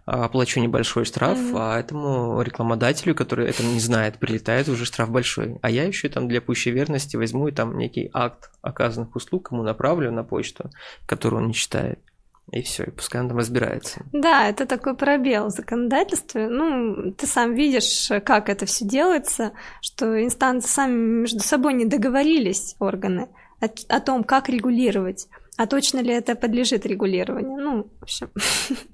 оплачу 0.04 0.60
небольшой 0.60 1.04
штраф, 1.04 1.38
mm-hmm. 1.38 1.56
а 1.56 1.78
этому 1.78 2.42
рекламодателю, 2.42 3.14
который 3.14 3.48
это 3.48 3.62
не 3.62 3.80
знает, 3.80 4.18
прилетает 4.18 4.68
уже 4.68 4.84
штраф 4.84 5.10
большой. 5.10 5.58
А 5.62 5.70
я 5.70 5.84
еще 5.84 6.08
там 6.08 6.28
для 6.28 6.40
пущей 6.40 6.72
верности 6.72 7.16
возьму 7.16 7.48
и 7.48 7.52
там 7.52 7.78
некий 7.78 8.10
акт 8.12 8.50
оказанных 8.62 9.14
услуг 9.16 9.52
ему 9.52 9.62
направлю 9.62 10.10
на 10.12 10.24
почту, 10.24 10.70
которую 11.06 11.42
он 11.42 11.48
не 11.48 11.54
читает. 11.54 12.00
И 12.52 12.62
все, 12.62 12.84
и 12.84 12.90
пускай 12.90 13.20
он 13.20 13.28
там 13.28 13.38
разбирается. 13.38 14.04
Да, 14.12 14.48
это 14.48 14.66
такой 14.66 14.96
пробел 14.96 15.46
в 15.46 15.50
законодательстве. 15.50 16.48
Ну, 16.48 17.12
ты 17.12 17.26
сам 17.26 17.54
видишь, 17.54 18.10
как 18.24 18.48
это 18.48 18.66
все 18.66 18.84
делается, 18.84 19.52
что 19.80 20.20
инстанции 20.20 20.68
сами 20.68 21.20
между 21.20 21.40
собой 21.40 21.74
не 21.74 21.84
договорились, 21.84 22.74
органы, 22.80 23.28
о, 23.60 23.66
о 23.88 24.00
том, 24.00 24.24
как 24.24 24.48
регулировать. 24.48 25.28
А 25.60 25.66
точно 25.66 25.98
ли 26.00 26.14
это 26.14 26.36
подлежит 26.36 26.86
регулированию? 26.86 27.58
Ну, 27.58 27.92
в 28.00 28.02
общем, 28.02 28.30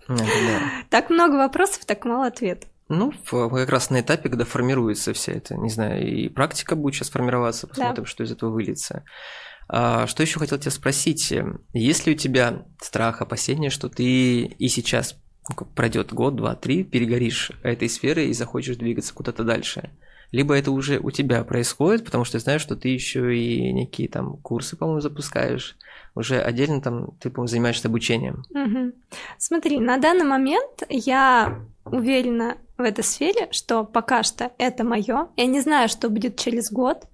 так 0.91 1.11
много 1.11 1.37
вопросов, 1.37 1.85
так 1.85 2.05
мало 2.05 2.27
ответов. 2.27 2.69
Ну, 2.89 3.13
как 3.31 3.69
раз 3.69 3.91
на 3.91 4.01
этапе, 4.01 4.29
когда 4.29 4.45
формируется 4.45 5.13
вся 5.13 5.35
эта, 5.35 5.55
не 5.55 5.71
знаю, 5.71 6.05
и 6.05 6.29
практика 6.29 6.75
будет 6.75 6.97
сейчас 6.97 7.11
формироваться, 7.11 7.69
посмотрим, 7.69 8.03
да. 8.03 8.11
что 8.11 8.25
из 8.25 8.33
этого 8.33 8.51
выльется. 8.51 9.05
А, 9.69 10.09
что 10.09 10.25
еще 10.25 10.41
хотел 10.41 10.59
тебя 10.59 10.73
спросить? 10.73 11.33
Есть 11.73 12.05
ли 12.09 12.15
у 12.15 12.17
тебя 12.17 12.65
страх, 12.83 13.23
опасение, 13.23 13.71
что 13.71 13.89
ты 13.89 14.41
и 14.41 14.67
сейчас 14.67 15.15
ну, 15.49 15.67
пройдет 15.67 16.13
год, 16.13 16.35
два, 16.35 16.57
три, 16.57 16.83
перегоришь 16.83 17.53
этой 17.63 17.89
сферы 17.89 18.25
и 18.25 18.33
захочешь 18.33 18.77
двигаться 18.77 19.15
куда-то 19.15 19.45
дальше? 19.45 19.93
Либо 20.33 20.57
это 20.57 20.71
уже 20.71 20.99
у 20.99 21.11
тебя 21.11 21.45
происходит, 21.45 22.05
потому 22.05 22.25
что 22.25 22.37
я 22.37 22.41
знаю, 22.41 22.61
что 22.61 22.77
ты 22.77 22.89
еще 22.89 23.37
и 23.37 23.73
некие 23.73 24.09
там 24.09 24.37
курсы, 24.39 24.77
по-моему, 24.77 25.01
запускаешь, 25.01 25.77
уже 26.15 26.41
отдельно 26.41 26.81
там 26.81 27.13
ты, 27.21 27.31
по-моему, 27.31 27.49
занимаешься 27.49 27.89
обучением. 27.89 28.43
Угу. 28.51 28.93
Смотри, 29.39 29.79
на 29.79 29.99
данный 29.99 30.25
момент 30.25 30.83
я 30.89 31.61
уверена 31.85 32.57
в 32.77 32.83
этой 32.83 33.05
сфере, 33.05 33.49
что 33.51 33.85
пока 33.85 34.23
что 34.23 34.53
это 34.59 34.85
мое. 34.85 35.29
Я 35.37 35.47
не 35.47 35.61
знаю, 35.61 35.89
что 35.89 36.09
будет 36.11 36.37
через 36.39 36.71
год, 36.71 37.05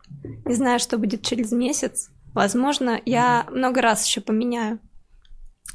не 0.44 0.54
знаю, 0.54 0.78
что 0.78 0.98
будет 0.98 1.22
через 1.22 1.52
месяц. 1.52 2.10
Возможно, 2.34 3.00
я 3.04 3.46
много 3.50 3.82
раз 3.82 4.06
еще 4.06 4.20
поменяю. 4.20 4.78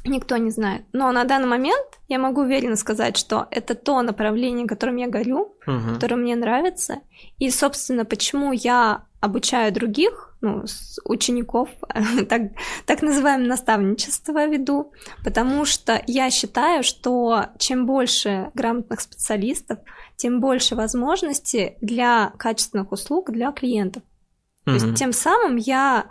Никто 0.08 0.36
не 0.36 0.50
знает. 0.50 0.82
Но 0.92 1.12
на 1.12 1.24
данный 1.24 1.48
момент 1.48 1.86
я 2.08 2.18
могу 2.18 2.42
уверенно 2.42 2.76
сказать, 2.76 3.16
что 3.16 3.46
это 3.50 3.74
то 3.74 4.00
направление, 4.02 4.66
которым 4.66 4.96
я 4.96 5.08
горю, 5.08 5.56
угу. 5.66 5.94
которое 5.94 6.16
мне 6.16 6.36
нравится. 6.36 7.00
И, 7.38 7.50
собственно, 7.50 8.04
почему 8.04 8.52
я 8.52 9.04
обучаю 9.20 9.72
других, 9.72 10.36
ну, 10.40 10.64
учеников, 11.04 11.68
так, 12.28 12.42
так 12.86 13.02
называемое 13.02 13.48
наставничество 13.48 14.46
веду, 14.46 14.92
потому 15.24 15.64
что 15.64 16.02
я 16.06 16.30
считаю, 16.30 16.82
что 16.82 17.46
чем 17.58 17.86
больше 17.86 18.50
грамотных 18.54 19.00
специалистов, 19.00 19.78
тем 20.16 20.40
больше 20.40 20.76
возможностей 20.76 21.76
для 21.80 22.32
качественных 22.38 22.92
услуг 22.92 23.30
для 23.30 23.52
клиентов. 23.52 24.02
То 24.64 24.74
есть 24.74 24.96
тем 24.96 25.14
самым 25.14 25.56
я 25.56 26.08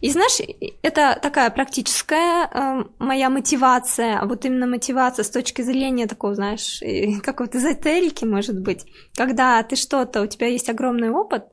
и 0.00 0.10
знаешь, 0.10 0.38
это 0.82 1.18
такая 1.20 1.50
практическая 1.50 2.48
э, 2.52 2.84
моя 2.98 3.30
мотивация, 3.30 4.24
вот 4.24 4.44
именно 4.44 4.66
мотивация 4.66 5.22
с 5.22 5.30
точки 5.30 5.62
зрения 5.62 6.06
такого, 6.06 6.34
знаешь, 6.34 6.82
какой-то 7.22 7.58
эзотерики, 7.58 8.24
может 8.24 8.60
быть, 8.60 8.86
когда 9.14 9.62
ты 9.62 9.76
что-то, 9.76 10.22
у 10.22 10.26
тебя 10.26 10.48
есть 10.48 10.68
огромный 10.68 11.10
опыт, 11.10 11.44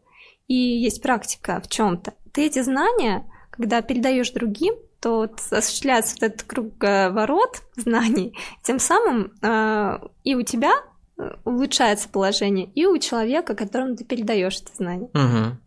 и 0.47 0.55
есть 0.55 1.01
практика 1.01 1.61
в 1.63 1.69
чем-то. 1.69 2.13
Ты 2.31 2.45
эти 2.45 2.61
знания, 2.61 3.25
когда 3.49 3.81
передаешь 3.81 4.31
другим, 4.31 4.75
то 4.99 5.17
вот 5.17 5.41
осуществляется 5.51 6.15
вот 6.15 6.23
этот 6.23 6.43
круговорот 6.43 7.61
знаний, 7.75 8.37
тем 8.61 8.79
самым 8.79 9.33
э, 9.41 9.99
и 10.23 10.35
у 10.35 10.43
тебя 10.43 10.71
э, 11.17 11.35
улучшается 11.43 12.07
положение, 12.07 12.71
и 12.73 12.85
у 12.85 12.97
человека, 12.97 13.55
которому 13.55 13.95
ты 13.95 14.05
передаешь 14.05 14.61
это 14.61 14.73
знание. 14.75 15.09
Угу. 15.13 15.57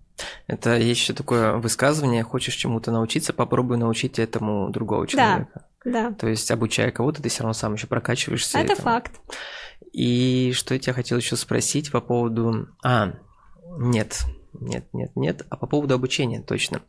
Это 0.46 0.76
есть 0.76 1.00
еще 1.00 1.12
такое 1.12 1.54
высказывание: 1.54 2.22
хочешь 2.22 2.54
чему-то 2.54 2.90
научиться, 2.90 3.32
попробуй 3.32 3.76
научить 3.76 4.18
этому 4.18 4.70
другого 4.70 5.06
человека. 5.06 5.64
Да. 5.84 6.10
да. 6.10 6.12
То 6.12 6.28
есть, 6.28 6.50
обучая 6.50 6.90
кого-то, 6.90 7.22
ты 7.22 7.28
все 7.28 7.42
равно 7.42 7.54
сам 7.54 7.74
еще 7.74 7.86
прокачиваешься. 7.86 8.58
Это 8.58 8.72
этому. 8.72 8.84
факт. 8.84 9.20
И 9.92 10.52
что 10.54 10.74
я 10.74 10.80
тебя 10.80 10.92
хотел 10.92 11.18
еще 11.18 11.36
спросить 11.36 11.90
по 11.90 12.00
поводу. 12.00 12.68
А, 12.84 13.12
нет, 13.78 14.24
нет, 14.60 14.86
нет, 14.92 15.12
нет. 15.16 15.46
А 15.48 15.56
по 15.56 15.66
поводу 15.66 15.94
обучения, 15.94 16.40
точно. 16.40 16.82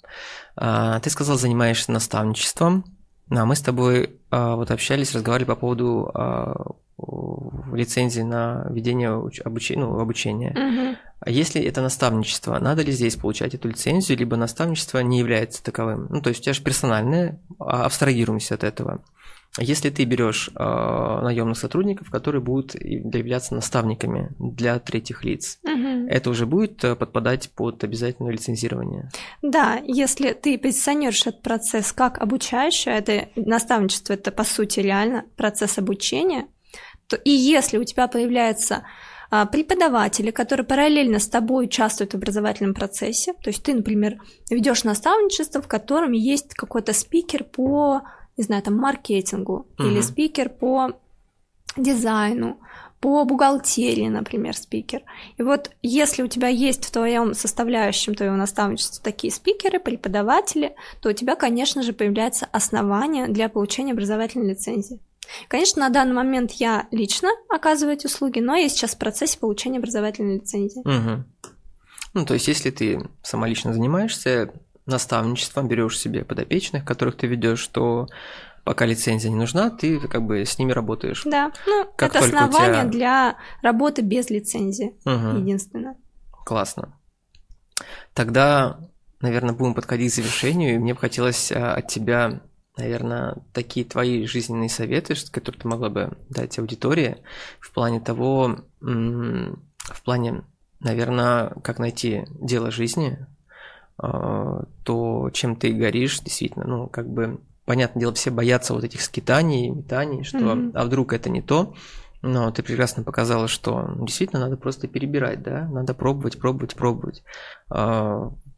А, 0.55 0.99
ты 0.99 1.09
сказал, 1.09 1.37
занимаешься 1.37 1.91
наставничеством. 1.91 2.85
А 3.29 3.45
мы 3.45 3.55
с 3.55 3.61
тобой 3.61 4.19
а, 4.29 4.55
вот 4.55 4.71
общались, 4.71 5.13
разговаривали 5.13 5.47
по 5.47 5.55
поводу 5.55 6.09
а, 6.13 6.75
лицензии 7.73 8.21
на 8.21 8.65
ведение 8.69 9.09
обучения, 9.43 9.81
ну, 9.81 9.99
обучения. 9.99 10.51
Угу. 10.51 10.97
А 11.19 11.29
если 11.29 11.61
это 11.61 11.81
наставничество, 11.81 12.59
надо 12.59 12.83
ли 12.83 12.91
здесь 12.91 13.15
получать 13.15 13.55
эту 13.55 13.69
лицензию, 13.69 14.17
либо 14.17 14.37
наставничество 14.37 14.99
не 14.99 15.19
является 15.19 15.63
таковым? 15.63 16.07
Ну, 16.09 16.21
то 16.21 16.29
есть 16.29 16.41
у 16.41 16.43
тебя 16.43 16.53
же 16.53 16.61
персональное, 16.61 17.41
а, 17.59 17.85
абстрагируемся 17.85 18.55
от 18.55 18.63
этого. 18.63 19.03
Если 19.59 19.89
ты 19.89 20.03
берешь 20.03 20.49
э, 20.53 20.59
наемных 20.59 21.57
сотрудников, 21.57 22.11
которые 22.11 22.41
будут 22.41 22.75
являться 22.75 23.55
наставниками 23.55 24.29
для 24.37 24.77
третьих 24.77 25.23
лиц, 25.23 25.57
угу. 25.63 26.07
это 26.07 26.29
уже 26.29 26.45
будет 26.45 26.83
э, 26.83 26.95
подпадать 26.95 27.49
под 27.55 27.83
обязательное 27.83 28.33
лицензирование. 28.33 29.09
Да, 29.41 29.81
если 29.83 30.33
ты 30.33 30.59
позиционируешь 30.59 31.21
этот 31.21 31.41
процесс 31.41 31.91
как 31.91 32.19
обучающий, 32.19 32.91
это 32.91 33.29
наставничество, 33.35 34.13
это 34.13 34.31
по 34.31 34.43
сути 34.43 34.79
реально 34.79 35.25
процесс 35.35 35.79
обучения, 35.79 36.47
то 37.07 37.15
и 37.15 37.31
если 37.31 37.77
у 37.77 37.83
тебя 37.83 38.07
появляются 38.07 38.75
а, 38.75 38.81
преподаватели, 39.29 40.31
которые 40.31 40.65
параллельно 40.65 41.19
с 41.19 41.27
тобой 41.27 41.65
участвуют 41.65 42.13
в 42.13 42.17
образовательном 42.17 42.73
процессе. 42.73 43.33
То 43.33 43.49
есть 43.49 43.63
ты, 43.63 43.73
например, 43.73 44.21
ведешь 44.49 44.83
наставничество, 44.83 45.61
в 45.61 45.67
котором 45.67 46.11
есть 46.11 46.53
какой-то 46.53 46.93
спикер 46.93 47.43
по 47.43 48.03
не 48.37 48.43
знаю, 48.43 48.61
там, 48.61 48.77
маркетингу 48.77 49.67
uh-huh. 49.77 49.87
или 49.87 50.01
спикер 50.01 50.49
по 50.49 50.91
дизайну, 51.75 52.59
по 52.99 53.23
бухгалтерии, 53.25 54.07
например, 54.07 54.55
спикер. 54.55 55.03
И 55.37 55.43
вот 55.43 55.71
если 55.81 56.23
у 56.23 56.27
тебя 56.27 56.47
есть 56.47 56.85
в 56.85 56.91
твоем 56.91 57.33
составляющем 57.33 58.15
твоего 58.15 58.35
наставничества 58.35 59.03
такие 59.03 59.31
спикеры, 59.31 59.79
преподаватели, 59.79 60.75
то 61.01 61.09
у 61.09 61.13
тебя, 61.13 61.35
конечно 61.35 61.83
же, 61.83 61.93
появляется 61.93 62.47
основание 62.51 63.27
для 63.27 63.49
получения 63.49 63.93
образовательной 63.93 64.51
лицензии. 64.51 64.99
Конечно, 65.47 65.81
на 65.81 65.89
данный 65.89 66.13
момент 66.13 66.51
я 66.53 66.87
лично 66.91 67.29
оказываю 67.49 67.95
эти 67.95 68.07
услуги, 68.07 68.39
но 68.39 68.55
я 68.55 68.69
сейчас 68.69 68.95
в 68.95 68.97
процессе 68.97 69.39
получения 69.39 69.79
образовательной 69.79 70.35
лицензии. 70.35 70.79
Угу. 70.79 71.23
Ну, 72.13 72.25
то 72.25 72.33
есть, 72.33 72.47
если 72.47 72.71
ты 72.71 73.09
самолично 73.21 73.73
занимаешься 73.73 74.51
наставничеством, 74.85 75.67
берешь 75.67 75.99
себе 75.99 76.23
подопечных, 76.23 76.85
которых 76.85 77.17
ты 77.17 77.27
ведешь, 77.27 77.67
то 77.67 78.07
пока 78.63 78.85
лицензия 78.85 79.29
не 79.29 79.37
нужна, 79.37 79.69
ты 79.69 79.99
как 79.99 80.23
бы 80.23 80.45
с 80.45 80.57
ними 80.57 80.71
работаешь. 80.71 81.23
Да, 81.25 81.51
ну, 81.65 81.85
как 81.95 82.15
это 82.15 82.25
основание 82.25 82.81
тебя... 82.81 82.91
для 82.91 83.37
работы 83.61 84.01
без 84.01 84.29
лицензии, 84.29 84.95
угу. 85.05 85.37
единственное. 85.37 85.95
Классно. 86.45 86.97
Тогда, 88.13 88.79
наверное, 89.21 89.53
будем 89.53 89.73
подходить 89.73 90.11
к 90.11 90.15
завершению, 90.15 90.75
и 90.75 90.77
мне 90.79 90.93
бы 90.93 90.99
хотелось 90.99 91.51
а, 91.51 91.75
от 91.75 91.87
тебя, 91.87 92.41
наверное, 92.77 93.37
такие 93.53 93.85
твои 93.85 94.25
жизненные 94.25 94.69
советы, 94.69 95.15
которые 95.31 95.61
ты 95.61 95.67
могла 95.67 95.89
бы 95.89 96.17
дать 96.29 96.57
аудитории 96.59 97.17
в 97.59 97.71
плане 97.71 97.99
того, 97.99 98.59
в 98.79 100.03
плане, 100.03 100.43
наверное, 100.79 101.49
как 101.63 101.79
найти 101.79 102.25
дело 102.29 102.71
жизни, 102.71 103.25
а, 103.97 104.65
то, 104.83 105.29
чем 105.31 105.55
ты 105.55 105.73
горишь, 105.73 106.19
действительно, 106.19 106.65
ну, 106.65 106.87
как 106.87 107.09
бы, 107.09 107.39
понятное 107.65 108.01
дело, 108.01 108.13
все 108.13 108.29
боятся 108.29 108.73
вот 108.73 108.83
этих 108.83 109.01
скитаний, 109.01 109.69
метаний, 109.69 110.23
что, 110.23 110.37
mm-hmm. 110.37 110.71
а 110.75 110.85
вдруг 110.85 111.13
это 111.13 111.29
не 111.29 111.41
то, 111.41 111.73
но 112.21 112.51
ты 112.51 112.63
прекрасно 112.63 113.03
показала, 113.03 113.47
что 113.47 113.95
действительно 113.99 114.41
надо 114.41 114.57
просто 114.57 114.87
перебирать, 114.87 115.41
да, 115.41 115.67
надо 115.67 115.93
пробовать, 115.93 116.39
пробовать, 116.39 116.75
пробовать. 116.75 117.23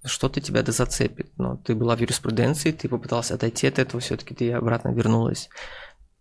Что-то 0.04 0.42
тебя 0.42 0.64
да 0.64 0.72
зацепит. 0.72 1.32
Но 1.38 1.58
ты 1.58 1.76
была 1.76 1.96
в 1.96 2.00
юриспруденции, 2.00 2.72
ты 2.72 2.88
попытался 2.88 3.36
отойти 3.36 3.68
от 3.68 3.80
этого, 3.80 4.00
все-таки 4.00 4.34
ты 4.34 4.52
обратно 4.54 4.90
вернулась. 4.90 5.50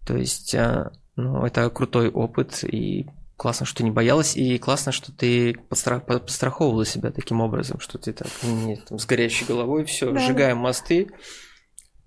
То 0.07 0.17
есть, 0.17 0.55
а, 0.55 0.93
ну, 1.17 1.45
это 1.45 1.69
крутой 1.71 2.11
опыт, 2.11 2.65
и 2.65 3.07
классно, 3.37 3.67
что 3.67 3.79
ты 3.79 3.85
не 3.85 3.91
боялась, 3.91 4.37
и 4.37 4.59
классно, 4.59 4.91
что 4.91 5.13
ты 5.13 5.55
подстрах... 5.69 6.05
подстраховывала 6.05 6.85
себя 6.85 7.11
таким 7.11 7.41
образом, 7.41 7.79
что 7.81 7.99
ты 7.99 8.13
так 8.13 8.29
не, 8.43 8.77
там, 8.77 8.99
с 8.99 9.07
горящей 9.07 9.47
головой, 9.47 9.85
все, 9.85 10.13
да. 10.13 10.19
сжигаем 10.19 10.59
мосты, 10.59 11.09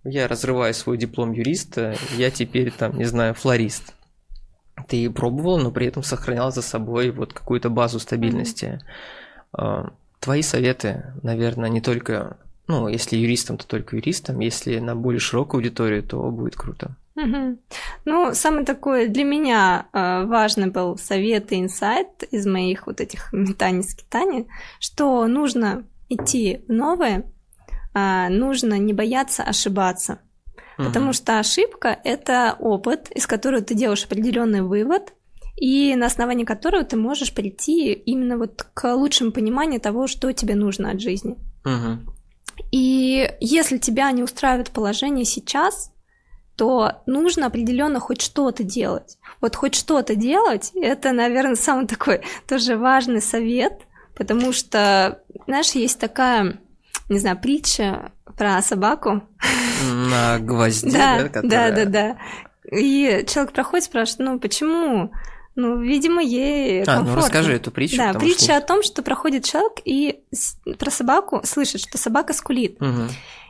я 0.03 0.27
разрываю 0.27 0.73
свой 0.73 0.97
диплом 0.97 1.31
юриста, 1.31 1.95
я 2.17 2.31
теперь 2.31 2.71
там, 2.71 2.97
не 2.97 3.05
знаю, 3.05 3.33
флорист 3.33 3.93
ты 4.87 5.09
пробовал, 5.09 5.59
но 5.59 5.71
при 5.71 5.87
этом 5.87 6.03
сохранял 6.03 6.51
за 6.51 6.61
собой 6.61 7.11
вот 7.11 7.33
какую-то 7.33 7.69
базу 7.69 7.99
стабильности. 7.99 8.81
Mm-hmm. 9.53 9.93
Твои 10.21 10.43
советы, 10.43 11.03
наверное, 11.23 11.67
не 11.67 11.81
только, 11.81 12.37
ну, 12.67 12.87
если 12.87 13.17
юристам, 13.17 13.57
то 13.57 13.67
только 13.67 13.95
юристам, 13.95 14.39
если 14.39 14.77
на 14.77 14.95
более 14.95 15.19
широкую 15.19 15.59
аудиторию, 15.59 16.03
то 16.03 16.29
будет 16.29 16.55
круто. 16.55 16.95
Угу. 17.15 17.57
Ну, 18.05 18.33
самый 18.33 18.63
такой 18.63 19.07
для 19.07 19.23
меня 19.23 19.87
э, 19.91 20.25
важный 20.25 20.69
был 20.69 20.97
совет 20.97 21.51
и 21.51 21.59
инсайт 21.59 22.23
из 22.29 22.45
моих 22.45 22.85
вот 22.85 23.01
этих 23.01 23.33
метаний, 23.33 23.83
скитаний, 23.83 24.47
что 24.79 25.25
нужно 25.25 25.85
идти 26.07 26.63
в 26.67 26.71
новое, 26.71 27.25
э, 27.95 28.29
нужно 28.29 28.77
не 28.77 28.93
бояться 28.93 29.41
ошибаться. 29.41 30.19
Потому 30.77 31.13
что 31.13 31.37
ошибка– 31.37 31.99
это 32.03 32.55
опыт, 32.57 33.11
из 33.11 33.27
которого 33.27 33.61
ты 33.61 33.75
делаешь 33.75 34.03
определенный 34.03 34.63
вывод, 34.63 35.13
и 35.55 35.95
на 35.95 36.07
основании 36.07 36.45
которого 36.45 36.83
ты 36.83 36.97
можешь 36.97 37.33
прийти 37.33 37.93
именно 37.93 38.37
вот 38.37 38.65
к 38.73 38.93
лучшему 38.93 39.31
пониманию 39.31 39.79
того, 39.79 40.07
что 40.07 40.31
тебе 40.33 40.55
нужно 40.55 40.91
от 40.91 41.01
жизни. 41.01 41.37
Угу. 41.65 42.13
И 42.71 43.31
если 43.39 43.77
тебя 43.77 44.11
не 44.11 44.23
устраивает 44.23 44.71
положение 44.71 45.25
сейчас, 45.25 45.91
то 46.55 47.01
нужно 47.05 47.47
определенно 47.47 47.99
хоть 47.99 48.21
что-то 48.21 48.63
делать. 48.63 49.17
Вот 49.39 49.55
хоть 49.55 49.75
что-то 49.75 50.15
делать, 50.15 50.71
это, 50.75 51.11
наверное, 51.11 51.55
самый 51.55 51.87
такой 51.87 52.21
тоже 52.47 52.77
важный 52.77 53.21
совет, 53.21 53.73
потому 54.15 54.53
что, 54.53 55.21
знаешь, 55.47 55.71
есть 55.71 55.99
такая, 55.99 56.59
не 57.09 57.19
знаю, 57.19 57.39
притча 57.39 58.11
про 58.37 58.61
собаку. 58.61 59.23
На 59.83 60.39
гвозде, 60.39 60.91
да? 60.91 61.29
Да, 61.41 61.71
да, 61.71 61.85
да. 61.85 62.17
И 62.71 63.25
человек 63.27 63.53
проходит, 63.53 63.85
спрашивает, 63.85 64.31
ну 64.31 64.39
почему? 64.39 65.11
Ну, 65.55 65.81
видимо, 65.81 66.21
ей 66.21 66.85
комфортно. 66.85 67.11
А, 67.11 67.15
ну 67.15 67.21
расскажи 67.21 67.53
эту 67.53 67.71
притчу. 67.71 67.97
Да, 67.97 68.13
притча 68.13 68.43
что... 68.45 68.57
о 68.57 68.61
том, 68.61 68.83
что 68.83 69.03
проходит 69.03 69.43
человек 69.43 69.73
и 69.83 70.23
про 70.79 70.89
собаку 70.89 71.41
слышит, 71.43 71.81
что 71.81 71.97
собака 71.97 72.33
скулит. 72.33 72.81
Угу. 72.81 73.09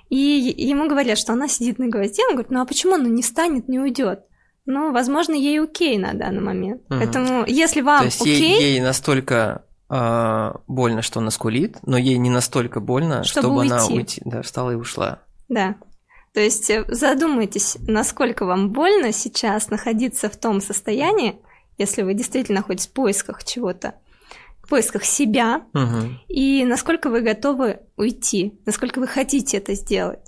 И 0.10 0.56
ему 0.58 0.90
говорят, 0.90 1.18
что 1.18 1.34
она 1.34 1.48
сидит 1.48 1.80
на 1.80 1.88
гвозде. 1.88 2.24
Он 2.26 2.34
говорит, 2.34 2.52
ну 2.52 2.62
а 2.62 2.66
почему 2.66 2.96
она 2.96 3.08
не 3.08 3.22
встанет, 3.22 3.68
не 3.68 3.80
уйдет? 3.80 4.26
Ну, 4.66 4.92
возможно, 4.92 5.34
ей 5.34 5.62
окей 5.62 5.98
на 5.98 6.14
данный 6.14 6.42
момент. 6.42 6.82
Угу. 6.90 7.00
Поэтому, 7.00 7.46
если 7.46 7.82
вам 7.82 8.00
То 8.00 8.06
есть 8.06 8.22
окей... 8.22 8.40
Ей, 8.40 8.62
ей 8.74 8.80
настолько 8.82 9.64
э, 9.90 10.54
больно, 10.68 11.02
что 11.02 11.20
она 11.20 11.32
скулит, 11.32 11.78
но 11.84 11.98
ей 11.98 12.18
не 12.18 12.30
настолько 12.30 12.80
больно, 12.80 13.24
чтобы, 13.24 13.48
чтобы 13.48 13.60
уйти. 13.62 13.74
она 13.74 13.86
уйти, 13.86 14.22
да, 14.26 14.42
встала 14.42 14.72
и 14.72 14.76
ушла. 14.76 15.20
Да. 15.50 15.76
То 16.34 16.40
есть 16.40 16.70
э, 16.70 16.86
задумайтесь, 16.88 17.78
насколько 17.88 18.46
вам 18.46 18.72
больно 18.72 19.12
сейчас 19.12 19.70
находиться 19.70 20.30
в 20.30 20.38
том 20.38 20.62
состоянии, 20.62 21.40
если 21.82 22.04
вы 22.04 22.14
действительно 22.14 22.60
находитесь 22.60 22.88
в 22.88 22.94
поисках 22.94 23.44
чего-то, 23.44 23.96
в 24.64 24.70
поисках 24.70 25.04
себя, 25.04 25.66
угу. 25.74 26.18
и 26.28 26.64
насколько 26.64 27.10
вы 27.10 27.22
готовы 27.22 27.82
уйти, 27.98 28.60
насколько 28.66 29.00
вы 29.00 29.08
хотите 29.08 29.58
это 29.58 29.74
сделать. 29.74 30.20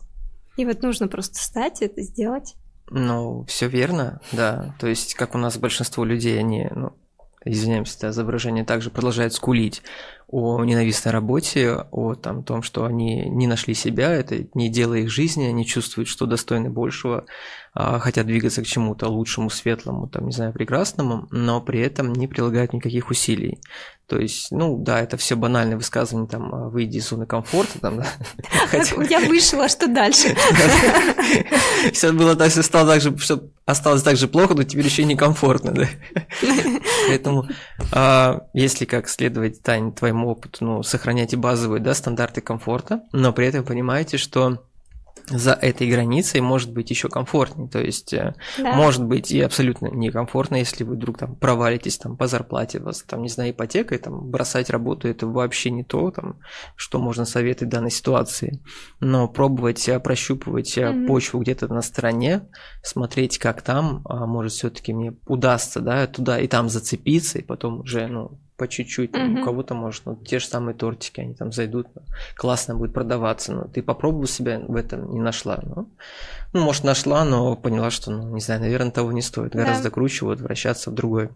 И 0.58 0.66
вот 0.66 0.82
нужно 0.82 1.08
просто 1.08 1.40
встать 1.40 1.82
и 1.82 1.86
это 1.86 2.02
сделать. 2.02 2.56
Ну, 2.90 3.46
все 3.46 3.68
верно, 3.68 4.22
да. 4.32 4.76
То 4.80 4.88
есть, 4.88 5.16
как 5.16 5.36
у 5.36 5.38
нас 5.38 5.58
большинство 5.58 6.04
людей, 6.04 6.38
они, 6.40 6.68
ну, 6.76 6.94
извиняемся 7.46 7.98
за 8.00 8.10
изображение, 8.10 8.64
также 8.64 8.90
продолжают 8.90 9.34
скулить 9.34 9.82
о 10.28 10.64
ненавистной 10.64 11.12
работе, 11.12 11.86
о 11.92 12.16
там, 12.16 12.44
том, 12.44 12.64
что 12.64 12.86
они 12.86 13.30
не 13.30 13.46
нашли 13.46 13.76
себя, 13.76 14.12
это 14.12 14.48
не 14.56 14.70
дело 14.70 14.96
их 14.96 15.12
жизни, 15.12 15.46
они 15.46 15.66
чувствуют, 15.66 16.08
что 16.10 16.26
достойны 16.26 16.72
большего, 16.72 17.26
а, 17.76 18.00
хотят 18.00 18.26
двигаться 18.26 18.64
к 18.64 18.66
чему-то 18.66 19.08
лучшему, 19.10 19.50
светлому, 19.50 20.08
там, 20.08 20.26
не 20.26 20.32
знаю, 20.32 20.54
прекрасному, 20.54 21.28
но 21.30 21.62
при 21.62 21.82
этом 21.82 22.14
не 22.14 22.28
прилагают 22.28 22.74
никаких 22.74 23.10
усилий. 23.10 23.60
То 24.08 24.20
есть, 24.20 24.52
ну 24.52 24.78
да, 24.78 25.00
это 25.00 25.16
все 25.16 25.36
банальные 25.36 25.78
высказывания, 25.78 26.28
там, 26.28 26.54
а, 26.54 26.70
выйди 26.70 26.98
из 26.98 27.08
зоны 27.08 27.26
комфорта, 27.26 27.80
там, 27.80 27.98
да. 27.98 28.08
Я 29.10 29.22
вышла, 29.22 29.66
а 29.66 29.70
что 29.70 29.88
дальше? 29.88 30.36
Все 31.94 32.12
было 32.12 32.36
так, 32.36 32.52
все 32.52 32.64
стало 32.64 32.94
так 32.94 33.02
же, 33.02 33.18
что 33.18 33.50
осталось 33.66 34.04
так 34.04 34.18
же 34.18 34.28
плохо, 34.28 34.56
но 34.56 34.64
теперь 34.64 34.86
еще 34.86 35.04
некомфортно, 35.06 35.72
да. 35.72 35.88
Поэтому, 37.08 37.48
если 38.54 38.86
как 38.86 39.10
следовать, 39.10 39.62
Тань, 39.62 39.94
твоему 39.94 40.30
опыту, 40.30 40.66
ну, 40.66 40.84
сохраняйте 40.84 41.38
базовые, 41.38 41.82
да, 41.82 41.94
стандарты 41.94 42.42
комфорта, 42.42 43.04
но 43.12 43.34
при 43.34 43.48
этом 43.48 43.64
понимаете, 43.64 44.18
что 44.18 44.64
за 45.34 45.54
этой 45.54 45.90
границей 45.90 46.42
может 46.42 46.72
быть 46.72 46.90
еще 46.90 47.10
комфортнее. 47.10 47.70
То 47.70 47.80
есть 47.80 48.14
э, 48.14 48.36
да. 48.58 48.74
может 48.74 49.04
быть 49.04 49.32
и 49.32 49.42
абсолютно 49.42 49.88
некомфортно, 49.88 50.58
если 50.58 50.84
вы 50.84 50.96
вдруг 50.96 51.18
там 51.18 51.36
провалитесь 51.36 51.98
там 51.98 52.18
по 52.18 52.28
зарплате, 52.28 52.80
вас 52.80 53.04
там, 53.04 53.22
не 53.22 53.30
знаю, 53.30 53.52
ипотека, 53.52 53.96
и 53.96 53.98
там 53.98 54.30
бросать 54.30 54.70
работу 54.70 55.08
это 55.08 55.28
вообще 55.28 55.72
не 55.72 55.84
то, 55.84 56.12
там, 56.12 56.40
что 56.76 57.00
можно 57.00 57.26
советовать 57.26 57.74
в 57.74 57.76
данной 57.76 57.92
ситуации. 57.92 58.62
Но 59.00 59.28
пробовать 59.28 59.88
э, 59.90 60.00
прощупывать 60.00 60.78
mm-hmm. 60.78 61.08
почву 61.08 61.40
где-то 61.40 61.68
на 61.68 61.82
стороне, 61.82 62.48
смотреть, 62.84 63.38
как 63.38 63.62
там, 63.62 64.02
а 64.06 64.26
может 64.26 64.54
все-таки 64.54 64.94
мне 64.94 65.16
удастся, 65.26 65.80
да, 65.80 66.08
туда 66.08 66.40
и 66.40 66.48
там 66.48 66.70
зацепиться, 66.70 67.40
и 67.40 67.44
потом 67.44 67.82
уже, 67.82 68.08
ну, 68.08 68.40
по 68.64 68.68
чуть-чуть. 68.70 69.12
Mm-hmm. 69.12 69.42
У 69.42 69.44
кого-то, 69.44 69.76
может, 69.76 70.06
ну, 70.06 70.16
те 70.16 70.40
же 70.40 70.48
самые 70.48 70.74
тортики, 70.74 71.20
они 71.20 71.34
там 71.34 71.52
зайдут, 71.52 71.88
ну, 71.96 72.02
классно 72.38 72.76
будет 72.76 72.94
продаваться. 72.94 73.52
Но 73.52 73.66
ты 73.66 73.84
попробовал 73.84 74.26
себя 74.26 74.62
в 74.66 74.76
этом, 74.78 75.12
не 75.12 75.20
нашла. 75.20 75.60
Ну, 75.64 75.90
ну, 76.54 76.64
может, 76.64 76.86
нашла, 76.86 77.26
но 77.26 77.58
поняла, 77.58 77.92
что, 77.92 78.12
ну, 78.12 78.34
не 78.34 78.40
знаю, 78.40 78.62
наверное, 78.62 78.92
того 78.92 79.12
не 79.12 79.22
стоит. 79.22 79.54
Гораздо 79.54 79.90
yeah. 79.90 79.92
круче 79.92 80.26
вот 80.26 80.40
вращаться 80.40 80.92
в 80.92 80.94
другой 80.94 81.30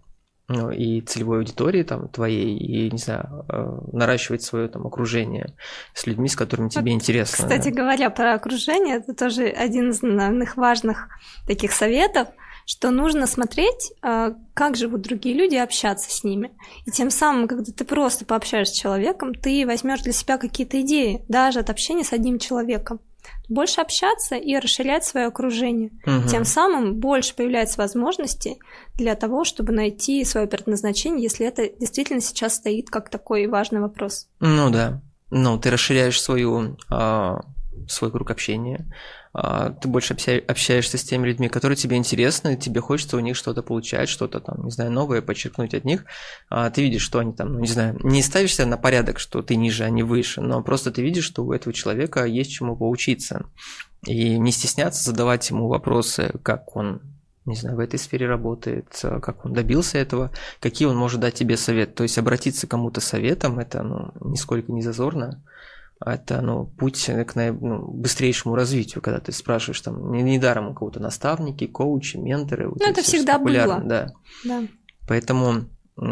ну, 0.48 0.72
и 0.72 1.02
целевой 1.02 1.40
аудитории 1.40 1.84
там 1.84 2.08
твоей, 2.08 2.58
и, 2.58 2.90
не 2.90 2.98
знаю, 2.98 3.46
э, 3.50 3.80
наращивать 3.92 4.44
свое 4.44 4.70
там 4.70 4.88
окружение 4.88 5.54
с 5.94 6.08
людьми, 6.08 6.30
с 6.30 6.38
которыми 6.38 6.70
тебе 6.70 6.94
вот, 6.94 7.02
интересно. 7.02 7.44
Кстати 7.44 7.72
да. 7.72 7.76
говоря, 7.76 8.10
про 8.10 8.36
окружение, 8.36 9.00
это 9.00 9.14
тоже 9.14 9.48
один 9.48 9.90
из 9.90 9.98
основных 9.98 10.56
важных 10.56 11.10
таких 11.46 11.74
советов– 11.74 12.30
что 12.68 12.92
нужно 12.92 13.28
смотреть, 13.28 13.94
а, 14.02 14.34
как 14.54 14.76
живут 14.76 15.02
другие 15.02 15.34
люди, 15.34 15.56
и 15.56 15.58
общаться 15.58 16.12
с 16.12 16.26
ними. 16.26 16.52
И 16.86 16.92
тем 16.92 17.10
самым, 17.10 17.48
когда 17.48 17.72
ты 17.72 17.86
просто 17.86 18.26
пообщаешься 18.26 18.76
с 18.76 18.78
человеком, 18.78 19.34
ты 19.34 19.66
возьмешь 19.66 20.02
для 20.02 20.12
себя 20.12 20.38
какие-то 20.38 20.82
идеи, 20.82 21.24
даже 21.30 21.60
от 21.60 21.70
общения 21.70 22.04
с 22.04 22.12
одним 22.12 22.40
человеком. 22.40 23.00
Больше 23.48 23.80
общаться 23.80 24.36
и 24.36 24.58
расширять 24.58 25.06
свое 25.06 25.28
окружение. 25.28 25.92
Угу. 26.06 26.28
Тем 26.28 26.44
самым 26.44 26.96
больше 26.96 27.34
появляется 27.36 27.80
возможностей 27.80 28.60
для 28.96 29.16
того, 29.16 29.46
чтобы 29.46 29.72
найти 29.72 30.26
свое 30.26 30.46
предназначение, 30.46 31.24
если 31.24 31.48
это 31.48 31.70
действительно 31.80 32.20
сейчас 32.20 32.56
стоит 32.56 32.90
как 32.90 33.10
такой 33.10 33.48
важный 33.48 33.80
вопрос. 33.80 34.28
Ну 34.42 34.70
да. 34.70 35.02
Ну, 35.30 35.58
ты 35.58 35.72
расширяешь 35.72 36.22
свою 36.22 36.78
а, 36.90 37.40
свой 37.88 38.12
круг 38.12 38.30
общения, 38.30 38.86
ты 39.34 39.88
больше 39.88 40.14
общаешься 40.14 40.98
с 40.98 41.04
теми 41.04 41.28
людьми, 41.28 41.50
которые 41.50 41.76
тебе 41.76 41.98
интересны, 41.98 42.56
тебе 42.58 42.82
хочется 42.82 43.18
у 43.18 43.20
них 43.20 43.36
что-то 43.36 43.62
получать, 43.62 44.10
что-то 44.10 44.40
там, 44.40 44.66
не 44.66 44.72
знаю, 44.72 44.92
новое 44.92 45.22
подчеркнуть 45.22 45.74
от 45.74 45.86
них. 45.86 46.06
А, 46.50 46.70
ты 46.70 46.82
видишь, 46.82 47.04
что 47.04 47.20
они 47.20 47.34
там, 47.34 47.54
ну, 47.54 47.60
не 47.60 47.68
знаю, 47.68 48.00
не 48.04 48.22
ставишься 48.22 48.66
на 48.66 48.78
порядок, 48.78 49.20
что 49.20 49.42
ты 49.42 49.56
ниже, 49.56 49.84
а 49.84 49.90
не 49.90 50.04
выше, 50.04 50.42
но 50.42 50.62
просто 50.64 50.92
ты 50.92 51.02
видишь, 51.02 51.26
что 51.26 51.44
у 51.46 51.52
этого 51.52 51.74
человека 51.74 52.26
есть 52.26 52.52
чему 52.52 52.76
поучиться. 52.76 53.46
И 54.06 54.38
не 54.38 54.52
стесняться 54.52 55.04
задавать 55.04 55.50
ему 55.50 55.68
вопросы, 55.68 56.34
как 56.44 56.76
он 56.76 57.02
не 57.48 57.56
знаю, 57.56 57.78
в 57.78 57.80
этой 57.80 57.98
сфере 57.98 58.28
работает, 58.28 58.88
как 59.02 59.46
он 59.46 59.54
добился 59.54 59.98
этого, 59.98 60.32
какие 60.60 60.86
он 60.86 60.98
может 60.98 61.22
дать 61.22 61.36
тебе 61.36 61.56
совет. 61.56 61.96
То 61.96 62.04
есть 62.04 62.18
обратиться 62.18 62.68
к 62.68 62.72
кому-то 62.72 63.00
советом, 63.00 63.58
это 63.60 63.84
ну, 63.84 64.12
нисколько 64.20 64.72
не 64.74 64.82
зазорно. 64.82 65.42
Это 66.06 66.42
ну, 66.42 66.66
путь 66.66 67.06
к 67.06 67.36
ну, 67.36 67.88
быстрейшему 67.92 68.56
развитию, 68.56 69.02
когда 69.02 69.20
ты 69.20 69.32
спрашиваешь, 69.32 69.82
там, 69.82 70.12
недаром 70.12 70.70
у 70.70 70.74
кого-то 70.74 71.00
наставники, 71.00 71.66
коучи, 71.66 72.18
менторы. 72.18 72.70
Вот 72.70 72.80
ну, 72.80 72.86
это 72.86 73.02
всегда 73.02 73.40
было. 73.40 73.82
Да. 73.84 74.14
да. 74.44 74.64
Поэтому 75.08 75.66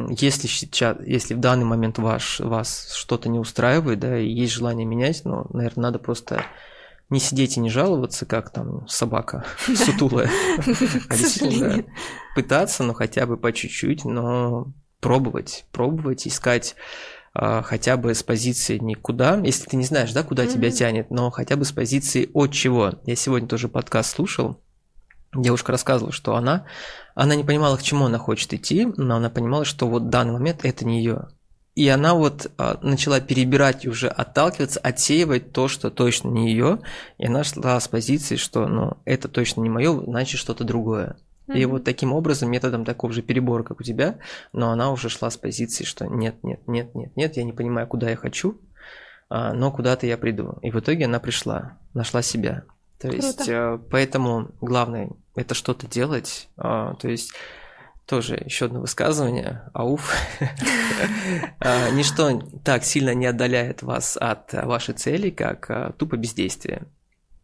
если 0.10 0.48
сейчас, 0.48 0.98
если 1.06 1.36
в 1.36 1.40
данный 1.40 1.66
момент 1.66 2.00
ваш, 2.00 2.40
вас 2.40 2.94
что-то 2.96 3.30
не 3.30 3.38
устраивает, 3.38 4.00
да, 4.00 4.18
и 4.18 4.28
есть 4.28 4.54
желание 4.54 4.88
менять, 4.88 5.22
ну, 5.26 5.46
наверное, 5.52 5.84
надо 5.84 6.00
просто 6.00 6.44
не 7.12 7.20
сидеть 7.20 7.58
и 7.58 7.60
не 7.60 7.70
жаловаться, 7.70 8.26
как 8.26 8.50
там 8.50 8.88
собака 8.88 9.46
сутулая, 9.68 10.32
а 11.10 11.84
пытаться, 12.36 12.84
но 12.84 12.94
хотя 12.94 13.28
бы 13.28 13.38
по 13.38 13.54
чуть-чуть, 13.54 14.06
но 14.06 14.74
пробовать, 15.02 15.66
пробовать, 15.72 16.28
искать 16.28 16.76
а, 16.76 17.24
хотя 17.36 17.98
бы 17.98 18.16
с 18.16 18.24
позиции 18.24 18.78
никуда, 18.78 19.38
если 19.44 19.66
ты 19.66 19.76
не 19.76 19.84
знаешь, 19.84 20.14
да, 20.14 20.24
куда 20.24 20.46
mm-hmm. 20.46 20.54
тебя 20.54 20.72
тянет, 20.72 21.12
но 21.12 21.30
хотя 21.32 21.58
бы 21.58 21.66
с 21.66 21.72
позиции 21.72 22.30
от 22.34 22.52
чего. 22.52 22.94
Я 23.06 23.16
сегодня 23.16 23.48
тоже 23.48 23.68
подкаст 23.68 24.16
слушал, 24.16 24.62
девушка 25.36 25.72
рассказывала, 25.72 26.14
что 26.14 26.36
она, 26.36 26.66
она 27.14 27.36
не 27.36 27.44
понимала, 27.44 27.78
к 27.78 27.84
чему 27.84 28.06
она 28.06 28.18
хочет 28.18 28.54
идти, 28.54 28.88
но 28.98 29.18
она 29.18 29.30
понимала, 29.30 29.66
что 29.66 29.88
вот 29.88 30.04
в 30.04 30.10
данный 30.10 30.34
момент 30.34 30.62
это 30.64 30.86
не 30.86 31.00
ее. 31.00 31.28
И 31.76 31.90
она 31.90 32.14
вот 32.14 32.52
а, 32.58 32.80
начала 32.82 33.20
перебирать 33.20 33.84
и 33.84 33.90
уже 33.90 34.08
отталкиваться, 34.08 34.80
отсеивать 34.80 35.52
то, 35.52 35.68
что 35.68 35.92
точно 35.92 36.30
не 36.30 36.50
ее. 36.52 36.80
И 37.18 37.28
она 37.28 37.44
шла 37.44 37.78
с 37.80 37.90
позиции, 37.90 38.38
что 38.38 38.66
ну, 38.66 38.98
это 39.04 39.28
точно 39.28 39.62
не 39.62 39.70
мое, 39.70 39.94
значит 40.06 40.40
что-то 40.40 40.64
другое. 40.64 41.18
Mm-hmm. 41.48 41.60
И 41.60 41.66
вот 41.66 41.84
таким 41.84 42.14
образом, 42.14 42.50
методом 42.50 42.86
такого 42.86 43.14
же 43.14 43.22
перебора, 43.22 43.64
как 43.64 43.80
у 43.80 43.84
тебя, 43.84 44.18
но 44.52 44.72
она 44.72 44.91
уже 44.91 45.10
шла 45.10 45.30
с 45.30 45.38
позиции, 45.38 45.84
что 45.84 46.06
нет, 46.08 46.36
нет, 46.43 46.68
нет, 46.68 46.96
нет, 46.96 47.16
нет, 47.16 47.38
я 47.38 47.43
не 47.43 47.54
понимаю, 47.54 47.88
куда 47.88 48.10
я 48.10 48.16
хочу, 48.16 48.60
а, 49.30 49.54
но 49.54 49.72
куда-то 49.72 50.08
я 50.08 50.18
приду. 50.18 50.58
И 50.62 50.72
в 50.72 50.80
итоге 50.80 51.06
она 51.06 51.20
пришла, 51.20 51.78
нашла 51.93 52.22
себя. 52.22 52.64
То 53.00 53.10
Круто. 53.10 53.26
есть, 53.26 53.50
а, 53.50 53.80
поэтому 53.91 54.50
главное 54.62 55.12
это 55.36 55.54
что-то 55.54 55.88
делать. 55.88 56.50
А, 56.58 56.96
то 56.96 57.10
есть 57.10 57.34
тоже 58.08 58.36
еще 58.43 58.66
одно 58.66 58.82
высказывание, 58.82 59.70
ауф. 59.74 60.14
Ничто 61.93 62.41
так 62.64 62.84
сильно 62.84 63.14
не 63.14 63.26
отдаляет 63.26 63.84
вас 63.84 64.18
от 64.20 64.54
вашей 64.54 64.93
цели, 64.93 65.30
как 65.30 65.96
тупо 65.98 66.16
бездействие. 66.18 66.86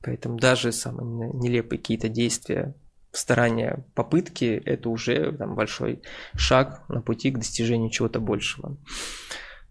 Поэтому 0.04 0.40
даже 0.40 0.72
самые 0.72 1.32
нелепые 1.34 1.80
какие-то 1.80 2.10
действия 2.10 2.76
старания, 3.12 3.86
попытки– 3.94 4.62
это 4.66 4.90
уже 4.90 5.34
там, 5.34 5.56
большой 5.56 6.02
шаг 6.36 6.84
на 6.90 7.02
пути 7.02 7.32
к 7.32 7.38
достижению 7.38 7.90
чего-то 7.90 8.20
большего. 8.20 8.78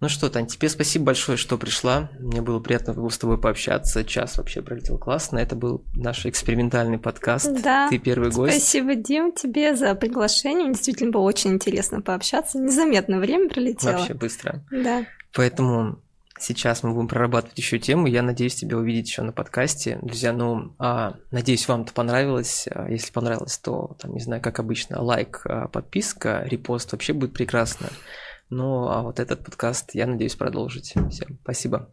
Ну 0.01 0.09
что, 0.09 0.30
Тань, 0.30 0.47
тебе 0.47 0.70
спасибо 0.70 1.07
большое, 1.07 1.36
что 1.36 1.59
пришла. 1.59 2.09
Мне 2.18 2.41
было 2.41 2.59
приятно 2.59 3.11
с 3.11 3.18
тобой 3.18 3.38
пообщаться. 3.38 4.03
Час 4.03 4.38
вообще 4.38 4.62
пролетел 4.62 4.97
классно. 4.97 5.36
Это 5.38 5.57
был 5.57 5.84
наш 5.95 6.24
экспериментальный 6.24 6.99
подкаст. 6.99 7.53
Да. 7.62 7.86
Ты 7.91 7.99
первый 7.99 8.30
гость. 8.30 8.57
Спасибо, 8.57 8.95
Дим, 8.95 9.32
тебе 9.32 9.76
за 9.76 9.95
приглашение. 9.95 10.68
Действительно 10.68 11.11
было 11.11 11.22
очень 11.22 11.53
интересно 11.53 12.01
пообщаться. 12.01 12.59
Незаметно 12.59 13.18
время 13.18 13.51
пролетело. 13.51 13.93
Вообще 13.93 14.14
быстро. 14.14 14.64
Да. 14.70 15.05
Поэтому 15.34 16.01
Сейчас 16.41 16.82
мы 16.82 16.95
будем 16.95 17.07
прорабатывать 17.07 17.59
еще 17.59 17.78
тему. 17.78 18.07
Я 18.07 18.22
надеюсь 18.22 18.55
тебя 18.55 18.78
увидеть 18.78 19.09
еще 19.09 19.20
на 19.20 19.32
подкасте. 19.32 19.99
Друзья, 20.01 20.32
ну, 20.32 20.74
а, 20.78 21.16
надеюсь, 21.30 21.68
вам 21.68 21.82
это 21.82 21.93
понравилось. 21.93 22.66
А, 22.70 22.88
если 22.88 23.12
понравилось, 23.12 23.59
то, 23.59 23.95
там, 24.01 24.14
не 24.14 24.20
знаю, 24.20 24.41
как 24.41 24.59
обычно, 24.59 25.03
лайк, 25.03 25.43
а, 25.45 25.68
подписка, 25.68 26.43
репост 26.47 26.93
вообще 26.93 27.12
будет 27.12 27.34
прекрасно. 27.34 27.88
Ну, 28.49 28.88
а 28.88 29.03
вот 29.03 29.20
этот 29.20 29.45
подкаст, 29.45 29.91
я 29.95 30.07
надеюсь, 30.07 30.34
продолжить. 30.34 30.95
Всем 31.11 31.38
спасибо. 31.43 31.91